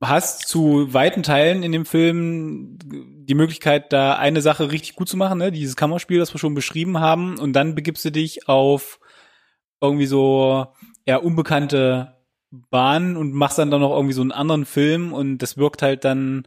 hast 0.03 0.47
zu 0.47 0.93
weiten 0.93 1.23
Teilen 1.23 1.63
in 1.63 1.73
dem 1.73 1.87
Film 1.87 2.79
die 2.85 3.35
Möglichkeit, 3.35 3.93
da 3.93 4.17
eine 4.17 4.43
Sache 4.43 4.71
richtig 4.71 4.95
gut 4.95 5.09
zu 5.09 5.17
machen, 5.17 5.39
ne? 5.39 5.51
dieses 5.51 5.77
Kammerspiel, 5.77 6.19
das 6.19 6.35
wir 6.35 6.39
schon 6.39 6.55
beschrieben 6.55 7.01
haben, 7.01 7.39
und 7.39 7.55
dann 7.55 7.75
begibst 7.75 8.05
du 8.05 8.11
dich 8.11 8.49
auf 8.49 9.01
irgendwie 9.81 10.07
so 10.07 10.67
eher 11.05 11.25
unbekannte 11.25 12.17
Bahn 12.71 13.17
und 13.17 13.33
machst 13.33 13.59
dann 13.59 13.71
doch 13.71 13.79
noch 13.79 13.95
irgendwie 13.95 14.15
so 14.15 14.23
einen 14.23 14.33
anderen 14.33 14.65
Film 14.65 15.13
und 15.13 15.39
das 15.39 15.57
wirkt 15.57 15.83
halt 15.83 16.05
dann, 16.05 16.47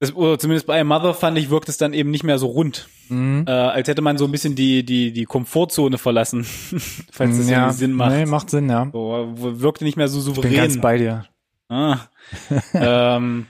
das, 0.00 0.14
oder 0.14 0.38
zumindest 0.38 0.66
bei 0.66 0.82
Mother 0.82 1.14
fand 1.14 1.38
ich, 1.38 1.50
wirkt 1.50 1.68
es 1.68 1.78
dann 1.78 1.92
eben 1.92 2.10
nicht 2.10 2.24
mehr 2.24 2.38
so 2.38 2.46
rund. 2.46 2.88
Mhm. 3.08 3.44
Äh, 3.46 3.52
als 3.52 3.88
hätte 3.88 4.02
man 4.02 4.18
so 4.18 4.24
ein 4.24 4.32
bisschen 4.32 4.54
die, 4.54 4.84
die, 4.84 5.12
die 5.12 5.24
Komfortzone 5.24 5.98
verlassen, 5.98 6.44
falls 7.12 7.38
das 7.38 7.48
irgendwie 7.48 7.72
Sinn 7.74 7.92
macht. 7.92 8.12
Nee, 8.12 8.26
macht 8.26 8.50
Sinn, 8.50 8.68
ja. 8.68 8.88
So, 8.92 9.32
wirkte 9.36 9.84
nicht 9.84 9.96
mehr 9.96 10.08
so 10.08 10.18
Ich 10.18 10.40
bin 10.40 10.54
ganz 10.54 10.74
souverän. 10.74 10.80
bei 10.80 10.98
dir. 10.98 11.24
Ah. 11.72 12.08
ähm, 12.74 13.46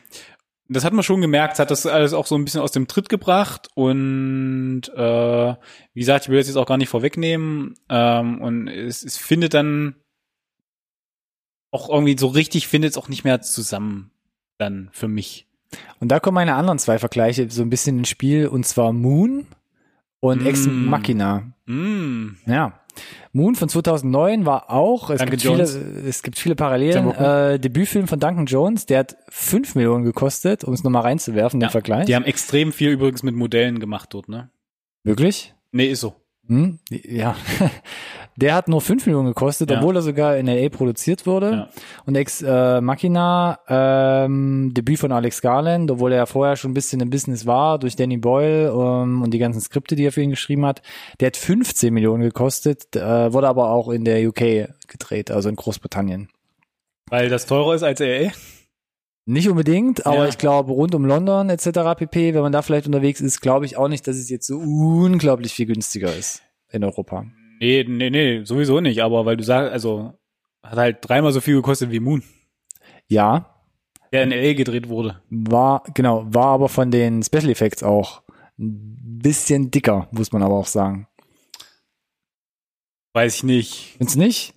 das 0.68 0.84
hat 0.84 0.92
man 0.92 1.02
schon 1.02 1.20
gemerkt, 1.20 1.58
hat 1.58 1.70
das 1.70 1.86
alles 1.86 2.12
auch 2.12 2.26
so 2.26 2.36
ein 2.36 2.44
bisschen 2.44 2.60
aus 2.60 2.70
dem 2.72 2.86
Tritt 2.86 3.08
gebracht 3.08 3.68
und 3.74 4.82
äh, 4.94 5.54
wie 5.94 6.00
gesagt, 6.00 6.24
ich 6.24 6.28
will 6.30 6.38
das 6.38 6.46
jetzt 6.46 6.56
auch 6.56 6.66
gar 6.66 6.76
nicht 6.76 6.88
vorwegnehmen 6.88 7.74
ähm, 7.88 8.40
und 8.40 8.68
es, 8.68 9.02
es 9.02 9.18
findet 9.18 9.54
dann 9.54 9.96
auch 11.72 11.88
irgendwie 11.88 12.16
so 12.16 12.28
richtig 12.28 12.68
findet 12.68 12.92
es 12.92 12.98
auch 12.98 13.08
nicht 13.08 13.24
mehr 13.24 13.40
zusammen 13.40 14.12
dann 14.58 14.88
für 14.92 15.08
mich. 15.08 15.48
Und 15.98 16.08
da 16.08 16.20
kommen 16.20 16.36
meine 16.36 16.54
anderen 16.54 16.78
zwei 16.78 16.98
Vergleiche 16.98 17.50
so 17.50 17.62
ein 17.62 17.70
bisschen 17.70 17.98
ins 17.98 18.10
Spiel, 18.10 18.46
und 18.46 18.66
zwar 18.66 18.92
Moon 18.92 19.46
und 20.20 20.46
Ex 20.46 20.66
Mm. 20.66 20.84
Machina. 20.84 21.52
Mm. 21.66 22.36
Ja. 22.46 22.78
Moon 23.32 23.54
von 23.54 23.68
2009 23.68 24.44
war 24.44 24.70
auch, 24.70 25.10
es, 25.10 25.18
Duncan 25.18 25.30
gibt 25.38 25.42
viele, 25.42 25.62
es 25.62 26.22
gibt 26.22 26.38
viele 26.38 26.54
Parallelen, 26.54 27.10
äh, 27.12 27.58
Debütfilm 27.58 28.06
von 28.06 28.20
Duncan 28.20 28.46
Jones, 28.46 28.86
der 28.86 29.00
hat 29.00 29.16
5 29.30 29.74
Millionen 29.74 30.04
gekostet, 30.04 30.64
um 30.64 30.74
es 30.74 30.84
nochmal 30.84 31.02
reinzuwerfen, 31.02 31.60
den 31.60 31.66
Ja, 31.66 31.70
Vergleich. 31.70 32.06
Die 32.06 32.14
haben 32.14 32.24
extrem 32.24 32.72
viel 32.72 32.90
übrigens 32.90 33.22
mit 33.22 33.34
Modellen 33.34 33.80
gemacht 33.80 34.12
dort, 34.12 34.28
ne? 34.28 34.50
Wirklich? 35.04 35.54
Nee, 35.70 35.86
ist 35.86 36.00
so. 36.00 36.14
Hm? 36.46 36.78
Ja. 36.90 37.36
Der 38.36 38.54
hat 38.54 38.66
nur 38.66 38.80
5 38.80 39.04
Millionen 39.06 39.28
gekostet, 39.28 39.70
Ja. 39.70 39.76
obwohl 39.78 39.94
er 39.94 40.02
sogar 40.02 40.36
in 40.38 40.46
LA 40.46 40.70
produziert 40.70 41.26
wurde. 41.26 41.50
Ja. 41.50 41.68
Und 42.06 42.14
Ex 42.16 42.40
äh, 42.40 42.80
Machina, 42.80 43.58
ähm, 43.68 44.72
Debüt 44.74 44.98
von 44.98 45.12
Alex 45.12 45.42
Garland, 45.42 45.90
obwohl 45.90 46.12
er 46.12 46.18
ja 46.18 46.26
vorher 46.26 46.56
schon 46.56 46.70
ein 46.70 46.74
bisschen 46.74 47.00
im 47.00 47.10
Business 47.10 47.44
war, 47.46 47.78
durch 47.78 47.94
Danny 47.94 48.16
Boyle 48.16 48.68
ähm, 48.70 49.20
und 49.22 49.32
die 49.34 49.38
ganzen 49.38 49.60
Skripte, 49.60 49.96
die 49.96 50.06
er 50.06 50.12
für 50.12 50.22
ihn 50.22 50.30
geschrieben 50.30 50.64
hat. 50.64 50.80
Der 51.20 51.26
hat 51.26 51.36
15 51.36 51.92
Millionen 51.92 52.22
gekostet, 52.22 52.96
äh, 52.96 53.32
wurde 53.32 53.48
aber 53.48 53.70
auch 53.70 53.90
in 53.90 54.04
der 54.04 54.26
UK 54.26 54.68
gedreht, 54.88 55.30
also 55.30 55.48
in 55.50 55.56
Großbritannien. 55.56 56.28
Weil 57.10 57.28
das 57.28 57.44
teurer 57.44 57.74
ist 57.74 57.82
als 57.82 58.00
LA. 58.00 58.30
Nicht 59.26 59.48
unbedingt, 59.48 60.04
aber 60.06 60.16
Ja. 60.24 60.26
ich 60.28 60.38
glaube 60.38 60.72
rund 60.72 60.94
um 60.94 61.04
London 61.04 61.48
etc. 61.50 61.94
pp, 61.96 62.34
wenn 62.34 62.42
man 62.42 62.50
da 62.52 62.62
vielleicht 62.62 62.86
unterwegs 62.86 63.20
ist, 63.20 63.40
glaube 63.40 63.66
ich 63.66 63.76
auch 63.76 63.88
nicht, 63.88 64.08
dass 64.08 64.16
es 64.16 64.30
jetzt 64.30 64.46
so 64.46 64.56
unglaublich 64.58 65.52
viel 65.52 65.66
günstiger 65.66 66.12
ist 66.16 66.42
in 66.70 66.82
Europa. 66.82 67.26
Nee, 67.62 67.84
nee, 67.86 68.10
nee, 68.10 68.42
sowieso 68.42 68.80
nicht, 68.80 69.04
aber 69.04 69.24
weil 69.24 69.36
du 69.36 69.44
sagst, 69.44 69.72
also 69.72 70.14
hat 70.64 70.78
halt 70.78 70.96
dreimal 71.00 71.30
so 71.30 71.40
viel 71.40 71.54
gekostet 71.54 71.92
wie 71.92 72.00
Moon, 72.00 72.24
Ja, 73.06 73.54
der 74.10 74.24
in 74.24 74.30
LA 74.30 74.54
gedreht 74.54 74.88
wurde. 74.88 75.22
war, 75.30 75.84
genau, 75.94 76.24
war 76.26 76.46
aber 76.46 76.68
von 76.68 76.90
den 76.90 77.22
Special 77.22 77.50
Effects 77.50 77.84
auch 77.84 78.22
ein 78.58 79.20
bisschen 79.22 79.70
dicker, 79.70 80.08
muss 80.10 80.32
man 80.32 80.42
aber 80.42 80.56
auch 80.56 80.66
sagen. 80.66 81.06
Weiß 83.14 83.36
ich 83.36 83.42
nicht. 83.44 83.94
Findest 83.96 84.18
nicht? 84.18 84.54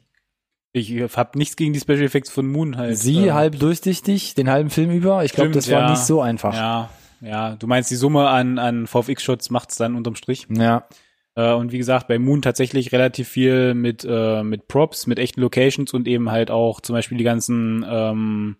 Ich 0.74 0.91
hab 1.16 1.36
nichts 1.36 1.56
gegen 1.58 1.74
die 1.74 1.80
Special 1.80 2.01
Effects 2.01 2.32
von 2.32 2.47
Moon 2.51 2.76
halt. 2.76 2.97
Sie 2.97 3.28
äh, 3.28 3.32
halb 3.34 3.60
durchsichtig, 3.60 4.34
den 4.34 4.49
halben 4.49 4.72
Film 4.72 4.89
über. 4.89 5.24
Ich 5.24 5.34
glaube, 5.34 5.51
das 5.51 5.70
war 5.70 5.82
ja. 5.82 5.89
nicht 5.91 6.01
so 6.01 6.22
einfach. 6.22 6.56
Ja, 6.56 6.89
ja. 7.22 7.56
Du 7.56 7.68
meinst, 7.68 7.91
die 7.91 7.95
Summe 7.95 8.30
an, 8.30 8.58
an 8.58 8.88
VFX-Shots 8.88 9.51
macht's 9.51 9.76
dann 9.78 9.95
unterm 9.95 10.16
Strich. 10.16 10.47
Ja. 10.49 10.88
Äh, 11.36 11.53
und 11.53 11.71
wie 11.71 11.77
gesagt, 11.77 12.07
bei 12.07 12.17
Moon 12.19 12.41
tatsächlich 12.41 12.91
relativ 12.91 13.27
viel 13.27 13.73
mit, 13.73 14.05
äh, 14.09 14.43
mit 14.43 14.67
Props, 14.67 15.07
mit 15.07 15.19
echten 15.19 15.41
Locations 15.41 15.93
und 15.93 16.07
eben 16.07 16.31
halt 16.31 16.51
auch 16.51 16.81
zum 16.81 16.93
Beispiel 16.93 17.17
die 17.17 17.23
ganzen 17.23 17.86
ähm, 17.88 18.57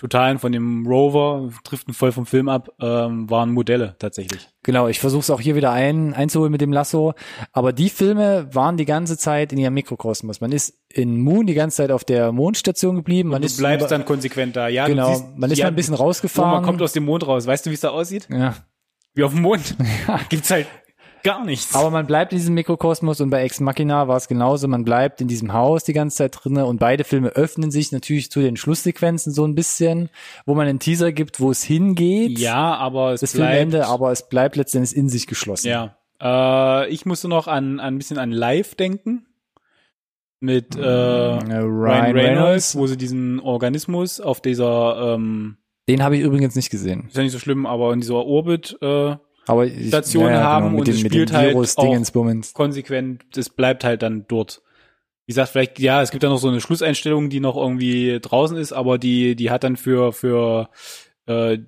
Totalen 0.00 0.38
von 0.38 0.50
dem 0.50 0.86
Rover, 0.86 1.50
driften 1.62 1.92
voll 1.92 2.10
vom 2.10 2.24
Film 2.24 2.48
ab, 2.48 2.70
ähm, 2.80 3.28
waren 3.28 3.52
Modelle 3.52 3.96
tatsächlich. 3.98 4.48
Genau, 4.62 4.88
ich 4.88 4.98
versuche 4.98 5.20
es 5.20 5.28
auch 5.28 5.42
hier 5.42 5.56
wieder 5.56 5.72
ein, 5.72 6.14
einzuholen 6.14 6.50
mit 6.50 6.62
dem 6.62 6.72
Lasso. 6.72 7.12
Aber 7.52 7.74
die 7.74 7.90
Filme 7.90 8.48
waren 8.54 8.78
die 8.78 8.86
ganze 8.86 9.18
Zeit 9.18 9.52
in 9.52 9.58
ihrem 9.58 9.74
Mikrokosmos. 9.74 10.40
Man 10.40 10.52
ist 10.52 10.72
in 10.88 11.20
Moon 11.20 11.46
die 11.46 11.52
ganze 11.52 11.78
Zeit 11.78 11.90
auf 11.90 12.04
der 12.04 12.32
Mondstation 12.32 12.96
geblieben. 12.96 13.28
Man 13.28 13.42
Du 13.42 13.46
ist 13.46 13.58
bleibst 13.58 13.90
dann 13.90 14.06
konsequent 14.06 14.56
da. 14.56 14.68
Ja, 14.68 14.86
genau, 14.86 15.12
siehst, 15.12 15.36
man 15.36 15.50
ist 15.50 15.58
ja, 15.58 15.66
mal 15.66 15.72
ein 15.72 15.76
bisschen 15.76 15.94
rausgefahren. 15.94 16.50
man 16.50 16.64
kommt 16.64 16.80
aus 16.80 16.94
dem 16.94 17.04
Mond 17.04 17.26
raus. 17.26 17.46
Weißt 17.46 17.66
du, 17.66 17.70
wie 17.70 17.74
es 17.74 17.80
da 17.80 17.90
aussieht? 17.90 18.26
ja. 18.30 18.54
Wie 19.12 19.24
auf 19.24 19.32
dem 19.32 19.42
Mond. 19.42 19.76
Gibt's 20.28 20.50
halt 20.50 20.66
gar 21.22 21.44
nichts. 21.44 21.74
Aber 21.74 21.90
man 21.90 22.06
bleibt 22.06 22.32
in 22.32 22.38
diesem 22.38 22.54
Mikrokosmos 22.54 23.20
und 23.20 23.30
bei 23.30 23.42
Ex 23.42 23.60
Machina 23.60 24.08
war 24.08 24.16
es 24.16 24.28
genauso. 24.28 24.68
Man 24.68 24.84
bleibt 24.84 25.20
in 25.20 25.28
diesem 25.28 25.52
Haus 25.52 25.84
die 25.84 25.92
ganze 25.92 26.18
Zeit 26.18 26.38
drinne 26.42 26.66
und 26.66 26.78
beide 26.78 27.04
Filme 27.04 27.28
öffnen 27.30 27.70
sich 27.70 27.92
natürlich 27.92 28.30
zu 28.30 28.40
den 28.40 28.56
Schlusssequenzen 28.56 29.32
so 29.32 29.44
ein 29.46 29.54
bisschen, 29.54 30.10
wo 30.46 30.54
man 30.54 30.66
einen 30.66 30.78
Teaser 30.78 31.12
gibt, 31.12 31.40
wo 31.40 31.50
es 31.50 31.62
hingeht. 31.62 32.38
ja, 32.38 32.74
aber 32.76 33.12
es 33.12 33.20
das 33.20 33.32
bleibt. 33.32 33.52
Filmende, 33.52 33.86
aber 33.86 34.12
es 34.12 34.28
bleibt 34.28 34.56
letztendlich 34.56 34.96
in 34.96 35.08
sich 35.08 35.26
geschlossen. 35.26 35.68
Ja. 35.68 35.96
Äh, 36.22 36.88
ich 36.90 37.06
musste 37.06 37.28
noch 37.28 37.46
an, 37.48 37.80
an 37.80 37.94
ein 37.94 37.98
bisschen 37.98 38.18
an 38.18 38.30
Live 38.32 38.74
denken. 38.74 39.26
Mit 40.42 40.74
äh, 40.74 40.80
Ryan, 40.80 41.50
Ryan 41.50 41.66
Reynolds, 41.66 42.16
Reynolds. 42.16 42.76
wo 42.78 42.86
sie 42.86 42.96
diesen 42.96 43.40
Organismus 43.40 44.20
auf 44.20 44.40
dieser, 44.40 45.14
ähm, 45.16 45.58
Den 45.86 46.02
habe 46.02 46.16
ich 46.16 46.22
übrigens 46.22 46.54
nicht 46.56 46.70
gesehen. 46.70 47.04
ist 47.08 47.16
ja 47.16 47.22
nicht 47.22 47.32
so 47.32 47.38
schlimm, 47.38 47.66
aber 47.66 47.92
in 47.92 48.00
dieser 48.00 48.24
Orbit 48.24 48.78
äh, 48.80 49.16
Aber 49.50 49.66
ich, 49.66 49.88
Stationen 49.88 50.34
haben 50.38 50.70
mit 50.70 50.80
und 50.80 50.88
dem, 50.88 50.94
es 50.94 51.00
spielt 51.00 51.32
halt 51.32 51.50
Virus 51.54 51.76
auch- 51.76 52.52
konsequent, 52.54 53.22
das 53.34 53.48
bleibt 53.50 53.84
halt 53.84 54.02
dann 54.02 54.24
dort. 54.28 54.62
Wie 55.26 55.32
gesagt, 55.32 55.50
vielleicht, 55.50 55.78
ja, 55.78 56.02
es 56.02 56.10
gibt 56.10 56.22
da 56.24 56.28
noch 56.28 56.38
so 56.38 56.48
eine 56.48 56.60
Schlusseinstellung, 56.60 57.30
die 57.30 57.40
noch 57.40 57.56
irgendwie 57.56 58.18
draußen 58.20 58.56
ist, 58.56 58.72
aber 58.72 58.98
die, 58.98 59.36
die 59.36 59.50
hat 59.50 59.62
dann 59.62 59.76
für, 59.76 60.12
für 60.12 60.68
äh, 61.26 61.58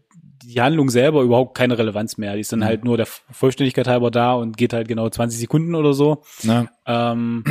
die 0.44 0.60
Handlung 0.60 0.90
selber 0.90 1.22
überhaupt 1.22 1.56
keine 1.56 1.78
Relevanz 1.78 2.18
mehr. 2.18 2.34
Die 2.34 2.40
ist 2.40 2.50
dann 2.52 2.58
Mhm. 2.60 2.64
halt 2.64 2.84
nur 2.84 2.96
der 2.96 3.06
Vollständigkeit 3.06 3.86
halber 3.86 4.10
da 4.10 4.32
und 4.34 4.56
geht 4.56 4.72
halt 4.72 4.88
genau 4.88 5.08
20 5.08 5.38
Sekunden 5.38 5.76
oder 5.76 5.92
so. 5.94 6.22
Ne? 6.42 6.68
Ähm, 6.86 7.44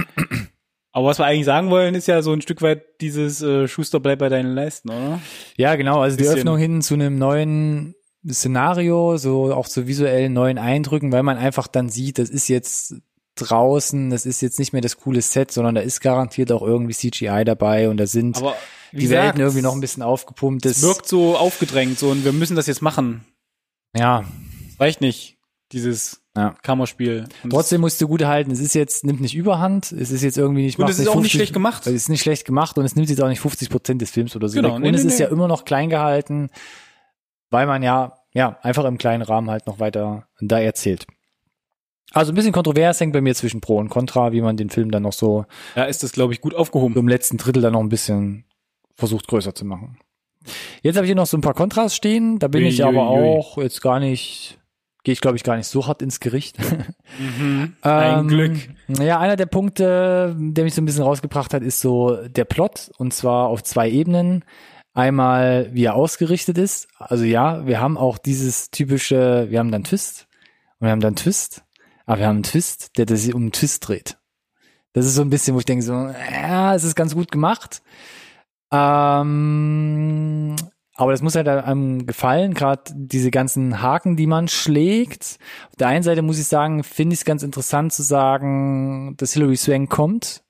aber 0.91 1.07
was 1.07 1.19
wir 1.19 1.25
eigentlich 1.25 1.45
sagen 1.45 1.69
wollen, 1.69 1.95
ist 1.95 2.07
ja 2.09 2.21
so 2.21 2.33
ein 2.33 2.41
Stück 2.41 2.61
weit 2.61 2.83
dieses 2.99 3.41
äh, 3.41 3.69
Schuster 3.69 4.01
bleibt 4.01 4.19
bei 4.19 4.27
deinen 4.27 4.53
Leisten, 4.53 4.89
oder? 4.89 5.21
Ja, 5.55 5.75
genau. 5.77 6.01
Also 6.01 6.17
die. 6.17 6.25
Öffnung 6.27 6.57
hin 6.57 6.81
zu 6.81 6.95
einem 6.95 7.17
neuen 7.17 7.95
Szenario, 8.29 9.17
so 9.17 9.53
auch 9.53 9.67
zu 9.67 9.87
visuellen 9.87 10.33
neuen 10.33 10.57
Eindrücken, 10.57 11.11
weil 11.11 11.23
man 11.23 11.37
einfach 11.37 11.67
dann 11.67 11.89
sieht, 11.89 12.17
das 12.19 12.29
ist 12.29 12.47
jetzt 12.47 12.95
draußen, 13.35 14.09
das 14.09 14.25
ist 14.25 14.41
jetzt 14.41 14.59
nicht 14.59 14.73
mehr 14.73 14.81
das 14.81 14.97
coole 14.97 15.21
Set, 15.21 15.51
sondern 15.51 15.75
da 15.75 15.81
ist 15.81 16.01
garantiert 16.01 16.51
auch 16.51 16.61
irgendwie 16.61 16.93
CGI 16.93 17.43
dabei 17.45 17.89
und 17.89 17.97
da 17.97 18.05
sind 18.05 18.37
Aber 18.37 18.55
die 18.91 18.97
gesagt, 18.97 19.23
Welten 19.23 19.41
irgendwie 19.41 19.61
noch 19.61 19.73
ein 19.73 19.79
bisschen 19.81 20.03
aufgepumpt. 20.03 20.65
es 20.65 20.81
Das 20.81 20.83
wirkt 20.83 21.07
so 21.07 21.37
aufgedrängt, 21.37 21.97
so 21.97 22.09
und 22.09 22.25
wir 22.25 22.33
müssen 22.33 22.55
das 22.55 22.67
jetzt 22.67 22.81
machen. 22.81 23.25
ja, 23.95 24.25
Es 24.73 24.79
reicht 24.79 25.01
nicht, 25.01 25.37
dieses 25.71 26.21
Ja. 26.35 26.53
Kammerspiel. 26.61 27.25
Und 27.43 27.49
Trotzdem 27.51 27.81
musst 27.81 27.99
du 28.01 28.07
gut 28.07 28.23
halten, 28.23 28.51
es 28.51 28.59
ist 28.59 28.75
jetzt, 28.75 29.03
nimmt 29.05 29.21
nicht 29.21 29.33
überhand, 29.35 29.91
es 29.93 30.11
ist 30.11 30.21
jetzt 30.21 30.37
irgendwie 30.37 30.63
nicht, 30.63 30.77
Und 30.77 30.89
es 30.89 30.99
ist 30.99 31.07
auch 31.07 31.15
nicht 31.15 31.31
50 31.31 31.31
schlecht 31.31 31.53
gemacht. 31.53 31.87
Es 31.87 31.93
ist 31.93 32.09
nicht 32.09 32.21
schlecht 32.21 32.45
gemacht 32.45 32.77
und 32.77 32.85
es 32.85 32.95
nimmt 32.95 33.09
jetzt 33.09 33.21
auch 33.21 33.29
nicht 33.29 33.39
50 33.41 33.69
Prozent 33.69 34.01
des 34.01 34.11
Films 34.11 34.35
oder 34.35 34.49
so 34.49 34.55
Genau, 34.55 34.75
weg. 34.75 34.81
nee, 34.81 34.89
und 34.89 34.93
es 34.93 35.03
nee, 35.03 35.07
ist 35.09 35.19
nee. 35.19 35.25
ja 35.25 35.31
immer 35.31 35.47
noch 35.47 35.63
klein 35.65 35.89
gehalten, 35.89 36.49
weil 37.51 37.67
man 37.67 37.83
ja, 37.83 38.13
ja, 38.33 38.57
einfach 38.63 38.85
im 38.85 38.97
kleinen 38.97 39.21
Rahmen 39.21 39.49
halt 39.51 39.67
noch 39.67 39.79
weiter 39.79 40.27
da 40.39 40.59
erzählt. 40.59 41.05
Also 42.13 42.31
ein 42.33 42.35
bisschen 42.35 42.51
kontrovers 42.51 42.99
hängt 42.99 43.13
bei 43.13 43.21
mir 43.21 43.35
zwischen 43.35 43.61
Pro 43.61 43.77
und 43.77 43.89
Contra, 43.89 44.31
wie 44.33 44.41
man 44.41 44.57
den 44.57 44.69
Film 44.69 44.91
dann 44.91 45.03
noch 45.03 45.13
so 45.13 45.45
Da 45.75 45.83
ist 45.85 46.03
das, 46.03 46.11
glaube 46.11 46.33
ich, 46.33 46.41
gut 46.41 46.53
aufgehoben. 46.55 46.95
im 46.97 47.07
letzten 47.07 47.37
Drittel 47.37 47.61
dann 47.61 47.73
noch 47.73 47.79
ein 47.79 47.87
bisschen 47.89 48.43
versucht 48.95 49.27
größer 49.27 49.55
zu 49.55 49.63
machen. 49.65 49.97
Jetzt 50.81 50.95
habe 50.95 51.05
ich 51.05 51.09
hier 51.09 51.15
noch 51.15 51.27
so 51.27 51.37
ein 51.37 51.41
paar 51.41 51.53
Kontras 51.53 51.95
stehen, 51.95 52.39
da 52.39 52.47
bin 52.47 52.63
Ui, 52.63 52.69
ich 52.69 52.83
aber 52.83 53.11
ui, 53.11 53.19
ui. 53.19 53.37
auch 53.37 53.57
jetzt 53.59 53.81
gar 53.81 53.99
nicht, 53.99 54.59
gehe 55.03 55.13
ich 55.13 55.21
glaube 55.21 55.37
ich 55.37 55.43
gar 55.43 55.55
nicht 55.55 55.67
so 55.67 55.87
hart 55.87 56.01
ins 56.01 56.19
Gericht. 56.19 56.57
Mhm. 57.19 57.75
Ein 57.81 58.19
Ähm, 58.21 58.27
Glück. 58.29 58.57
Ja, 58.87 59.19
einer 59.19 59.35
der 59.35 59.45
Punkte, 59.45 60.33
der 60.39 60.63
mich 60.63 60.73
so 60.73 60.81
ein 60.81 60.85
bisschen 60.85 61.03
rausgebracht 61.03 61.53
hat, 61.53 61.61
ist 61.61 61.81
so 61.81 62.15
der 62.27 62.45
Plot 62.45 62.89
und 62.97 63.13
zwar 63.13 63.47
auf 63.49 63.63
zwei 63.63 63.89
Ebenen. 63.89 64.45
Einmal, 64.93 65.69
wie 65.73 65.85
er 65.85 65.95
ausgerichtet 65.95 66.57
ist. 66.57 66.87
Also 66.97 67.23
ja, 67.23 67.65
wir 67.65 67.79
haben 67.79 67.97
auch 67.97 68.17
dieses 68.17 68.71
typische, 68.71 69.47
wir 69.49 69.59
haben 69.59 69.71
dann 69.71 69.85
Twist 69.85 70.27
und 70.79 70.87
wir 70.87 70.91
haben 70.91 70.99
dann 70.99 71.15
Twist, 71.15 71.63
aber 72.05 72.19
wir 72.19 72.27
haben 72.27 72.37
einen 72.37 72.43
Twist, 72.43 72.97
der 72.97 73.07
sich 73.15 73.33
um 73.33 73.43
einen 73.43 73.51
Twist 73.53 73.87
dreht. 73.87 74.17
Das 74.93 75.05
ist 75.05 75.15
so 75.15 75.21
ein 75.21 75.29
bisschen, 75.29 75.55
wo 75.55 75.59
ich 75.59 75.65
denke 75.65 75.83
so, 75.83 75.93
ja, 75.93 76.75
es 76.75 76.83
ist 76.83 76.95
ganz 76.95 77.15
gut 77.15 77.31
gemacht. 77.31 77.81
Ähm, 78.73 80.55
aber 80.95 81.11
das 81.11 81.21
muss 81.21 81.35
halt 81.35 81.47
einem 81.47 82.05
gefallen, 82.05 82.53
gerade 82.53 82.83
diese 82.93 83.31
ganzen 83.31 83.81
Haken, 83.81 84.17
die 84.17 84.27
man 84.27 84.49
schlägt. 84.49 85.39
Auf 85.69 85.77
der 85.77 85.87
einen 85.87 86.03
Seite 86.03 86.21
muss 86.21 86.37
ich 86.37 86.47
sagen, 86.47 86.83
finde 86.83 87.13
ich 87.13 87.21
es 87.21 87.25
ganz 87.25 87.43
interessant 87.43 87.93
zu 87.93 88.03
sagen, 88.03 89.15
dass 89.15 89.31
Hilary 89.31 89.55
Swank 89.55 89.89
kommt 89.89 90.43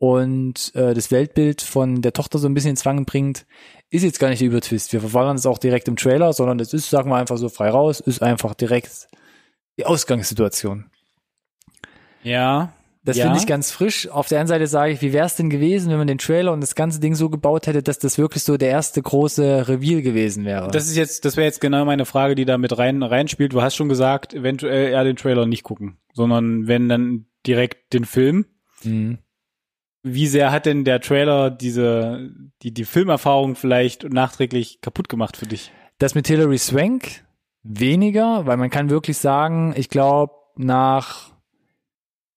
und 0.00 0.74
äh, 0.74 0.94
das 0.94 1.10
Weltbild 1.10 1.60
von 1.60 2.00
der 2.00 2.14
Tochter 2.14 2.38
so 2.38 2.48
ein 2.48 2.54
bisschen 2.54 2.70
ins 2.70 2.86
Wangen 2.86 3.04
bringt, 3.04 3.44
ist 3.90 4.02
jetzt 4.02 4.18
gar 4.18 4.30
nicht 4.30 4.40
der 4.40 4.48
Übertwist. 4.48 4.94
Wir 4.94 5.00
verwandern 5.00 5.36
es 5.36 5.44
auch 5.44 5.58
direkt 5.58 5.88
im 5.88 5.96
Trailer, 5.96 6.32
sondern 6.32 6.58
es 6.58 6.72
ist, 6.72 6.88
sagen 6.88 7.10
wir 7.10 7.16
einfach 7.16 7.36
so 7.36 7.50
frei 7.50 7.68
raus, 7.68 8.00
ist 8.00 8.22
einfach 8.22 8.54
direkt 8.54 9.08
die 9.76 9.84
Ausgangssituation. 9.84 10.86
Ja, 12.22 12.72
Das 13.02 13.16
Ja. 13.16 13.24
finde 13.24 13.38
ich 13.38 13.46
ganz 13.46 13.70
frisch. 13.70 14.08
Auf 14.08 14.28
der 14.28 14.40
anderen 14.40 14.58
Seite 14.60 14.66
sage 14.66 14.92
ich, 14.92 15.00
wie 15.00 15.14
wäre 15.14 15.24
es 15.24 15.34
denn 15.34 15.48
gewesen, 15.48 15.90
wenn 15.90 15.96
man 15.96 16.06
den 16.06 16.18
Trailer 16.18 16.52
und 16.52 16.60
das 16.60 16.74
ganze 16.74 17.00
Ding 17.00 17.14
so 17.14 17.30
gebaut 17.30 17.66
hätte, 17.66 17.82
dass 17.82 17.98
das 17.98 18.18
wirklich 18.18 18.42
so 18.42 18.58
der 18.58 18.68
erste 18.68 19.00
große 19.00 19.68
Reveal 19.68 20.02
gewesen 20.02 20.44
wäre. 20.44 20.70
Das 20.70 20.86
ist 20.86 20.96
jetzt, 20.96 21.24
das 21.24 21.38
wäre 21.38 21.46
jetzt 21.46 21.62
genau 21.62 21.86
meine 21.86 22.04
Frage, 22.04 22.34
die 22.34 22.44
da 22.44 22.58
mit 22.58 22.76
rein 22.76 23.02
reinspielt. 23.02 23.54
Du 23.54 23.62
hast 23.62 23.74
schon 23.74 23.88
gesagt, 23.88 24.34
eventuell 24.34 24.90
eher 24.90 25.02
den 25.04 25.16
Trailer 25.16 25.46
nicht 25.46 25.62
gucken, 25.62 25.96
sondern 26.12 26.68
wenn 26.68 26.90
dann 26.90 27.24
direkt 27.46 27.94
den 27.94 28.04
Film. 28.04 28.44
Mhm. 28.82 29.18
Wie 30.02 30.26
sehr 30.26 30.50
hat 30.50 30.66
denn 30.66 30.84
der 30.84 31.00
Trailer 31.00 31.50
diese 31.50 32.30
die 32.62 32.72
die 32.72 32.84
Filmerfahrung 32.84 33.54
vielleicht 33.54 34.04
nachträglich 34.04 34.80
kaputt 34.80 35.08
gemacht 35.08 35.36
für 35.36 35.46
dich? 35.46 35.72
Das 35.98 36.14
mit 36.14 36.26
Hilary 36.26 36.58
Swank 36.58 37.24
weniger, 37.62 38.46
weil 38.46 38.56
man 38.56 38.70
kann 38.70 38.88
wirklich 38.88 39.18
sagen, 39.18 39.74
ich 39.76 39.90
glaube, 39.90 40.32
nach 40.56 41.32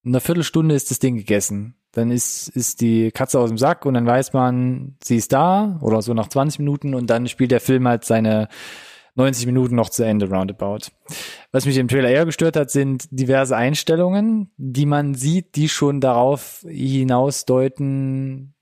einer 0.05 0.19
Viertelstunde 0.19 0.75
ist 0.75 0.91
das 0.91 0.99
Ding 0.99 1.15
gegessen. 1.15 1.75
Dann 1.93 2.11
ist, 2.11 2.49
ist 2.49 2.81
die 2.81 3.11
Katze 3.11 3.39
aus 3.39 3.49
dem 3.49 3.57
Sack 3.57 3.85
und 3.85 3.93
dann 3.93 4.05
weiß 4.05 4.33
man, 4.33 4.97
sie 5.03 5.15
ist 5.15 5.31
da 5.31 5.77
oder 5.81 6.01
so 6.01 6.13
nach 6.13 6.27
20 6.27 6.59
Minuten 6.59 6.95
und 6.95 7.07
dann 7.09 7.27
spielt 7.27 7.51
der 7.51 7.61
Film 7.61 7.87
halt 7.87 8.03
seine 8.03 8.49
90 9.15 9.45
Minuten 9.45 9.75
noch 9.75 9.89
zu 9.89 10.03
Ende 10.03 10.29
roundabout. 10.29 10.87
Was 11.51 11.65
mich 11.65 11.77
im 11.77 11.87
Trailer 11.87 12.09
eher 12.09 12.25
gestört 12.25 12.55
hat, 12.55 12.71
sind 12.71 13.05
diverse 13.11 13.55
Einstellungen, 13.55 14.51
die 14.57 14.85
man 14.85 15.13
sieht, 15.13 15.55
die 15.55 15.69
schon 15.69 16.01
darauf 16.01 16.65
hinausdeuten, 16.67 18.55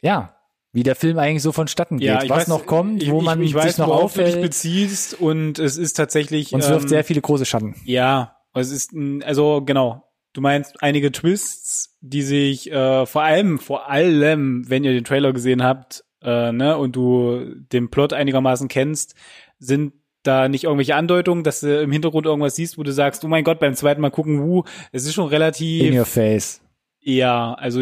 ja, 0.00 0.34
wie 0.72 0.82
der 0.82 0.96
Film 0.96 1.18
eigentlich 1.18 1.42
so 1.42 1.52
vonstatten 1.52 1.98
geht, 1.98 2.28
was 2.28 2.48
noch 2.48 2.66
kommt, 2.66 3.02
ich, 3.02 3.10
wo 3.10 3.20
man 3.20 3.40
ich, 3.42 3.50
ich 3.50 3.54
weiß, 3.54 3.76
sich 3.76 3.78
noch 3.78 3.88
worauf 3.88 4.14
du 4.14 4.22
auffällt 4.22 4.42
beziehst 4.42 5.18
und 5.18 5.58
es 5.58 5.76
ist 5.76 5.94
tatsächlich 5.94 6.52
und 6.52 6.60
es 6.60 6.68
wirft 6.68 6.84
ähm, 6.84 6.88
sehr 6.88 7.04
viele 7.04 7.20
große 7.20 7.46
Schatten. 7.46 7.74
Ja, 7.84 8.36
es 8.54 8.70
ist 8.70 8.92
also 9.24 9.62
genau. 9.64 10.04
Du 10.34 10.42
meinst 10.42 10.82
einige 10.82 11.10
Twists, 11.10 11.96
die 12.00 12.22
sich 12.22 12.70
äh, 12.70 13.06
vor 13.06 13.22
allem, 13.22 13.58
vor 13.58 13.88
allem, 13.88 14.68
wenn 14.68 14.84
ihr 14.84 14.92
den 14.92 15.04
Trailer 15.04 15.32
gesehen 15.32 15.64
habt, 15.64 16.04
äh, 16.22 16.52
ne, 16.52 16.76
und 16.76 16.94
du 16.94 17.54
den 17.72 17.90
Plot 17.90 18.12
einigermaßen 18.12 18.68
kennst, 18.68 19.14
sind 19.58 19.94
da 20.22 20.48
nicht 20.48 20.64
irgendwelche 20.64 20.96
Andeutungen, 20.96 21.44
dass 21.44 21.60
du 21.60 21.80
im 21.80 21.92
Hintergrund 21.92 22.26
irgendwas 22.26 22.56
siehst, 22.56 22.76
wo 22.78 22.82
du 22.82 22.92
sagst, 22.92 23.24
oh 23.24 23.28
mein 23.28 23.44
Gott, 23.44 23.60
beim 23.60 23.74
zweiten 23.74 24.00
Mal 24.00 24.10
gucken, 24.10 24.42
wuh, 24.42 24.64
es 24.92 25.04
ist 25.04 25.14
schon 25.14 25.26
In 25.26 25.30
relativ, 25.30 25.94
your 25.94 26.04
face. 26.04 26.60
ja, 27.00 27.54
also 27.54 27.80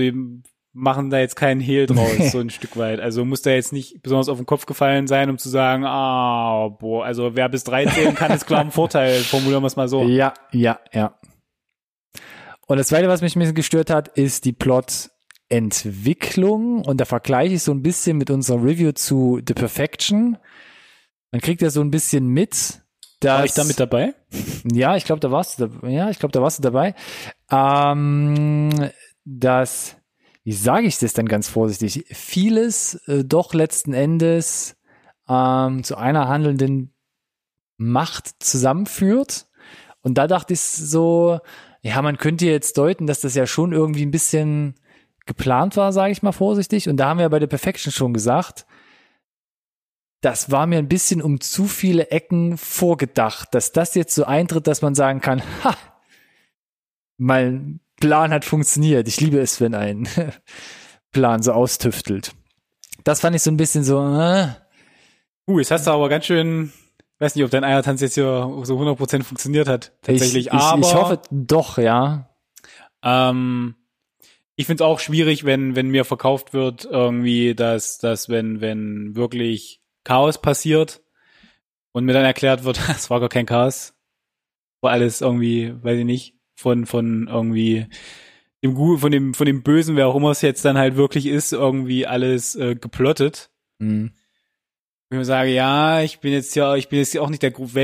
machen 0.79 1.09
da 1.09 1.19
jetzt 1.19 1.37
keinen 1.37 1.63
Hehl 1.63 1.87
draus, 1.87 2.11
so 2.33 2.39
ein 2.39 2.51
Stück 2.51 2.77
weit. 2.77 3.01
Also 3.01 3.25
muss 3.25 3.41
da 3.43 3.51
jetzt 3.51 3.73
nicht 3.73 4.03
besonders 4.03 4.29
auf 4.29 4.37
den 4.37 4.45
Kopf 4.45 4.67
gefallen 4.67 5.07
sein, 5.07 5.31
um 5.31 5.39
zu 5.39 5.49
sagen, 5.49 5.85
ah, 5.87 6.69
boah, 6.69 7.03
also 7.05 7.35
wer 7.35 7.49
bis 7.49 7.65
13 7.65 8.15
kann, 8.15 8.31
ist 8.33 8.47
klar 8.47 8.61
ein 8.61 8.71
Vorteil, 8.71 9.21
formulieren 9.23 9.63
wir 9.63 9.69
es 9.69 9.77
mal 9.77 9.89
so. 9.89 10.03
Ja, 10.05 10.35
ja, 10.53 10.79
ja. 10.93 11.15
Und 12.67 12.79
das 12.79 12.89
zweite, 12.89 13.09
was 13.09 13.23
mich 13.23 13.37
ein 13.37 13.39
bisschen 13.39 13.55
gestört 13.55 13.91
hat, 13.91 14.09
ist 14.09 14.45
die 14.45 14.53
Plot-Entwicklung. 14.53 16.83
Und 16.83 17.01
da 17.01 17.05
vergleiche 17.05 17.55
ich 17.55 17.63
so 17.63 17.71
ein 17.73 17.83
bisschen 17.83 18.19
mit 18.19 18.31
unserer 18.31 18.63
Review 18.63 18.93
zu 18.93 19.41
The 19.47 19.55
Perfection. 19.55 20.39
Man 21.31 21.41
kriegt 21.41 21.63
ja 21.63 21.71
so 21.71 21.81
ein 21.81 21.91
bisschen 21.91 22.29
mit, 22.29 22.83
dass 23.21 23.39
War 23.39 23.45
ich 23.45 23.55
da 23.55 23.65
mit 23.65 23.81
dabei? 23.81 24.15
Ja, 24.71 24.97
ich 24.97 25.05
glaube, 25.05 25.21
da 25.21 25.31
warst 25.31 25.59
du, 25.59 25.67
da, 25.67 25.89
ja, 25.89 26.11
ich 26.11 26.19
glaube, 26.19 26.33
da 26.33 26.43
warst 26.43 26.59
du 26.59 26.63
dabei. 26.63 26.95
Ähm, 27.51 28.91
dass, 29.25 29.97
wie 30.45 30.53
sage 30.53 30.87
ich 30.87 30.99
das 30.99 31.15
dann 31.15 31.27
ganz 31.27 31.49
vorsichtig, 31.49 32.05
vieles 32.11 32.95
äh, 33.07 33.25
doch 33.25 33.55
letzten 33.55 33.95
Endes 33.95 34.77
ähm, 35.29 35.83
zu 35.83 35.97
einer 35.97 36.29
handelnden 36.29 36.93
Macht 37.77 38.43
zusammenführt. 38.43 39.47
Und 40.03 40.19
da 40.19 40.27
dachte 40.27 40.53
ich 40.53 40.61
so, 40.61 41.41
ja, 41.83 42.01
man 42.03 42.19
könnte 42.19 42.47
jetzt 42.47 42.79
deuten, 42.79 43.07
dass 43.07 43.21
das 43.21 43.35
ja 43.35 43.47
schon 43.47 43.73
irgendwie 43.73 44.05
ein 44.05 44.11
bisschen 44.11 44.75
geplant 45.27 45.77
war, 45.77 45.93
sage 45.93 46.13
ich 46.13 46.23
mal 46.23 46.33
vorsichtig. 46.33 46.89
Und 46.89 46.97
da 46.99 47.09
haben 47.09 47.19
wir 47.19 47.29
bei 47.29 47.39
der 47.39 47.47
Perfection 47.49 47.93
schon 47.93 48.15
gesagt, 48.15 48.67
das 50.27 50.51
war 50.51 50.67
mir 50.67 50.81
ein 50.81 50.89
bisschen 50.89 51.23
um 51.23 51.41
zu 51.41 51.67
viele 51.67 52.11
Ecken 52.11 52.59
vorgedacht, 52.59 53.55
dass 53.55 53.71
das 53.71 53.95
jetzt 53.95 54.13
so 54.13 54.25
eintritt, 54.25 54.67
dass 54.67 54.83
man 54.83 54.97
sagen 54.97 55.21
kann, 55.21 55.41
ha, 55.65 55.77
mein 57.17 57.79
Plan 58.01 58.33
hat 58.33 58.45
funktioniert. 58.45 59.07
Ich 59.07 59.21
liebe 59.21 59.39
es, 59.39 59.61
wenn 59.61 59.77
ein 59.77 60.09
Plan 61.13 61.45
so 61.45 61.53
austüftelt. 61.53 62.33
Das 63.05 63.21
fand 63.21 63.37
ich 63.37 63.43
so 63.43 63.53
ein 63.53 63.57
bisschen 63.57 63.85
so, 63.85 64.01
äh, 64.01 64.49
Uh, 65.49 65.61
jetzt 65.61 65.71
hast 65.71 65.87
du 65.87 65.93
aber 65.93 66.09
ganz 66.09 66.27
schön, 66.27 66.73
weiß 67.21 67.37
nicht, 67.37 67.45
ob 67.45 67.53
dein 67.53 67.63
Eiertanz 67.63 68.01
jetzt 68.01 68.15
hier 68.15 68.51
so 68.65 68.81
100% 68.81 69.23
funktioniert 69.23 69.69
hat. 69.69 69.93
Tatsächlich. 70.03 70.49
ich, 70.49 70.53
ich, 70.53 70.59
aber 70.59 70.81
ich 70.81 70.93
hoffe 70.93 71.23
doch, 71.31 71.79
ja. 71.79 72.37
ähm, 73.05 73.77
ich 74.57 74.67
finde 74.67 74.83
es 74.83 74.89
auch 74.89 74.99
schwierig, 74.99 75.45
wenn, 75.45 75.77
wenn 75.77 75.91
mir 75.91 76.05
verkauft 76.05 76.53
wird, 76.53 76.85
irgendwie, 76.85 77.55
dass, 77.55 77.99
dass 77.99 78.29
wenn, 78.29 78.61
wenn 78.61 79.15
wirklich 79.15 79.86
Chaos 80.07 80.41
passiert 80.41 81.03
und 81.93 82.05
mir 82.05 82.13
dann 82.13 82.25
erklärt 82.25 82.63
wird, 82.65 82.79
es 82.89 83.11
war 83.11 83.21
gar 83.21 83.29
kein 83.29 83.47
Chaos. 83.47 83.95
War 84.81 84.93
alles 84.93 85.21
irgendwie, 85.21 85.75
weiß 85.83 85.99
ich 85.99 86.05
nicht, 86.05 86.35
von, 86.55 86.87
von 86.87 87.27
irgendwie 87.29 87.87
dem 88.63 88.75
Gu 88.75 88.99
von 88.99 89.11
dem, 89.11 89.35
von 89.35 89.47
dem 89.47 89.63
Bösen, 89.63 89.97
wer 89.97 90.07
auch 90.07 90.15
immer 90.15 90.31
es 90.31 90.43
jetzt 90.43 90.65
dann 90.65 90.79
halt 90.79 90.97
wirklich 90.97 91.27
ist, 91.27 91.53
irgendwie 91.53 92.07
alles 92.07 92.55
äh, 92.55 92.77
geplottet. 92.77 93.51
Hm. 93.81 94.13
Wenn 95.09 95.21
ich 95.21 95.27
sage, 95.27 95.51
ja, 95.51 96.03
ich 96.03 96.21
bin 96.21 96.33
jetzt 96.33 96.55
ja, 96.57 96.77
ich 96.77 96.89
bin 96.89 96.99
jetzt 96.99 97.15
ja 97.15 97.21
auch 97.21 97.31
nicht 97.31 97.43
der 97.43 97.51
gro- 97.51 97.75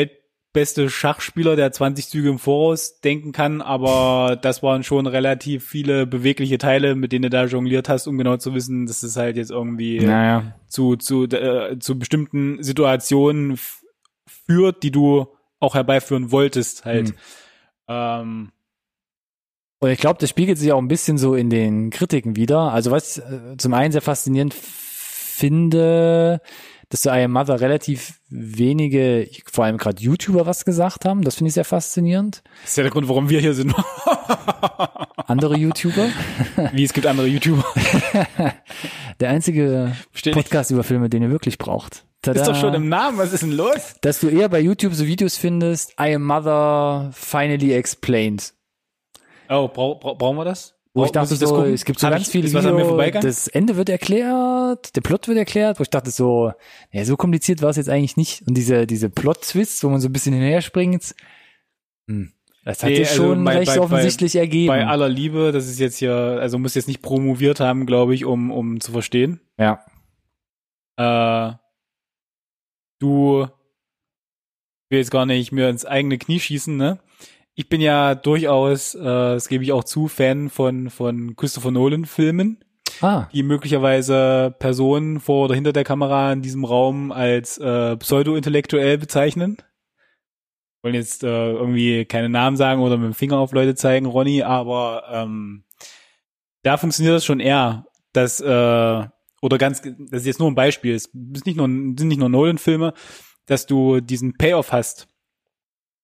weltbeste 0.55 0.91
Schachspieler, 0.91 1.57
der 1.57 1.73
20 1.73 2.09
Züge 2.09 2.29
im 2.29 2.39
Voraus 2.39 3.01
denken 3.01 3.33
kann, 3.33 3.63
aber 3.63 4.39
das 4.41 4.63
waren 4.63 4.83
schon 4.85 5.07
relativ 5.07 5.67
viele 5.67 6.07
bewegliche 6.07 6.59
Teile, 6.59 6.95
mit 6.95 7.13
denen 7.13 7.23
du 7.23 7.31
da 7.31 7.47
jongliert 7.47 7.89
hast, 7.89 8.07
um 8.07 8.19
genau 8.19 8.37
zu 8.37 8.55
wissen, 8.55 8.85
dass 8.87 9.03
es 9.03 9.17
halt 9.17 9.37
jetzt 9.39 9.51
irgendwie 9.51 10.01
Naja. 10.01 10.55
zu, 10.69 10.97
zu, 10.97 11.25
äh, 11.25 11.79
zu 11.79 11.99
bestimmten 11.99 12.63
Situationen 12.63 13.59
führt, 14.27 14.83
die 14.83 14.91
du 14.91 15.27
auch 15.59 15.75
herbeiführen 15.75 16.31
wolltest, 16.33 16.85
halt. 16.85 17.09
Hm. 17.09 17.15
Ähm, 17.89 18.53
Und 19.81 19.91
ich 19.91 19.99
glaube, 20.01 20.19
das 20.21 20.29
spiegelt 20.29 20.59
sich 20.59 20.71
auch 20.73 20.79
ein 20.83 20.89
bisschen 20.89 21.17
so 21.17 21.35
in 21.35 21.49
den 21.49 21.89
Kritiken 21.89 22.37
wieder. 22.37 22.73
Also 22.73 22.91
was 22.91 23.17
ich 23.17 23.25
äh, 23.25 23.57
zum 23.57 23.73
einen 23.73 23.93
sehr 23.93 24.03
faszinierend 24.03 24.53
finde, 24.53 26.43
dass 26.93 27.01
zu 27.01 27.09
I 27.09 27.23
Am 27.23 27.33
Mother 27.33 27.59
relativ 27.59 28.21
wenige, 28.29 29.27
vor 29.51 29.65
allem 29.65 29.79
gerade 29.79 30.03
YouTuber 30.03 30.45
was 30.45 30.67
gesagt 30.67 31.07
haben. 31.07 31.23
Das 31.23 31.37
finde 31.37 31.49
ich 31.49 31.55
sehr 31.55 31.65
faszinierend. 31.65 32.43
das 32.61 32.73
ist 32.73 32.77
ja 32.77 32.83
der 32.83 32.93
Grund, 32.93 33.09
warum 33.09 33.31
wir 33.31 33.41
hier 33.41 33.55
sind. 33.55 33.75
Andere 35.17 35.57
YouTuber. 35.57 36.11
Wie 36.73 36.85
es 36.85 36.93
gibt 36.93 37.07
andere 37.07 37.27
YouTuber. 37.29 37.65
Der 39.21 39.31
einzige 39.31 39.97
nicht. 40.13 40.33
Podcast 40.33 40.71
über 40.71 40.85
Filme, 40.85 41.09
den 41.09 41.23
ihr 41.23 41.31
wirklich 41.31 41.57
braucht. 41.57 42.05
Tada. 42.21 42.43
Ist 42.43 42.49
doch 42.49 42.61
schon 42.61 42.75
im 42.75 42.91
Namen, 42.91 43.17
was 43.17 43.33
ist 43.33 43.43
denn 43.43 43.53
los? 43.53 43.95
dass 44.03 44.21
du 44.21 44.29
eher 44.29 44.51
bei 44.51 44.61
YouTube 44.61 44.93
so 44.93 45.07
Videos 45.07 45.39
findest, 45.39 45.93
I 45.93 46.15
Am 46.15 46.25
Mother 46.25 47.11
finally 47.15 47.73
explained. 47.73 48.53
Oh, 49.49 49.69
brau, 49.69 49.95
brau, 49.95 50.15
brauchen 50.15 50.37
wir 50.37 50.45
das? 50.45 50.75
Wo 50.95 51.05
ich 51.07 51.13
Brau- 51.13 51.21
muss 51.21 51.31
dachte 51.31 51.41
das 51.41 51.49
so, 51.49 51.57
gucken? 51.57 51.73
es 51.73 51.85
gibt 51.87 51.99
so 52.01 52.07
Hab 52.07 52.13
ganz 52.15 52.27
ich, 52.27 52.33
viele 52.33 52.49
Videos, 52.53 53.23
das 53.23 53.49
Ende 53.49 53.77
wird 53.77 53.89
erklärt, 53.89 54.95
der 54.95 55.01
Plot 55.01 55.27
wird 55.27 55.39
erklärt, 55.39 55.79
wo 55.79 55.83
ich 55.83 55.89
dachte 55.91 56.11
so, 56.11 56.53
ja, 56.91 57.05
so 57.07 57.17
kompliziert 57.17 57.63
war 57.63 57.71
es 57.71 57.77
jetzt 57.79 57.89
eigentlich 57.89 58.19
nicht. 58.19 58.47
Und 58.47 58.55
diese, 58.55 58.87
diese 58.87 59.09
Plot-Twists, 59.09 59.83
wo 59.85 59.89
man 59.89 60.01
so 60.01 60.09
ein 60.09 60.13
bisschen 60.13 60.35
hinherspringt, 60.35 61.15
hm, 62.09 62.33
das 62.65 62.83
hat 62.83 62.91
Nee, 62.91 62.97
sich 62.97 63.09
also 63.11 63.23
schon 63.23 63.43
bei- 63.45 63.57
recht 63.59 63.69
bei- 63.75 63.81
offensichtlich 63.81 64.37
ergeben. 64.37 64.69
Bei 64.69 64.87
aller 64.87 65.09
Liebe, 65.09 65.51
das 65.53 65.67
ist 65.67 65.79
jetzt 65.81 65.97
hier, 65.97 66.15
also 66.15 66.59
muss 66.59 66.75
jetzt 66.75 66.89
nicht 66.89 67.01
promoviert 67.01 67.59
haben, 67.61 67.87
glaube 67.87 68.15
ich, 68.15 68.27
um, 68.27 68.51
um 68.51 68.81
zu 68.81 68.93
verstehen. 68.93 69.41
ja. 69.59 69.85
Äh, 70.99 71.55
du 73.01 73.47
will 74.91 74.99
jetzt 74.99 75.11
gar 75.11 75.25
nicht 75.25 75.51
mir 75.53 75.71
ins 75.71 75.87
eigene 75.87 76.19
Knie 76.19 76.39
schießen, 76.39 76.77
ne? 76.77 77.01
Ich 77.55 77.69
bin 77.69 77.81
ja 77.81 78.15
durchaus, 78.15 78.95
äh, 78.95 79.03
das 79.03 79.49
gebe 79.49 79.63
ich 79.65 79.73
auch 79.73 79.85
zu, 79.85 80.09
Fan 80.09 80.49
von, 80.49 80.91
von 80.91 81.37
Christopher 81.37 81.71
Nolan 81.71 82.07
Filmen, 82.07 82.65
Ah, 83.01 83.29
die 83.33 83.43
möglicherweise 83.43 84.55
Personen 84.59 85.21
vor 85.21 85.47
oder 85.47 85.55
hinter 85.55 85.73
der 85.73 85.85
Kamera 85.85 86.33
in 86.33 86.43
diesem 86.43 86.65
Raum 86.65 87.11
als 87.11 87.59
äh, 87.59 87.97
pseudo-intellektuell 87.97 88.97
bezeichnen. 88.99 89.57
Wollen 90.83 90.95
jetzt 90.95 91.25
äh, 91.25 91.53
irgendwie 91.53 92.05
keine 92.05 92.29
Namen 92.29 92.57
sagen 92.57 92.81
oder 92.81 92.97
mit 92.97 93.07
dem 93.07 93.15
Finger 93.15 93.39
auf 93.39 93.53
Leute 93.53 93.75
zeigen, 93.75 94.07
Ronny, 94.07 94.43
aber 94.43 95.05
ähm, 95.11 95.65
da 96.63 96.77
funktioniert 96.77 97.15
das 97.15 97.25
schon 97.25 97.41
eher, 97.41 97.87
dass 98.13 98.41
äh, 98.41 99.07
oder 99.43 99.59
ganz, 99.59 99.83
das 99.83 100.21
ist 100.21 100.27
jetzt 100.27 100.39
nur 100.39 100.51
ein 100.51 100.55
Beispiel, 100.55 100.95
es 100.95 101.07
ist 101.07 101.47
nicht 101.47 101.57
nur, 101.57 101.67
sind 101.67 102.05
nicht 102.05 102.19
nur 102.19 102.29
Nolan-Filme, 102.29 102.95
dass 103.47 103.67
du 103.67 104.01
diesen 104.01 104.37
Payoff 104.37 104.71
hast, 104.71 105.09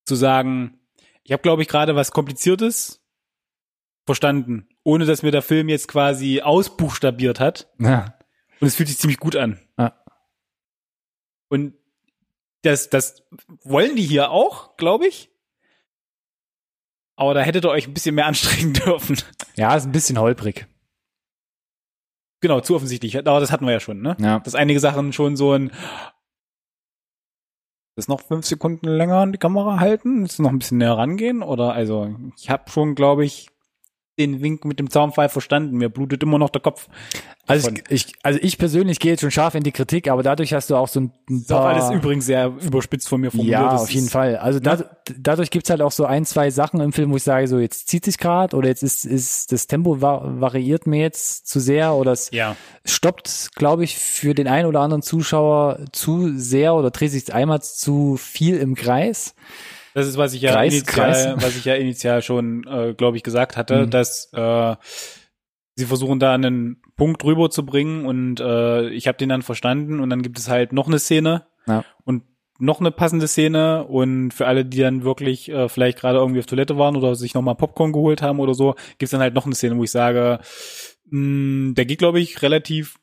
zu 0.04 0.16
sagen, 0.16 0.77
ich 1.28 1.32
habe, 1.32 1.42
glaube 1.42 1.60
ich, 1.60 1.68
gerade 1.68 1.94
was 1.94 2.10
Kompliziertes 2.10 3.04
verstanden, 4.06 4.66
ohne 4.82 5.04
dass 5.04 5.22
mir 5.22 5.30
der 5.30 5.42
Film 5.42 5.68
jetzt 5.68 5.86
quasi 5.86 6.40
ausbuchstabiert 6.40 7.38
hat. 7.38 7.68
ja. 7.78 8.14
Und 8.60 8.66
es 8.66 8.74
fühlt 8.74 8.88
sich 8.88 8.98
ziemlich 8.98 9.18
gut 9.18 9.36
an. 9.36 9.60
Ja. 9.78 10.02
Und 11.48 11.74
das, 12.62 12.88
das 12.88 13.22
wollen 13.62 13.94
die 13.94 14.06
hier 14.06 14.30
auch, 14.30 14.76
glaube 14.78 15.06
ich. 15.06 15.30
Aber 17.14 17.34
da 17.34 17.40
hättet 17.40 17.66
ihr 17.66 17.70
euch 17.70 17.86
ein 17.86 17.94
bisschen 17.94 18.14
mehr 18.14 18.26
anstrengen 18.26 18.72
dürfen. 18.72 19.18
Ja, 19.54 19.76
ist 19.76 19.84
ein 19.84 19.92
bisschen 19.92 20.18
holprig. 20.18 20.66
Genau, 22.40 22.60
zu 22.60 22.74
offensichtlich. 22.74 23.18
Aber 23.18 23.38
das 23.38 23.52
hatten 23.52 23.66
wir 23.66 23.72
ja 23.72 23.80
schon, 23.80 24.00
ne? 24.00 24.16
Ja. 24.18 24.38
Dass 24.40 24.54
einige 24.54 24.80
Sachen 24.80 25.12
schon 25.12 25.36
so 25.36 25.52
ein 25.52 25.72
das 27.98 28.06
noch 28.06 28.20
fünf 28.20 28.46
Sekunden 28.46 28.86
länger 28.86 29.16
an 29.16 29.32
die 29.32 29.38
Kamera 29.38 29.80
halten, 29.80 30.22
das 30.22 30.38
noch 30.38 30.50
ein 30.50 30.60
bisschen 30.60 30.78
näher 30.78 30.96
rangehen? 30.96 31.42
Oder 31.42 31.72
also 31.72 32.14
ich 32.36 32.48
habe 32.48 32.70
schon, 32.70 32.94
glaube 32.94 33.24
ich, 33.24 33.48
den 34.18 34.42
Wink 34.42 34.64
mit 34.64 34.78
dem 34.78 34.90
Zaunpfeil 34.90 35.28
verstanden. 35.28 35.76
Mir 35.76 35.88
blutet 35.88 36.22
immer 36.22 36.38
noch 36.38 36.50
der 36.50 36.60
Kopf. 36.62 36.88
Also 37.46 37.70
ich, 37.70 37.82
ich, 37.88 38.12
also 38.22 38.38
ich 38.42 38.58
persönlich 38.58 38.98
gehe 39.00 39.12
jetzt 39.12 39.20
schon 39.20 39.30
scharf 39.30 39.54
in 39.54 39.62
die 39.62 39.72
Kritik, 39.72 40.08
aber 40.10 40.22
dadurch 40.22 40.52
hast 40.52 40.68
du 40.68 40.76
auch 40.76 40.88
so 40.88 41.00
ein, 41.00 41.12
ein 41.30 41.36
ist 41.38 41.48
paar... 41.48 41.66
alles 41.66 41.90
übrigens 41.90 42.26
sehr 42.26 42.48
überspitzt 42.62 43.08
von 43.08 43.20
mir 43.22 43.30
formuliert. 43.30 43.60
Ja, 43.60 43.70
Das 43.72 43.82
auf 43.82 43.90
jeden 43.90 44.06
ist- 44.06 44.12
Fall. 44.12 44.36
Also 44.36 44.60
da, 44.60 44.84
dadurch 45.18 45.50
gibt's 45.50 45.70
halt 45.70 45.80
auch 45.80 45.92
so 45.92 46.04
ein, 46.04 46.26
zwei 46.26 46.50
Sachen 46.50 46.80
im 46.80 46.92
Film, 46.92 47.10
wo 47.10 47.16
ich 47.16 47.22
sage, 47.22 47.48
so 47.48 47.58
jetzt 47.58 47.88
zieht 47.88 48.04
sich 48.04 48.18
gerade 48.18 48.54
oder 48.56 48.68
jetzt 48.68 48.82
ist, 48.82 49.06
ist 49.06 49.50
das 49.52 49.66
Tempo 49.66 50.02
va 50.02 50.22
variiert 50.40 50.86
mir 50.86 51.00
jetzt 51.00 51.46
zu 51.48 51.58
sehr 51.60 51.94
oder 51.94 52.12
es 52.12 52.30
Ja. 52.32 52.54
stoppt, 52.84 53.50
glaube 53.54 53.84
ich, 53.84 53.96
für 53.96 54.34
den 54.34 54.46
einen 54.48 54.66
oder 54.66 54.80
anderen 54.80 55.02
Zuschauer 55.02 55.78
zu 55.92 56.36
sehr 56.36 56.74
oder 56.74 56.90
dreht 56.90 57.12
sich 57.12 57.32
einmal 57.32 57.62
zu 57.62 58.16
viel 58.18 58.56
im 58.58 58.74
Kreis. 58.74 59.34
Das 59.98 60.06
ist, 60.06 60.16
was 60.16 60.32
ich 60.34 60.42
ja 60.42 60.52
Kreis, 60.52 60.72
initial, 60.74 60.94
Kreis. 61.12 61.28
was 61.36 61.56
ich 61.56 61.64
ja 61.64 61.74
initial 61.74 62.22
schon, 62.22 62.64
äh, 62.66 62.94
glaube 62.94 63.16
ich, 63.16 63.22
gesagt 63.22 63.56
hatte, 63.56 63.86
Mhm. 63.86 63.90
dass 63.90 64.30
äh, 64.32 64.76
sie 65.74 65.86
versuchen 65.86 66.18
da 66.18 66.34
einen 66.34 66.82
Punkt 66.96 67.22
rüberzubringen 67.24 68.04
und 68.06 68.40
äh, 68.40 68.88
ich 68.90 69.06
habe 69.08 69.18
den 69.18 69.28
dann 69.28 69.42
verstanden 69.42 70.00
und 70.00 70.10
dann 70.10 70.22
gibt 70.22 70.38
es 70.38 70.48
halt 70.48 70.72
noch 70.72 70.86
eine 70.88 70.98
Szene 70.98 71.46
Ja. 71.66 71.84
und 72.04 72.22
noch 72.60 72.80
eine 72.80 72.90
passende 72.90 73.28
Szene 73.28 73.84
und 73.84 74.32
für 74.32 74.48
alle, 74.48 74.64
die 74.64 74.78
dann 74.80 75.04
wirklich 75.04 75.48
äh, 75.48 75.68
vielleicht 75.68 76.00
gerade 76.00 76.18
irgendwie 76.18 76.40
auf 76.40 76.46
Toilette 76.46 76.76
waren 76.76 76.96
oder 76.96 77.14
sich 77.14 77.34
nochmal 77.34 77.54
Popcorn 77.54 77.92
geholt 77.92 78.20
haben 78.20 78.40
oder 78.40 78.54
so, 78.54 78.74
gibt's 78.98 79.12
dann 79.12 79.20
halt 79.20 79.34
noch 79.34 79.46
eine 79.46 79.54
Szene, 79.54 79.76
wo 79.78 79.84
ich 79.84 79.92
sage, 79.92 80.40
mh, 81.10 81.74
der 81.74 81.86
geht, 81.86 81.98
glaube 82.00 82.18
ich, 82.18 82.42
relativ 82.42 82.96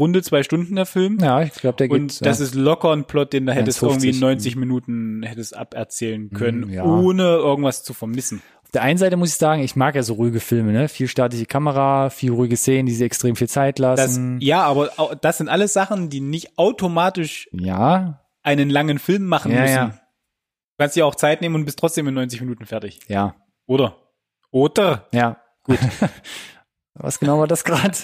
runde 0.00 0.22
zwei 0.22 0.42
Stunden 0.42 0.74
der 0.74 0.86
Film. 0.86 1.18
Ja, 1.20 1.42
ich 1.42 1.52
glaube, 1.52 1.76
der 1.76 1.86
geht. 1.88 1.96
Und 2.00 2.26
das 2.26 2.38
ja. 2.40 2.44
ist 2.46 2.54
locker 2.56 2.90
ein 2.90 3.04
Plot, 3.04 3.32
den 3.34 3.46
du 3.46 3.52
hättest 3.52 3.78
1,50, 3.82 3.86
irgendwie 3.88 4.08
in 4.10 4.18
90 4.18 4.56
Minuten 4.56 5.22
hättest 5.22 5.56
aberzählen 5.56 6.30
können, 6.30 6.66
Mm, 6.68 6.70
ja. 6.70 6.84
ohne 6.84 7.22
irgendwas 7.22 7.84
zu 7.84 7.94
vermissen. 7.94 8.42
Auf 8.64 8.70
der 8.72 8.82
einen 8.82 8.98
Seite 8.98 9.16
muss 9.16 9.28
ich 9.30 9.34
sagen, 9.36 9.62
ich 9.62 9.76
mag 9.76 9.94
ja 9.96 10.02
so 10.02 10.14
ruhige 10.14 10.40
Filme, 10.40 10.72
ne? 10.72 10.88
Viel 10.88 11.06
statische 11.08 11.44
Kamera, 11.46 12.08
viel 12.08 12.30
ruhige 12.32 12.56
Szenen, 12.56 12.86
die 12.86 12.92
sie 12.94 13.04
extrem 13.04 13.36
viel 13.36 13.48
Zeit 13.48 13.78
Das, 13.78 13.98
lassen. 14.00 14.38
ja, 14.40 14.62
aber 14.62 14.90
das 15.20 15.38
sind 15.38 15.48
alles 15.48 15.72
Sachen, 15.72 16.08
die 16.08 16.20
nicht 16.20 16.56
automatisch 16.56 17.48
ja, 17.52 18.20
einen 18.42 18.70
langen 18.70 18.98
Film 18.98 19.26
machen 19.26 19.52
Ja, 19.52 19.60
müssen. 19.60 19.74
ja. 19.74 19.86
Du 19.86 20.82
kannst 20.84 20.96
dir 20.96 21.04
auch 21.04 21.14
Zeit 21.16 21.40
nehmen 21.42 21.56
und 21.56 21.64
bist 21.66 21.78
trotzdem 21.78 22.08
in 22.08 22.14
90 22.14 22.40
Minuten 22.40 22.64
fertig. 22.64 23.00
ja, 23.08 23.34
Oder? 23.66 23.96
Oder? 24.50 25.08
ja, 25.12 25.36
gut. 25.64 25.78
Was 27.02 27.18
genau 27.18 27.38
war 27.38 27.46
das 27.46 27.64
gerade? 27.64 27.96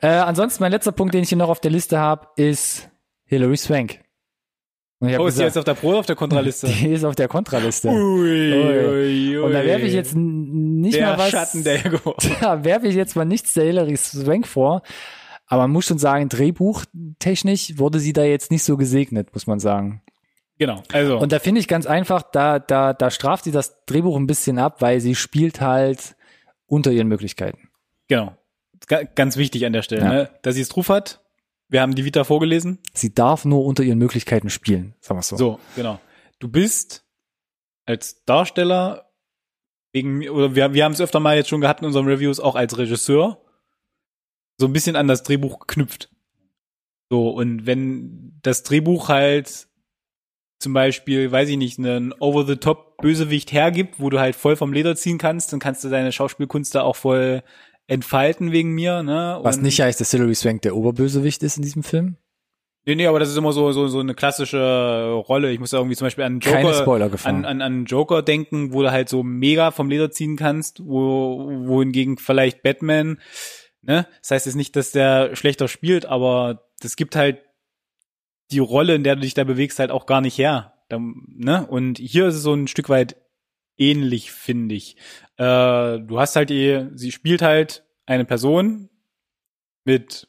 Äh, 0.00 0.08
ansonsten, 0.08 0.62
mein 0.62 0.72
letzter 0.72 0.92
Punkt, 0.92 1.14
den 1.14 1.22
ich 1.22 1.28
hier 1.28 1.38
noch 1.38 1.48
auf 1.48 1.60
der 1.60 1.70
Liste 1.70 1.98
habe, 1.98 2.28
ist 2.36 2.88
Hilary 3.24 3.56
Swank. 3.56 4.00
Oh, 5.00 5.06
ist 5.06 5.12
die 5.12 5.18
gesagt, 5.24 5.40
jetzt 5.40 5.58
auf 5.58 5.64
der 5.64 5.74
Pro- 5.74 5.88
oder 5.88 5.98
auf 5.98 6.06
der 6.06 6.16
Kontraliste? 6.16 6.66
die 6.80 6.92
ist 6.92 7.04
auf 7.04 7.14
der 7.14 7.28
Kontraliste. 7.28 7.88
Ui, 7.88 8.52
Ui. 8.52 8.86
ui, 8.86 9.38
Und 9.38 9.52
da 9.52 9.62
werfe 9.64 9.84
ich 9.84 9.92
jetzt 9.92 10.14
nicht 10.16 10.96
der 10.96 11.08
mal 11.08 11.18
was. 11.18 11.30
Schatten 11.30 11.64
der 11.64 11.84
Ego. 11.84 12.14
Da 12.40 12.64
werfe 12.64 12.88
ich 12.88 12.94
jetzt 12.94 13.14
mal 13.14 13.26
nichts 13.26 13.52
der 13.52 13.64
Hilary 13.64 13.96
Swank 13.96 14.46
vor. 14.46 14.82
Aber 15.48 15.62
man 15.62 15.72
muss 15.72 15.84
schon 15.84 15.98
sagen, 15.98 16.28
drehbuchtechnisch 16.28 17.78
wurde 17.78 18.00
sie 18.00 18.12
da 18.12 18.24
jetzt 18.24 18.50
nicht 18.50 18.64
so 18.64 18.76
gesegnet, 18.76 19.32
muss 19.34 19.46
man 19.46 19.60
sagen. 19.60 20.02
Genau. 20.58 20.82
Also, 20.92 21.18
Und 21.18 21.32
da 21.32 21.38
finde 21.38 21.60
ich 21.60 21.68
ganz 21.68 21.86
einfach, 21.86 22.22
da, 22.22 22.58
da, 22.58 22.94
da 22.94 23.10
straft 23.10 23.44
sie 23.44 23.52
das 23.52 23.84
Drehbuch 23.84 24.16
ein 24.16 24.26
bisschen 24.26 24.58
ab, 24.58 24.80
weil 24.80 25.00
sie 25.00 25.14
spielt 25.14 25.60
halt 25.60 26.16
unter 26.66 26.90
ihren 26.90 27.08
Möglichkeiten. 27.08 27.65
Genau. 28.08 28.36
Ga- 28.86 29.04
Ganz 29.04 29.36
wichtig 29.36 29.64
an 29.66 29.72
der 29.72 29.82
Stelle, 29.82 30.02
Ja. 30.02 30.12
ne? 30.12 30.30
dass 30.42 30.54
sie 30.54 30.60
es 30.60 30.68
drauf 30.68 30.88
hat. 30.88 31.22
Wir 31.68 31.80
haben 31.80 31.94
die 31.94 32.04
Vita 32.04 32.22
vorgelesen. 32.24 32.78
Sie 32.94 33.12
darf 33.12 33.44
nur 33.44 33.64
unter 33.64 33.82
ihren 33.82 33.98
Möglichkeiten 33.98 34.50
spielen, 34.50 34.94
sagen 35.00 35.18
wir 35.18 35.22
so. 35.22 35.36
So, 35.36 35.60
genau. 35.74 35.98
Du 36.38 36.48
bist 36.48 37.04
als 37.86 38.24
Darsteller 38.24 39.10
wegen 39.92 40.28
oder 40.28 40.54
wir, 40.54 40.74
wir 40.74 40.84
haben 40.84 40.92
es 40.92 41.00
öfter 41.00 41.18
mal 41.20 41.36
jetzt 41.36 41.48
schon 41.48 41.60
gehabt 41.60 41.80
in 41.80 41.86
unseren 41.86 42.06
Reviews 42.06 42.38
auch 42.38 42.54
als 42.54 42.76
Regisseur 42.78 43.42
so 44.58 44.66
ein 44.66 44.72
bisschen 44.72 44.96
an 44.96 45.08
das 45.08 45.22
Drehbuch 45.22 45.60
geknüpft. 45.60 46.10
So 47.10 47.30
und 47.30 47.66
wenn 47.66 48.38
das 48.42 48.62
Drehbuch 48.62 49.08
halt 49.08 49.68
zum 50.58 50.72
Beispiel, 50.72 51.30
weiß 51.32 51.48
ich 51.50 51.56
nicht, 51.56 51.78
einen 51.78 52.12
over-the-top 52.14 52.96
Bösewicht 52.98 53.52
hergibt, 53.52 54.00
wo 54.00 54.08
du 54.10 54.18
halt 54.20 54.34
voll 54.36 54.56
vom 54.56 54.72
Leder 54.72 54.96
ziehen 54.96 55.18
kannst, 55.18 55.52
dann 55.52 55.60
kannst 55.60 55.84
du 55.84 55.88
deine 55.90 56.12
Schauspielkunst 56.12 56.74
da 56.74 56.82
auch 56.82 56.96
voll 56.96 57.42
entfalten 57.86 58.52
wegen 58.52 58.72
mir, 58.72 59.02
ne? 59.02 59.38
Was 59.42 59.58
nicht 59.58 59.80
heißt, 59.80 60.00
dass 60.00 60.10
Hilary 60.10 60.34
Swank 60.34 60.62
der 60.62 60.76
Oberbösewicht 60.76 61.42
ist 61.42 61.56
in 61.56 61.62
diesem 61.62 61.82
Film. 61.82 62.16
Nee, 62.84 62.94
nee, 62.94 63.06
aber 63.06 63.18
das 63.18 63.30
ist 63.30 63.36
immer 63.36 63.52
so, 63.52 63.72
so, 63.72 63.88
so 63.88 63.98
eine 63.98 64.14
klassische 64.14 65.12
Rolle. 65.26 65.50
Ich 65.50 65.58
muss 65.58 65.70
da 65.70 65.78
irgendwie 65.78 65.96
zum 65.96 66.06
Beispiel 66.06 66.22
an 66.22 66.38
Joker, 66.38 67.18
an, 67.24 67.44
an, 67.44 67.60
an 67.60 67.84
Joker 67.84 68.22
denken, 68.22 68.72
wo 68.72 68.82
du 68.82 68.92
halt 68.92 69.08
so 69.08 69.24
mega 69.24 69.72
vom 69.72 69.90
Leder 69.90 70.12
ziehen 70.12 70.36
kannst, 70.36 70.80
wo, 70.84 71.48
wohingegen 71.64 72.16
vielleicht 72.16 72.62
Batman, 72.62 73.20
ne? 73.82 74.06
Das 74.20 74.30
heißt 74.30 74.46
jetzt 74.46 74.54
nicht, 74.54 74.76
dass 74.76 74.92
der 74.92 75.34
schlechter 75.34 75.66
spielt, 75.66 76.06
aber 76.06 76.68
das 76.80 76.94
gibt 76.94 77.16
halt 77.16 77.42
die 78.52 78.60
Rolle, 78.60 78.94
in 78.94 79.02
der 79.02 79.16
du 79.16 79.22
dich 79.22 79.34
da 79.34 79.42
bewegst, 79.42 79.80
halt 79.80 79.90
auch 79.90 80.06
gar 80.06 80.20
nicht 80.20 80.38
her. 80.38 80.74
Da, 80.88 81.00
ne? 81.00 81.66
Und 81.66 81.98
hier 81.98 82.28
ist 82.28 82.36
es 82.36 82.42
so 82.42 82.54
ein 82.54 82.68
Stück 82.68 82.88
weit 82.88 83.16
ähnlich, 83.78 84.32
finde 84.32 84.74
ich. 84.74 84.96
Äh, 85.36 86.00
du 86.00 86.18
hast 86.18 86.36
halt 86.36 86.50
die, 86.50 86.88
sie 86.94 87.12
spielt 87.12 87.42
halt 87.42 87.84
eine 88.06 88.24
Person 88.24 88.88
mit, 89.84 90.28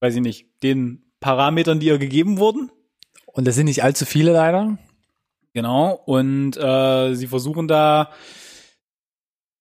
weiß 0.00 0.16
ich 0.16 0.22
nicht, 0.22 0.46
den 0.62 1.12
Parametern, 1.20 1.80
die 1.80 1.86
ihr 1.86 1.98
gegeben 1.98 2.38
wurden. 2.38 2.70
Und 3.26 3.46
das 3.46 3.54
sind 3.54 3.66
nicht 3.66 3.82
allzu 3.82 4.04
viele 4.04 4.32
leider. 4.32 4.78
Genau. 5.52 5.92
Und 6.06 6.56
äh, 6.56 7.14
sie 7.14 7.26
versuchen 7.26 7.68
da 7.68 8.12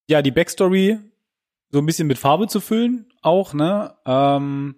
ja 0.09 0.21
die 0.21 0.31
Backstory 0.31 0.99
so 1.69 1.79
ein 1.79 1.85
bisschen 1.85 2.07
mit 2.07 2.17
Farbe 2.17 2.47
zu 2.47 2.61
füllen, 2.61 3.11
auch, 3.21 3.53
ne? 3.53 3.95
Ähm, 4.05 4.75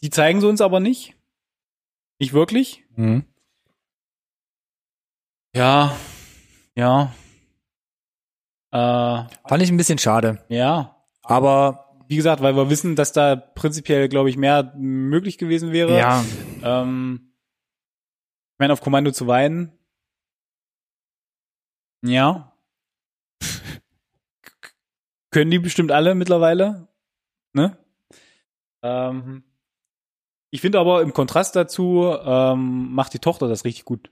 die 0.00 0.10
zeigen 0.10 0.40
sie 0.40 0.48
uns 0.48 0.60
aber 0.60 0.80
nicht. 0.80 1.14
Nicht 2.18 2.32
wirklich. 2.32 2.84
Mhm. 2.96 3.24
Ja. 5.54 5.96
Ja. 6.76 7.14
Äh, 8.74 9.24
Fand 9.48 9.62
ich 9.62 9.70
ein 9.70 9.76
bisschen 9.76 9.98
schade. 9.98 10.44
ja. 10.48 10.90
Aber 11.22 11.80
Wie 12.08 12.16
gesagt, 12.16 12.42
weil 12.42 12.54
wir 12.54 12.68
wissen, 12.68 12.96
dass 12.96 13.12
da 13.12 13.34
prinzipiell, 13.34 14.08
glaube 14.10 14.28
ich, 14.28 14.36
mehr 14.36 14.74
möglich 14.76 15.38
gewesen 15.38 15.72
wäre. 15.72 15.96
ja, 15.96 16.22
Ähm, 16.62 17.32
ich 18.52 18.58
meine, 18.58 18.74
auf 18.74 18.82
Kommando 18.82 19.10
zu 19.10 19.26
weinen. 19.26 19.72
Ja. 22.02 22.52
Können 25.30 25.50
die 25.50 25.58
bestimmt 25.58 25.90
alle 25.92 26.14
mittlerweile. 26.14 26.88
Ne? 27.54 27.78
Ähm, 28.82 29.44
ich 30.50 30.60
finde 30.60 30.78
aber 30.78 31.00
im 31.00 31.14
Kontrast 31.14 31.56
dazu 31.56 32.14
ähm, 32.22 32.92
macht 32.92 33.14
die 33.14 33.18
Tochter 33.18 33.48
das 33.48 33.64
richtig 33.64 33.86
gut. 33.86 34.10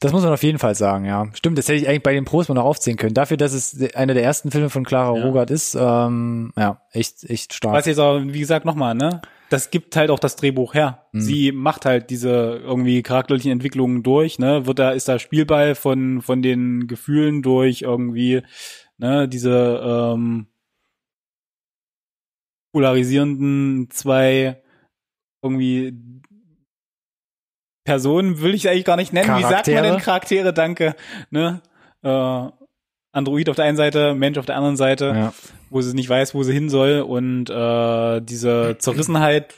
Das 0.00 0.12
muss 0.12 0.22
man 0.22 0.32
auf 0.32 0.42
jeden 0.42 0.58
Fall 0.58 0.74
sagen, 0.74 1.04
ja. 1.04 1.26
Stimmt, 1.34 1.58
das 1.58 1.68
hätte 1.68 1.78
ich 1.78 1.88
eigentlich 1.88 2.02
bei 2.02 2.12
den 2.12 2.24
Pros 2.24 2.48
mal 2.48 2.54
noch 2.54 2.64
aufzählen 2.64 2.96
können. 2.96 3.14
Dafür, 3.14 3.36
dass 3.36 3.52
es 3.52 3.94
einer 3.94 4.14
der 4.14 4.22
ersten 4.22 4.50
Filme 4.50 4.70
von 4.70 4.84
Clara 4.84 5.16
Ja. 5.16 5.24
Rogert 5.24 5.50
ist, 5.50 5.74
ähm, 5.74 6.52
ja, 6.56 6.80
echt, 6.90 7.24
echt 7.24 7.54
stark. 7.54 7.74
Was 7.74 7.86
jetzt 7.86 7.98
aber, 7.98 8.24
wie 8.32 8.40
gesagt, 8.40 8.64
nochmal, 8.64 8.94
ne? 8.94 9.22
Das 9.50 9.70
gibt 9.70 9.94
halt 9.96 10.10
auch 10.10 10.18
das 10.18 10.36
Drehbuch 10.36 10.74
her. 10.74 11.06
Mhm. 11.12 11.20
Sie 11.20 11.52
macht 11.52 11.84
halt 11.84 12.10
diese 12.10 12.60
irgendwie 12.64 13.02
charakterlichen 13.02 13.52
Entwicklungen 13.52 14.02
durch, 14.02 14.38
ne? 14.38 14.66
Wird 14.66 14.78
da, 14.78 14.90
ist 14.90 15.08
da 15.08 15.18
Spielball 15.18 15.74
von, 15.74 16.22
von 16.22 16.42
den 16.42 16.86
Gefühlen 16.86 17.42
durch 17.42 17.82
irgendwie, 17.82 18.42
ne, 18.98 19.28
diese 19.28 19.80
ähm, 19.84 20.46
polarisierenden 22.72 23.88
zwei 23.90 24.60
irgendwie 25.42 25.94
Personen 27.84 28.40
will 28.40 28.54
ich 28.54 28.68
eigentlich 28.68 28.84
gar 28.84 28.96
nicht 28.96 29.12
nennen. 29.12 29.28
Wie 29.36 29.42
sagt 29.42 29.66
man 29.68 29.76
Charaktere? 29.76 29.82
denn 29.82 29.98
Charaktere? 30.00 30.52
Danke. 30.54 30.96
Ne? 31.30 31.60
Äh, 32.02 32.48
Android 33.12 33.48
auf 33.48 33.56
der 33.56 33.64
einen 33.66 33.76
Seite, 33.76 34.14
Mensch 34.14 34.38
auf 34.38 34.46
der 34.46 34.56
anderen 34.56 34.76
Seite 34.76 35.04
ja. 35.14 35.34
wo 35.70 35.80
sie 35.80 35.94
nicht 35.94 36.08
weiß, 36.08 36.34
wo 36.34 36.42
sie 36.42 36.52
hin 36.52 36.68
soll 36.68 37.00
und 37.02 37.48
äh, 37.48 38.20
diese 38.20 38.76
Zerrissenheit 38.78 39.54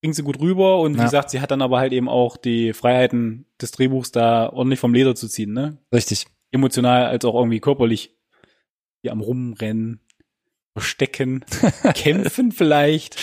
bringt 0.00 0.14
sie 0.14 0.22
gut 0.22 0.40
rüber 0.40 0.80
und 0.80 0.94
wie 0.94 0.98
Ja. 0.98 1.04
gesagt, 1.04 1.28
sie 1.30 1.40
hat 1.42 1.50
dann 1.50 1.60
aber 1.60 1.78
halt 1.78 1.92
eben 1.92 2.08
auch 2.08 2.38
die 2.38 2.72
Freiheiten 2.72 3.44
des 3.60 3.72
Drehbuchs 3.72 4.12
da 4.12 4.48
ordentlich 4.50 4.80
vom 4.80 4.94
Leder 4.94 5.14
zu 5.14 5.28
ziehen, 5.28 5.52
ne? 5.52 5.76
Richtig. 5.92 6.26
Emotional 6.52 7.04
als 7.06 7.24
auch 7.26 7.34
irgendwie 7.34 7.60
körperlich. 7.60 8.16
Die 9.04 9.10
am 9.10 9.20
Rumrennen, 9.20 10.00
verstecken, 10.72 11.44
kämpfen 11.94 12.50
vielleicht. 12.52 13.16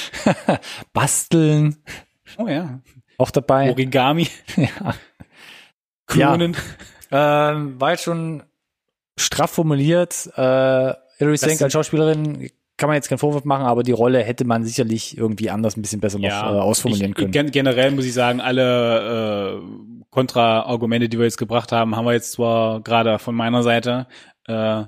Basteln 0.93 1.78
Oh 2.38 2.47
ja. 2.47 2.82
Auch 3.18 3.32
dabei. 3.32 3.70
Origami, 3.72 4.28
Ja. 4.55 4.93
klonen. 6.05 6.55
Ähm, 7.11 7.80
war 7.80 7.91
jetzt 7.91 8.03
schon 8.03 8.43
straff 9.18 9.51
formuliert. 9.51 10.28
Äh, 10.36 10.93
Hilary 11.18 11.38
Swank 11.38 11.61
als 11.61 11.74
Schauspielerin 11.74 12.49
kann 12.78 12.88
man 12.89 12.95
jetzt 12.95 13.09
keinen 13.09 13.18
Vorwurf 13.18 13.43
machen, 13.43 13.65
aber 13.65 13.82
die 13.82 13.91
Rolle 13.91 14.22
hätte 14.22 14.45
man 14.45 14.63
sicherlich 14.63 15.18
irgendwie 15.18 15.49
anders 15.49 15.76
ein 15.78 15.82
bisschen 15.82 15.99
besser 15.99 16.20
noch 16.20 16.28
Ja, 16.30 16.55
äh, 16.55 16.59
ausformulieren 16.59 17.11
ich, 17.11 17.15
können. 17.15 17.32
gen- 17.32 17.49
Generell 17.51 17.91
muss 17.91 18.05
ich 18.05 18.13
sagen, 18.13 18.39
alle 18.39 19.57
äh, 19.57 20.03
Kontra-Argumente, 20.11 21.09
die 21.09 21.18
wir 21.18 21.26
jetzt 21.26 21.38
gebracht 21.38 21.72
haben, 21.72 21.95
haben 21.95 22.05
wir 22.05 22.13
jetzt 22.13 22.34
zwar 22.34 22.82
gerade 22.82 23.18
von 23.20 23.34
meiner 23.34 23.63
Seite, 23.63 24.07
äh, 24.47 24.84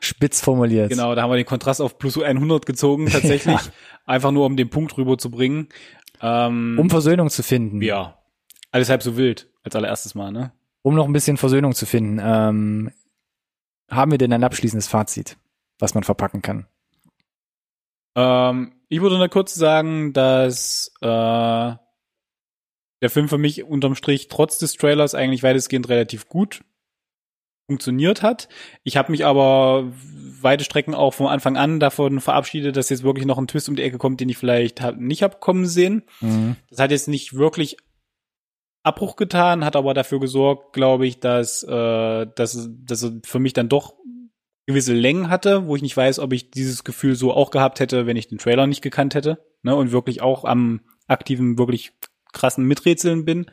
Spitz 0.00 0.40
formuliert. 0.40 0.90
genau, 0.90 1.14
da 1.14 1.22
haben 1.22 1.30
wir 1.30 1.36
den 1.36 1.46
Kontrast 1.46 1.80
auf 1.80 1.98
plus 1.98 2.18
100 2.20 2.66
gezogen, 2.66 3.06
tatsächlich, 3.10 3.58
einfach 4.06 4.30
nur 4.32 4.44
um 4.46 4.56
den 4.56 4.68
Punkt 4.70 4.96
rüberzubringen. 4.96 5.68
Ähm, 6.20 6.76
Um 6.78 6.90
Versöhnung 6.90 7.30
zu 7.30 7.42
finden. 7.42 7.82
ja, 7.82 8.18
alles 8.70 8.88
halb 8.88 9.02
so 9.02 9.16
wild, 9.16 9.48
als 9.62 9.76
allererstes 9.76 10.14
Mal, 10.14 10.32
ne? 10.32 10.52
Um 10.82 10.94
noch 10.94 11.06
ein 11.06 11.12
bisschen 11.12 11.36
Versöhnung 11.36 11.74
zu 11.74 11.86
finden. 11.86 12.20
Ähm, 12.22 12.90
haben 13.90 14.10
wir 14.10 14.18
denn 14.18 14.32
ein 14.32 14.44
abschließendes 14.44 14.88
Fazit, 14.88 15.36
was 15.78 15.94
man 15.94 16.04
verpacken 16.04 16.42
kann? 16.42 16.66
Ähm, 18.16 18.72
ich 18.88 19.00
würde 19.00 19.18
nur 19.18 19.28
kurz 19.28 19.54
sagen, 19.54 20.12
dass 20.12 20.92
äh, 21.00 21.06
der 21.06 21.80
Film 23.10 23.28
für 23.28 23.38
mich 23.38 23.64
unterm 23.64 23.94
Strich 23.94 24.28
trotz 24.28 24.58
des 24.58 24.74
Trailers 24.74 25.14
eigentlich 25.14 25.42
weitestgehend 25.42 25.88
relativ 25.88 26.28
gut 26.28 26.64
funktioniert 27.66 28.22
hat. 28.22 28.48
Ich 28.82 28.96
habe 28.96 29.10
mich 29.10 29.24
aber 29.24 29.90
weite 30.44 30.64
Strecken 30.64 30.94
auch 30.94 31.14
von 31.14 31.26
Anfang 31.26 31.56
an 31.56 31.80
davon 31.80 32.20
verabschiedet, 32.20 32.76
dass 32.76 32.90
jetzt 32.90 33.02
wirklich 33.02 33.26
noch 33.26 33.38
ein 33.38 33.48
Twist 33.48 33.68
um 33.68 33.76
die 33.76 33.82
Ecke 33.82 33.98
kommt, 33.98 34.20
den 34.20 34.28
ich 34.28 34.38
vielleicht 34.38 34.80
hab, 34.80 34.96
nicht 34.96 35.22
hab 35.22 35.40
kommen 35.40 35.66
sehen. 35.66 36.04
Mhm. 36.20 36.56
Das 36.70 36.78
hat 36.78 36.90
jetzt 36.90 37.08
nicht 37.08 37.34
wirklich 37.34 37.76
Abbruch 38.84 39.16
getan, 39.16 39.64
hat 39.64 39.76
aber 39.76 39.94
dafür 39.94 40.20
gesorgt, 40.20 40.74
glaube 40.74 41.06
ich, 41.06 41.18
dass, 41.18 41.62
äh, 41.62 42.26
dass, 42.34 42.68
dass 42.70 43.02
er 43.02 43.12
für 43.24 43.38
mich 43.38 43.54
dann 43.54 43.68
doch 43.68 43.94
gewisse 44.66 44.94
Längen 44.94 45.30
hatte, 45.30 45.66
wo 45.66 45.76
ich 45.76 45.82
nicht 45.82 45.96
weiß, 45.96 46.18
ob 46.18 46.32
ich 46.32 46.50
dieses 46.50 46.84
Gefühl 46.84 47.14
so 47.14 47.32
auch 47.32 47.50
gehabt 47.50 47.80
hätte, 47.80 48.06
wenn 48.06 48.16
ich 48.16 48.28
den 48.28 48.38
Trailer 48.38 48.66
nicht 48.66 48.82
gekannt 48.82 49.14
hätte 49.14 49.44
ne, 49.62 49.74
und 49.74 49.92
wirklich 49.92 50.22
auch 50.22 50.44
am 50.44 50.80
aktiven, 51.06 51.58
wirklich 51.58 51.92
krassen 52.32 52.64
Miträtseln 52.64 53.24
bin. 53.24 53.50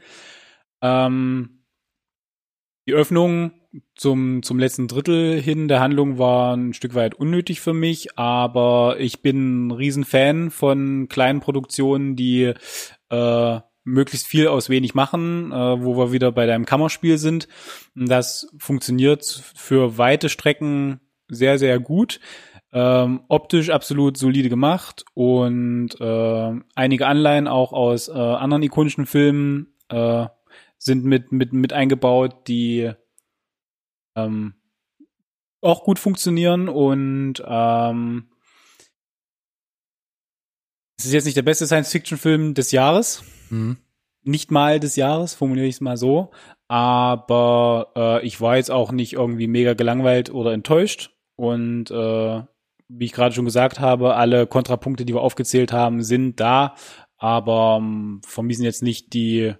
Ähm, 0.81 1.60
die 2.87 2.93
Öffnung 2.93 3.51
zum, 3.95 4.43
zum 4.43 4.59
letzten 4.59 4.87
Drittel 4.87 5.39
hin 5.39 5.67
der 5.67 5.79
Handlung 5.79 6.17
war 6.17 6.55
ein 6.55 6.73
Stück 6.73 6.95
weit 6.95 7.15
unnötig 7.15 7.61
für 7.61 7.73
mich, 7.73 8.17
aber 8.17 8.97
ich 8.99 9.21
bin 9.21 9.67
ein 9.67 9.71
Riesenfan 9.71 10.51
von 10.51 11.07
kleinen 11.07 11.39
Produktionen, 11.39 12.15
die 12.15 12.53
äh, 13.09 13.59
möglichst 13.83 14.27
viel 14.27 14.47
aus 14.47 14.69
wenig 14.69 14.93
machen, 14.93 15.51
äh, 15.51 15.83
wo 15.83 15.97
wir 15.97 16.11
wieder 16.11 16.31
bei 16.31 16.45
deinem 16.45 16.65
Kammerspiel 16.65 17.17
sind. 17.17 17.47
Das 17.95 18.51
funktioniert 18.57 19.25
für 19.55 19.97
weite 19.97 20.29
Strecken 20.29 20.99
sehr, 21.27 21.57
sehr 21.57 21.79
gut. 21.79 22.19
Ähm, 22.73 23.21
optisch 23.27 23.69
absolut 23.69 24.17
solide 24.17 24.47
gemacht 24.47 25.03
und 25.13 25.89
äh, 25.99 26.51
einige 26.75 27.07
Anleihen 27.07 27.49
auch 27.49 27.73
aus 27.73 28.07
äh, 28.07 28.13
anderen 28.13 28.63
ikonischen 28.63 29.05
Filmen 29.05 29.73
äh, 29.89 30.27
sind 30.83 31.05
mit, 31.05 31.31
mit, 31.31 31.53
mit 31.53 31.73
eingebaut, 31.73 32.47
die 32.47 32.91
ähm, 34.15 34.55
auch 35.61 35.83
gut 35.83 35.99
funktionieren 35.99 36.69
und 36.69 37.35
ähm, 37.45 38.31
es 40.97 41.05
ist 41.05 41.13
jetzt 41.13 41.25
nicht 41.25 41.37
der 41.37 41.43
beste 41.43 41.65
Science-Fiction-Film 41.67 42.53
des 42.53 42.71
Jahres, 42.71 43.23
Mhm. 43.49 43.77
nicht 44.23 44.49
mal 44.49 44.79
des 44.79 44.95
Jahres, 44.95 45.33
formuliere 45.33 45.67
ich 45.67 45.75
es 45.75 45.81
mal 45.81 45.97
so. 45.97 46.31
Aber 46.67 47.91
äh, 47.95 48.25
ich 48.25 48.39
war 48.39 48.55
jetzt 48.57 48.71
auch 48.71 48.91
nicht 48.91 49.13
irgendwie 49.13 49.47
mega 49.47 49.73
gelangweilt 49.73 50.31
oder 50.33 50.53
enttäuscht. 50.53 51.11
Und 51.35 51.91
äh, 51.91 52.43
wie 52.87 53.05
ich 53.05 53.11
gerade 53.13 53.35
schon 53.35 53.45
gesagt 53.45 53.79
habe, 53.79 54.15
alle 54.15 54.47
Kontrapunkte, 54.47 55.05
die 55.05 55.13
wir 55.13 55.21
aufgezählt 55.21 55.73
haben, 55.73 56.01
sind 56.03 56.39
da, 56.39 56.75
aber 57.17 57.77
ähm, 57.81 58.21
vermiesen 58.25 58.63
jetzt 58.63 58.83
nicht 58.83 59.13
die 59.13 59.53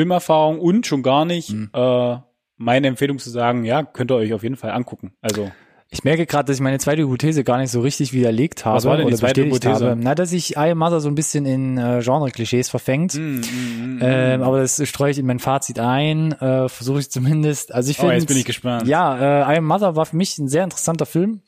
Filmerfahrung 0.00 0.58
und 0.60 0.86
schon 0.86 1.02
gar 1.02 1.24
nicht 1.26 1.50
Mhm. 1.50 1.70
äh, 1.74 2.16
meine 2.56 2.88
Empfehlung 2.88 3.18
zu 3.18 3.30
sagen, 3.30 3.64
ja, 3.64 3.82
könnt 3.82 4.10
ihr 4.10 4.16
euch 4.16 4.32
auf 4.34 4.42
jeden 4.42 4.56
Fall 4.56 4.70
angucken. 4.70 5.12
Also 5.20 5.50
Ich 5.90 6.04
merke 6.04 6.24
gerade, 6.24 6.46
dass 6.46 6.56
ich 6.56 6.62
meine 6.62 6.78
zweite 6.78 7.02
Hypothese 7.02 7.42
gar 7.44 7.58
nicht 7.58 7.70
so 7.70 7.80
richtig 7.80 8.12
widerlegt 8.12 8.64
habe 8.64 8.76
Was 8.76 8.84
war 8.84 8.96
denn 8.96 9.06
die 9.06 9.12
oder 9.12 9.18
zweite 9.20 9.42
bestätigt 9.42 9.64
Hypothese? 9.64 9.90
habe. 9.90 10.00
Na, 10.00 10.14
dass 10.14 10.30
sich 10.30 10.52
I 10.56 10.70
Am 10.70 10.78
Mother 10.78 11.00
so 11.00 11.08
ein 11.08 11.14
bisschen 11.16 11.44
in 11.46 11.78
äh, 11.78 12.00
Genre-Klischees 12.02 12.68
verfängt. 12.70 13.14
mm, 13.14 13.18
mm, 13.18 13.96
mm, 13.96 13.98
Ähm, 14.02 14.42
aber 14.42 14.60
das 14.60 14.80
streue 14.88 15.10
ich 15.10 15.18
in 15.18 15.26
mein 15.26 15.38
Fazit 15.40 15.78
ein, 15.80 16.32
äh, 16.32 16.68
versuche 16.68 17.00
ich 17.00 17.10
zumindest. 17.10 17.74
Also 17.74 17.90
ich 17.90 17.98
oh, 17.98 18.02
finde, 18.02 18.14
jetzt 18.16 18.28
bin 18.28 18.36
ich 18.36 18.44
gespannt. 18.44 18.86
ja, 18.86 19.50
äh, 19.50 19.54
I 19.54 19.58
Am 19.58 19.66
Mother 19.66 19.96
war 19.96 20.06
für 20.06 20.16
mich 20.16 20.38
ein 20.38 20.48
sehr 20.48 20.64
interessanter 20.64 21.06
Film, 21.06 21.40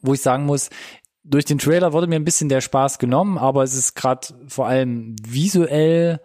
wo 0.00 0.14
ich 0.14 0.22
sagen 0.22 0.44
muss, 0.46 0.70
durch 1.22 1.44
den 1.44 1.58
Trailer 1.58 1.92
wurde 1.92 2.06
mir 2.06 2.16
ein 2.16 2.24
bisschen 2.24 2.48
der 2.48 2.60
Spaß 2.62 2.98
genommen, 2.98 3.36
aber 3.36 3.62
es 3.64 3.74
ist 3.74 3.94
gerade 3.94 4.28
vor 4.46 4.68
allem 4.68 5.16
visuell 5.26 6.20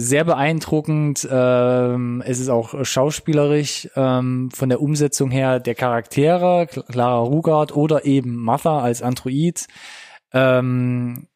sehr 0.00 0.22
beeindruckend. 0.22 1.28
Ähm, 1.28 2.22
es 2.24 2.38
ist 2.38 2.50
auch 2.50 2.84
schauspielerisch 2.84 3.88
ähm, 3.96 4.48
von 4.54 4.68
der 4.68 4.80
Umsetzung 4.80 5.32
her 5.32 5.58
der 5.58 5.74
Charaktere, 5.74 6.68
Clara 6.68 7.18
Rugard 7.18 7.74
oder 7.74 8.04
eben 8.04 8.36
Martha 8.36 8.80
als 8.80 9.02
Android. 9.02 9.66
Ähm, 10.32 11.26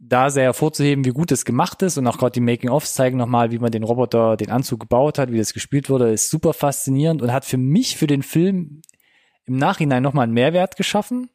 da 0.00 0.30
sehr 0.30 0.44
hervorzuheben, 0.44 1.04
wie 1.04 1.10
gut 1.10 1.30
es 1.30 1.44
gemacht 1.44 1.80
ist 1.82 1.96
und 1.96 2.08
auch 2.08 2.18
gerade 2.18 2.32
die 2.32 2.40
Making-ofs 2.40 2.94
zeigen 2.94 3.18
nochmal, 3.18 3.52
wie 3.52 3.60
man 3.60 3.70
den 3.70 3.84
Roboter, 3.84 4.36
den 4.36 4.50
Anzug 4.50 4.80
gebaut 4.80 5.18
hat, 5.18 5.30
wie 5.30 5.38
das 5.38 5.52
gespielt 5.52 5.88
wurde, 5.88 6.10
ist 6.10 6.28
super 6.28 6.54
faszinierend 6.54 7.22
und 7.22 7.32
hat 7.32 7.44
für 7.44 7.56
mich 7.56 7.96
für 7.96 8.08
den 8.08 8.24
Film 8.24 8.82
im 9.46 9.56
Nachhinein 9.56 10.02
nochmal 10.02 10.24
einen 10.24 10.34
Mehrwert 10.34 10.76
geschaffen. 10.76 11.30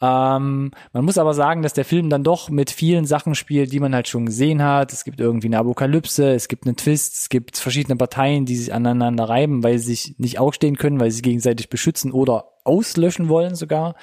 Ähm, 0.00 0.72
man 0.92 1.04
muss 1.04 1.16
aber 1.16 1.32
sagen, 1.32 1.62
dass 1.62 1.72
der 1.72 1.86
Film 1.86 2.10
dann 2.10 2.22
doch 2.22 2.50
mit 2.50 2.70
vielen 2.70 3.06
Sachen 3.06 3.34
spielt, 3.34 3.72
die 3.72 3.80
man 3.80 3.94
halt 3.94 4.08
schon 4.08 4.26
gesehen 4.26 4.62
hat. 4.62 4.92
Es 4.92 5.04
gibt 5.04 5.20
irgendwie 5.20 5.46
eine 5.46 5.58
Apokalypse, 5.58 6.34
es 6.34 6.48
gibt 6.48 6.66
einen 6.66 6.76
Twist, 6.76 7.18
es 7.18 7.28
gibt 7.28 7.56
verschiedene 7.56 7.96
Parteien, 7.96 8.44
die 8.44 8.56
sich 8.56 8.74
aneinander 8.74 9.24
reiben, 9.24 9.62
weil 9.62 9.78
sie 9.78 9.94
sich 9.94 10.18
nicht 10.18 10.38
ausstehen 10.38 10.76
können, 10.76 11.00
weil 11.00 11.10
sie 11.10 11.16
sich 11.16 11.22
gegenseitig 11.22 11.70
beschützen 11.70 12.12
oder 12.12 12.52
auslöschen 12.64 13.28
wollen 13.28 13.54
sogar, 13.54 13.94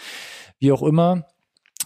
wie 0.59 0.71
auch 0.71 0.81
immer. 0.81 1.27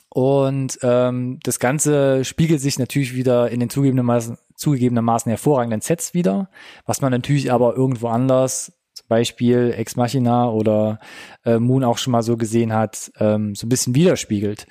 Und 0.10 0.80
ähm, 0.84 1.39
das 1.43 1.60
Ganze 1.60 2.24
spiegelt 2.24 2.62
sich 2.62 2.80
natürlich 2.80 3.14
wieder 3.14 3.51
in 3.51 3.60
den 3.60 3.70
zugegebenermaßen, 3.70 4.38
zugegebenermaßen 4.55 5.30
hervorragenden 5.30 5.82
Sets 5.82 6.14
wieder, 6.14 6.49
was 6.86 7.01
man 7.01 7.12
natürlich 7.12 7.51
aber 7.51 7.76
irgendwo 7.76 8.08
anders, 8.08 8.72
Beispiel 9.08 9.74
Ex 9.76 9.95
Machina 9.95 10.49
oder 10.49 10.99
äh, 11.45 11.60
Moon 11.60 11.84
auch 11.84 11.97
schon 11.97 12.12
mal 12.12 12.24
so 12.24 12.38
gesehen 12.38 12.74
hat, 12.74 13.12
ähm, 13.20 13.55
so 13.55 13.66
ein 13.66 13.70
bisschen 13.70 13.95
widerspiegelt. 13.95 14.68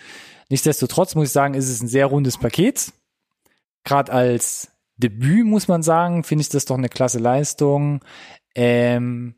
Nichtsdestotrotz 0.49 1.15
muss 1.15 1.29
ich 1.29 1.33
sagen, 1.33 1.55
ist 1.55 1.69
es 1.69 1.83
ein 1.83 1.89
sehr 1.89 2.07
rundes 2.07 2.39
Paket. 2.39 2.93
Gerade 3.85 4.13
als 4.13 4.69
Debüt 4.97 5.45
muss 5.45 5.69
man 5.69 5.83
sagen, 5.83 6.25
finde 6.25 6.43
ich 6.43 6.49
das 6.49 6.65
doch 6.65 6.79
eine 6.79 6.89
klasse 6.89 7.19
Leistung. 7.19 8.05
Ähm, 8.55 9.35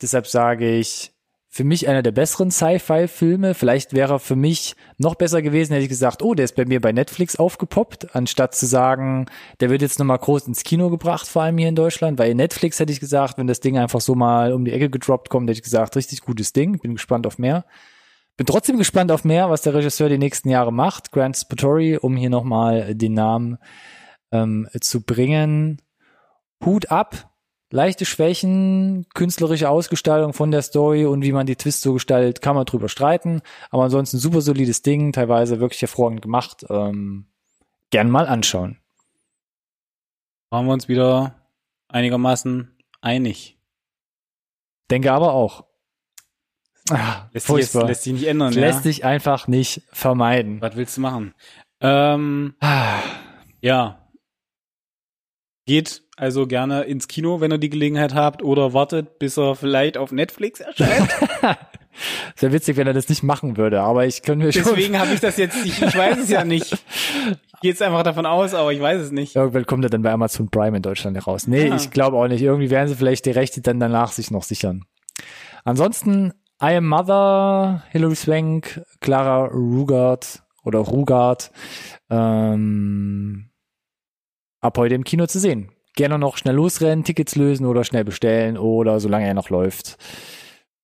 deshalb 0.00 0.26
sage 0.26 0.78
ich, 0.78 1.12
für 1.52 1.64
mich 1.64 1.88
einer 1.88 2.02
der 2.02 2.12
besseren 2.12 2.52
Sci-Fi-Filme. 2.52 3.54
Vielleicht 3.54 3.92
wäre 3.92 4.14
er 4.14 4.18
für 4.20 4.36
mich 4.36 4.76
noch 4.98 5.16
besser 5.16 5.42
gewesen, 5.42 5.72
hätte 5.72 5.82
ich 5.82 5.88
gesagt, 5.88 6.22
oh, 6.22 6.34
der 6.34 6.44
ist 6.44 6.54
bei 6.54 6.64
mir 6.64 6.80
bei 6.80 6.92
Netflix 6.92 7.34
aufgepoppt, 7.34 8.14
anstatt 8.14 8.54
zu 8.54 8.66
sagen, 8.66 9.26
der 9.58 9.68
wird 9.68 9.82
jetzt 9.82 9.98
nochmal 9.98 10.18
groß 10.18 10.46
ins 10.46 10.62
Kino 10.62 10.90
gebracht, 10.90 11.26
vor 11.26 11.42
allem 11.42 11.58
hier 11.58 11.68
in 11.68 11.74
Deutschland. 11.74 12.20
Weil 12.20 12.36
Netflix 12.36 12.78
hätte 12.78 12.92
ich 12.92 13.00
gesagt, 13.00 13.36
wenn 13.36 13.48
das 13.48 13.58
Ding 13.58 13.76
einfach 13.76 14.00
so 14.00 14.14
mal 14.14 14.52
um 14.52 14.64
die 14.64 14.72
Ecke 14.72 14.90
gedroppt 14.90 15.28
kommt, 15.28 15.50
hätte 15.50 15.58
ich 15.58 15.64
gesagt, 15.64 15.96
richtig 15.96 16.20
gutes 16.20 16.52
Ding. 16.52 16.78
Bin 16.78 16.94
gespannt 16.94 17.26
auf 17.26 17.38
mehr. 17.38 17.64
Bin 18.36 18.46
trotzdem 18.46 18.78
gespannt 18.78 19.10
auf 19.10 19.24
mehr, 19.24 19.50
was 19.50 19.62
der 19.62 19.74
Regisseur 19.74 20.08
die 20.08 20.18
nächsten 20.18 20.50
Jahre 20.50 20.72
macht. 20.72 21.10
Grant 21.10 21.36
Spatori, 21.36 21.96
um 21.96 22.16
hier 22.16 22.30
nochmal 22.30 22.94
den 22.94 23.14
Namen 23.14 23.58
ähm, 24.30 24.68
zu 24.80 25.02
bringen. 25.02 25.82
Hut 26.64 26.92
ab, 26.92 27.29
leichte 27.70 28.04
Schwächen, 28.04 29.06
künstlerische 29.14 29.68
Ausgestaltung 29.70 30.32
von 30.32 30.50
der 30.50 30.62
Story 30.62 31.06
und 31.06 31.22
wie 31.22 31.32
man 31.32 31.46
die 31.46 31.56
Twist 31.56 31.82
so 31.82 31.94
gestaltet, 31.94 32.42
kann 32.42 32.56
man 32.56 32.66
drüber 32.66 32.88
streiten. 32.88 33.42
Aber 33.70 33.84
ansonsten 33.84 34.18
super 34.18 34.40
solides 34.40 34.82
Ding, 34.82 35.12
teilweise 35.12 35.60
wirklich 35.60 35.80
hervorragend 35.80 36.22
gemacht. 36.22 36.64
Ähm, 36.68 37.26
gern 37.90 38.10
mal 38.10 38.26
anschauen. 38.26 38.78
Waren 40.50 40.66
wir 40.66 40.72
uns 40.72 40.88
wieder 40.88 41.48
einigermaßen 41.88 42.76
einig. 43.00 43.56
Denke 44.90 45.12
aber 45.12 45.32
auch. 45.32 45.64
Ah, 46.90 47.28
Lässt 47.32 47.46
sich, 47.46 47.56
jetzt, 47.56 47.74
lässt 47.74 48.02
sich 48.02 48.12
nicht 48.14 48.26
ändern, 48.26 48.52
Lässt 48.52 48.78
ja? 48.78 48.82
sich 48.82 49.04
einfach 49.04 49.46
nicht 49.46 49.82
vermeiden. 49.92 50.60
Was 50.60 50.74
willst 50.74 50.96
du 50.96 51.02
machen? 51.02 51.34
Ähm, 51.80 52.54
Ah, 52.58 52.98
ja. 53.60 54.08
Geht 55.66 56.02
also 56.20 56.46
gerne 56.46 56.82
ins 56.82 57.08
Kino, 57.08 57.40
wenn 57.40 57.50
ihr 57.52 57.58
die 57.58 57.70
Gelegenheit 57.70 58.14
habt, 58.14 58.42
oder 58.42 58.72
wartet, 58.74 59.18
bis 59.18 59.36
er 59.38 59.54
vielleicht 59.56 59.96
auf 59.96 60.12
Netflix 60.12 60.60
erscheint. 60.60 61.08
Sehr 62.36 62.52
witzig, 62.52 62.76
wenn 62.76 62.86
er 62.86 62.92
das 62.92 63.08
nicht 63.08 63.22
machen 63.22 63.56
würde, 63.56 63.80
aber 63.80 64.06
ich 64.06 64.22
könnte 64.22 64.46
mir 64.46 64.52
schon. 64.52 64.62
Deswegen 64.62 64.98
habe 64.98 65.12
ich 65.12 65.20
das 65.20 65.36
jetzt, 65.36 65.64
ich, 65.66 65.82
ich 65.82 65.96
weiß 65.96 66.18
es 66.18 66.30
ja 66.30 66.44
nicht. 66.44 66.72
Ich 66.72 67.60
gehe 67.60 67.70
jetzt 67.72 67.82
einfach 67.82 68.02
davon 68.04 68.26
aus, 68.26 68.54
aber 68.54 68.72
ich 68.72 68.80
weiß 68.80 69.00
es 69.02 69.10
nicht. 69.10 69.34
Irgendwann 69.36 69.66
kommt 69.66 69.84
er 69.84 69.90
dann 69.90 70.02
bei 70.02 70.12
Amazon 70.12 70.48
Prime 70.50 70.76
in 70.76 70.82
Deutschland 70.82 71.26
raus. 71.26 71.46
Nee, 71.46 71.70
Ah. 71.70 71.76
ich 71.76 71.90
glaube 71.90 72.16
auch 72.16 72.28
nicht. 72.28 72.42
Irgendwie 72.42 72.70
werden 72.70 72.88
sie 72.88 72.94
vielleicht 72.94 73.26
die 73.26 73.30
Rechte 73.32 73.60
dann 73.60 73.80
danach 73.80 74.12
sich 74.12 74.30
noch 74.30 74.44
sichern. 74.44 74.84
Ansonsten 75.64 76.32
I 76.62 76.76
Am 76.76 76.86
Mother, 76.86 77.82
Hilary 77.90 78.14
Swank, 78.16 78.82
Clara 79.00 79.46
Rugard 79.46 80.42
oder 80.64 80.78
Rugard 80.78 81.50
ähm, 82.08 83.50
ab 84.60 84.78
heute 84.78 84.94
im 84.94 85.04
Kino 85.04 85.26
zu 85.26 85.38
sehen. 85.38 85.70
Gerne 85.96 86.18
noch 86.18 86.36
schnell 86.36 86.54
losrennen, 86.54 87.04
Tickets 87.04 87.36
lösen 87.36 87.66
oder 87.66 87.84
schnell 87.84 88.04
bestellen 88.04 88.56
oder 88.56 89.00
solange 89.00 89.26
er 89.26 89.34
noch 89.34 89.50
läuft, 89.50 89.96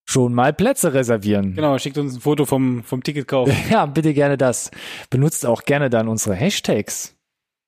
schon 0.05 0.33
mal 0.33 0.53
Plätze 0.53 0.93
reservieren. 0.93 1.55
Genau, 1.55 1.77
schickt 1.77 1.97
uns 1.97 2.15
ein 2.15 2.21
Foto 2.21 2.45
vom, 2.45 2.83
vom 2.83 3.03
Ticketkauf. 3.03 3.49
Ja, 3.69 3.85
bitte 3.85 4.13
gerne 4.13 4.37
das. 4.37 4.71
Benutzt 5.09 5.45
auch 5.45 5.63
gerne 5.63 5.89
dann 5.89 6.07
unsere 6.07 6.35
Hashtags. 6.35 7.15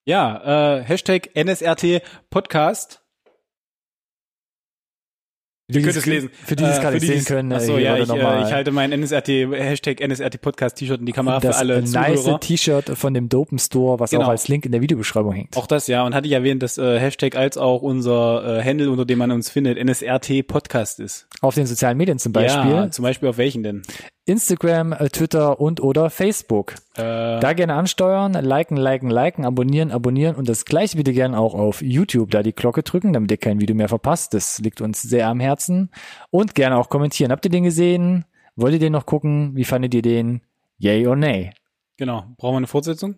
Ja, 0.05 0.77
äh, 0.79 0.83
Hashtag 0.83 1.29
NSRT 1.35 2.01
Podcast. 2.29 2.98
Ihr 5.71 5.81
könnt 5.83 5.95
es 5.95 6.05
lesen. 6.05 6.29
Für 6.45 6.55
die, 6.55 6.63
die 6.63 6.69
es 6.69 6.77
Äh, 6.77 6.81
gerade 6.81 6.99
die, 6.99 7.05
sehen 7.05 7.25
können. 7.25 7.53
Achso, 7.53 7.77
äh, 7.77 7.83
ja, 7.83 7.97
ich, 7.97 8.09
äh, 8.09 8.41
ich 8.43 8.51
halte 8.51 8.71
mein 8.71 8.91
NSRT, 8.91 9.27
Hashtag 9.53 10.01
NSRT 10.01 10.41
Podcast 10.41 10.77
T-Shirt 10.77 10.99
in 10.99 11.05
die 11.05 11.11
Kamera 11.11 11.39
das 11.39 11.55
für 11.57 11.59
alle 11.61 11.81
nice 11.81 12.23
Zuhörer. 12.23 12.39
T-Shirt 12.39 12.89
von 12.97 13.13
dem 13.13 13.29
Dopen 13.29 13.59
Store, 13.59 13.99
was 13.99 14.09
Genau. 14.09 14.25
auch 14.25 14.29
als 14.29 14.47
Link 14.47 14.65
in 14.65 14.71
der 14.71 14.81
Videobeschreibung 14.81 15.31
hängt. 15.33 15.55
Auch 15.57 15.67
das, 15.67 15.87
ja, 15.87 16.03
und 16.05 16.15
hatte 16.15 16.27
ich 16.27 16.33
erwähnt, 16.33 16.63
dass 16.63 16.77
äh, 16.77 16.99
Hashtag 16.99 17.35
als 17.35 17.57
auch 17.57 17.81
unser 17.83 18.59
äh, 18.59 18.63
Handle, 18.63 18.89
unter 18.89 19.05
dem 19.05 19.19
man 19.19 19.31
uns 19.31 19.49
findet, 19.49 19.77
NSRT 19.77 20.43
Podcast 20.47 20.99
ist. 20.99 21.27
Auf 21.41 21.55
den 21.55 21.67
sozialen 21.67 21.97
Medien 21.97 22.17
zum 22.19 22.33
Beispiel. 22.33 22.71
Ja, 22.71 22.89
zum 22.91 23.03
Beispiel 23.03 23.29
auf 23.29 23.37
welchen 23.37 23.61
denn? 23.63 23.83
Instagram, 24.29 24.93
äh, 24.93 25.09
Twitter 25.09 25.59
und 25.59 25.81
oder 25.81 26.09
Facebook. 26.09 26.75
Äh, 26.95 27.39
Da 27.39 27.53
gerne 27.53 27.73
ansteuern, 27.73 28.33
liken, 28.33 28.77
liken, 28.77 29.09
liken, 29.09 29.45
abonnieren, 29.45 29.91
abonnieren 29.91 30.35
und 30.35 30.47
das 30.47 30.65
gleiche 30.65 30.95
bitte 30.97 31.13
gerne 31.13 31.37
auch 31.37 31.53
auf 31.53 31.81
YouTube, 31.81 32.31
da 32.31 32.43
die 32.43 32.53
Glocke 32.53 32.83
drücken, 32.83 33.11
damit 33.13 33.31
ihr 33.31 33.37
kein 33.37 33.59
Video 33.59 33.75
mehr 33.75 33.89
verpasst. 33.89 34.33
Das 34.33 34.59
liegt 34.59 34.81
uns 34.81 35.01
sehr 35.01 35.27
am 35.27 35.39
Herzen. 35.39 35.89
Und 36.29 36.55
gerne 36.55 36.77
auch 36.77 36.89
kommentieren. 36.89 37.31
Habt 37.31 37.45
ihr 37.45 37.51
den 37.51 37.63
gesehen? 37.63 38.25
Wollt 38.55 38.73
ihr 38.73 38.79
den 38.79 38.93
noch 38.93 39.05
gucken? 39.05 39.55
Wie 39.55 39.65
fandet 39.65 39.93
ihr 39.93 40.01
den? 40.01 40.41
Yay 40.77 41.05
or 41.07 41.15
nay? 41.15 41.51
genau. 41.97 42.23
Brauchen 42.37 42.53
wir 42.53 42.57
eine 42.57 42.67
Fortsetzung? 42.67 43.15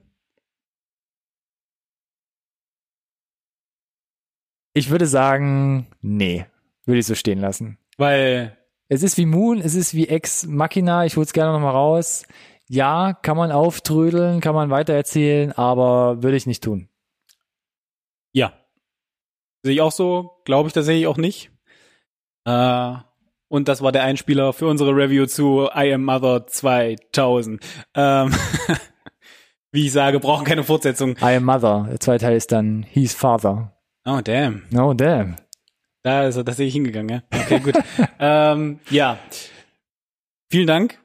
Ich 4.74 4.90
würde 4.90 5.06
sagen, 5.06 5.88
nee. 6.02 6.46
Würde 6.86 7.00
ich 7.00 7.06
so 7.06 7.16
stehen 7.16 7.40
lassen. 7.40 7.78
Weil, 7.98 8.58
Es 8.94 9.04
ist 9.04 9.18
wie 9.18 9.26
Moon, 9.26 9.62
es 9.62 9.74
ist 9.74 9.94
wie 9.94 10.10
Ex 10.10 10.46
Machina, 10.46 11.06
ich 11.06 11.16
hol's 11.16 11.32
gerne 11.32 11.54
nochmal 11.54 11.72
raus. 11.72 12.26
Ja, 12.68 13.14
kann 13.14 13.38
man 13.38 13.50
auftrödeln, 13.50 14.42
kann 14.42 14.54
man 14.54 14.70
weitererzählen, 14.70 15.54
aber 15.54 16.22
würde 16.24 16.36
ich 16.36 16.46
nicht 16.46 16.62
tun. 16.62 16.90
ja. 18.34 18.52
Sehe 19.64 19.76
ich 19.76 19.82
auch 19.82 19.94
so, 19.94 20.32
glaube 20.44 20.68
ich 20.68 20.74
tatsächlich 20.74 21.08
auch 21.08 21.16
nicht. 21.16 21.52
Äh, 22.46 22.94
und 23.48 23.70
das 23.70 23.82
war 23.82 23.94
der 23.94 24.04
Einspieler 24.04 24.52
für 24.52 24.68
unsere 24.68 24.92
Review 24.94 25.26
zu 25.26 25.70
I 25.74 25.94
Am 25.94 26.04
Mother 26.04 26.48
2000. 26.48 27.64
Ähm, 27.96 28.34
wie 29.72 29.86
ich 29.86 29.94
sage, 29.94 30.20
brauchen 30.20 30.44
keine 30.44 30.66
Fortsetzung. 30.66 31.12
I 31.22 31.36
am 31.36 31.46
Mother. 31.46 31.88
Der 31.90 32.00
zweite 32.02 32.26
Teil 32.26 32.36
ist 32.36 32.52
dann 32.52 32.84
He's 32.84 33.14
Father. 33.14 33.72
Oh, 34.04 34.20
damn. 34.22 34.64
No, 34.70 34.94
damn. 34.94 35.38
Da 36.04 36.28
ist 36.28 36.36
er 36.36 36.46
tatsächlich 36.46 36.74
hingegangen, 36.74 37.10
ja. 37.10 37.40
Okay, 37.42 37.60
gut. 37.60 37.76
ähm, 38.20 38.80
ja. 38.90 39.20
Vielen 40.50 40.68
Dank. 40.68 41.00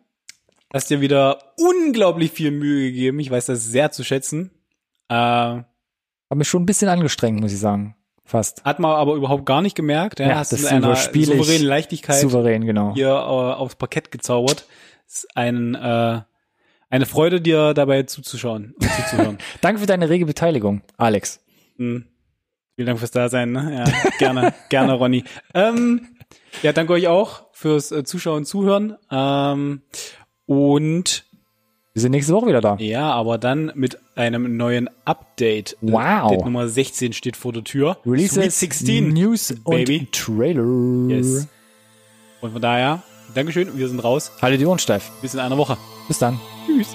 Hast 0.73 0.91
dir 0.91 1.01
wieder 1.01 1.39
unglaublich 1.59 2.33
viel 2.33 2.51
Mühe 2.51 2.91
gegeben. 2.91 3.21
Ich 3.21 3.31
weiß 3.31 3.47
das 3.47 3.65
sehr 3.65 3.91
zu 3.93 4.05
schätzen. 4.05 4.51
Äh, 5.09 5.15
Hab 5.15 5.65
mich 6.35 6.49
schon 6.49 6.63
ein 6.63 6.67
bisschen 6.67 6.89
angestrengt, 6.89 7.41
muss 7.41 7.53
ich 7.53 7.59
sagen. 7.59 7.95
Fast. 8.25 8.65
hat 8.65 8.81
man 8.81 8.91
aber 8.91 9.15
überhaupt 9.15 9.47
gar 9.47 9.63
nicht 9.63 9.77
gemerkt. 9.77 10.19
Ja, 10.19 10.29
Ja, 10.31 10.35
Hast 10.37 10.51
das 10.51 10.63
in 10.63 10.69
einer 10.69 10.97
souveränen 10.97 11.65
Leichtigkeit 11.65 12.21
Souverän, 12.21 12.67
genau. 12.67 12.93
hier 12.95 13.07
äh, 13.11 13.13
aufs 13.13 13.77
Parkett 13.77 14.11
gezaubert. 14.11 14.67
ist 15.07 15.29
ein, 15.37 15.77
äh, 15.77 16.23
eine 16.91 17.07
Freude, 17.07 17.41
dir 17.41 17.73
dabei 17.73 18.03
zuzuschauen 18.03 18.75
und 18.81 18.91
zuzuhören. 18.91 19.39
Danke 19.61 19.81
für 19.81 19.87
deine 19.87 20.09
rege 20.09 20.27
Beteiligung, 20.27 20.83
Alex. 20.97 21.41
Hm. 21.77 22.07
Vielen 22.77 22.87
Dank 22.87 22.99
fürs 22.99 23.11
Dasein. 23.11 23.53
Ne? 23.53 23.85
Ja, 23.87 24.11
gerne, 24.19 24.55
gerne, 24.69 24.93
Ronny. 24.95 25.25
Ähm, 25.55 26.09
ja, 26.63 26.73
danke 26.73 26.93
euch 26.93 27.09
auch 27.09 27.45
fürs 27.53 27.91
äh, 27.91 28.05
Zuschauen 28.05 28.39
und 28.39 28.45
Zuhören. 28.47 28.97
Ähm, 29.11 29.81
und 30.45 31.25
Wir 31.95 32.03
sind 32.03 32.13
nächste 32.13 32.35
Woche 32.35 32.47
wieder 32.47 32.61
da. 32.61 32.77
ja, 32.79 33.11
aber 33.13 33.39
dann 33.39 33.73
mit 33.75 33.99
einem 34.15 34.57
neuen 34.59 34.91
Update. 35.07 35.77
Wow. 35.81 36.25
Update 36.25 36.45
Nummer 36.45 36.69
16 36.69 37.13
steht 37.15 37.37
vor 37.37 37.53
der 37.55 37.65
Tür. 37.65 37.97
Releases, 38.05 38.35
Sweet 38.35 38.53
16. 38.53 39.09
News 39.09 39.55
baby. 39.65 40.01
und 40.01 40.13
Trailer. 40.13 41.09
Yes. 41.17 41.49
Und 42.43 42.53
von 42.53 42.61
daher, 42.63 43.03
Dankeschön, 43.35 43.77
wir 43.79 43.89
sind 43.89 44.01
raus. 44.05 44.33
Halte 44.43 44.59
die 44.59 44.67
Ohren 44.67 44.79
steif. 44.79 45.11
Bis 45.23 45.33
in 45.35 45.41
einer 45.41 45.57
Woche. 45.57 45.79
Bis 46.09 46.19
dann. 46.19 46.39
Tschüss. 46.67 46.95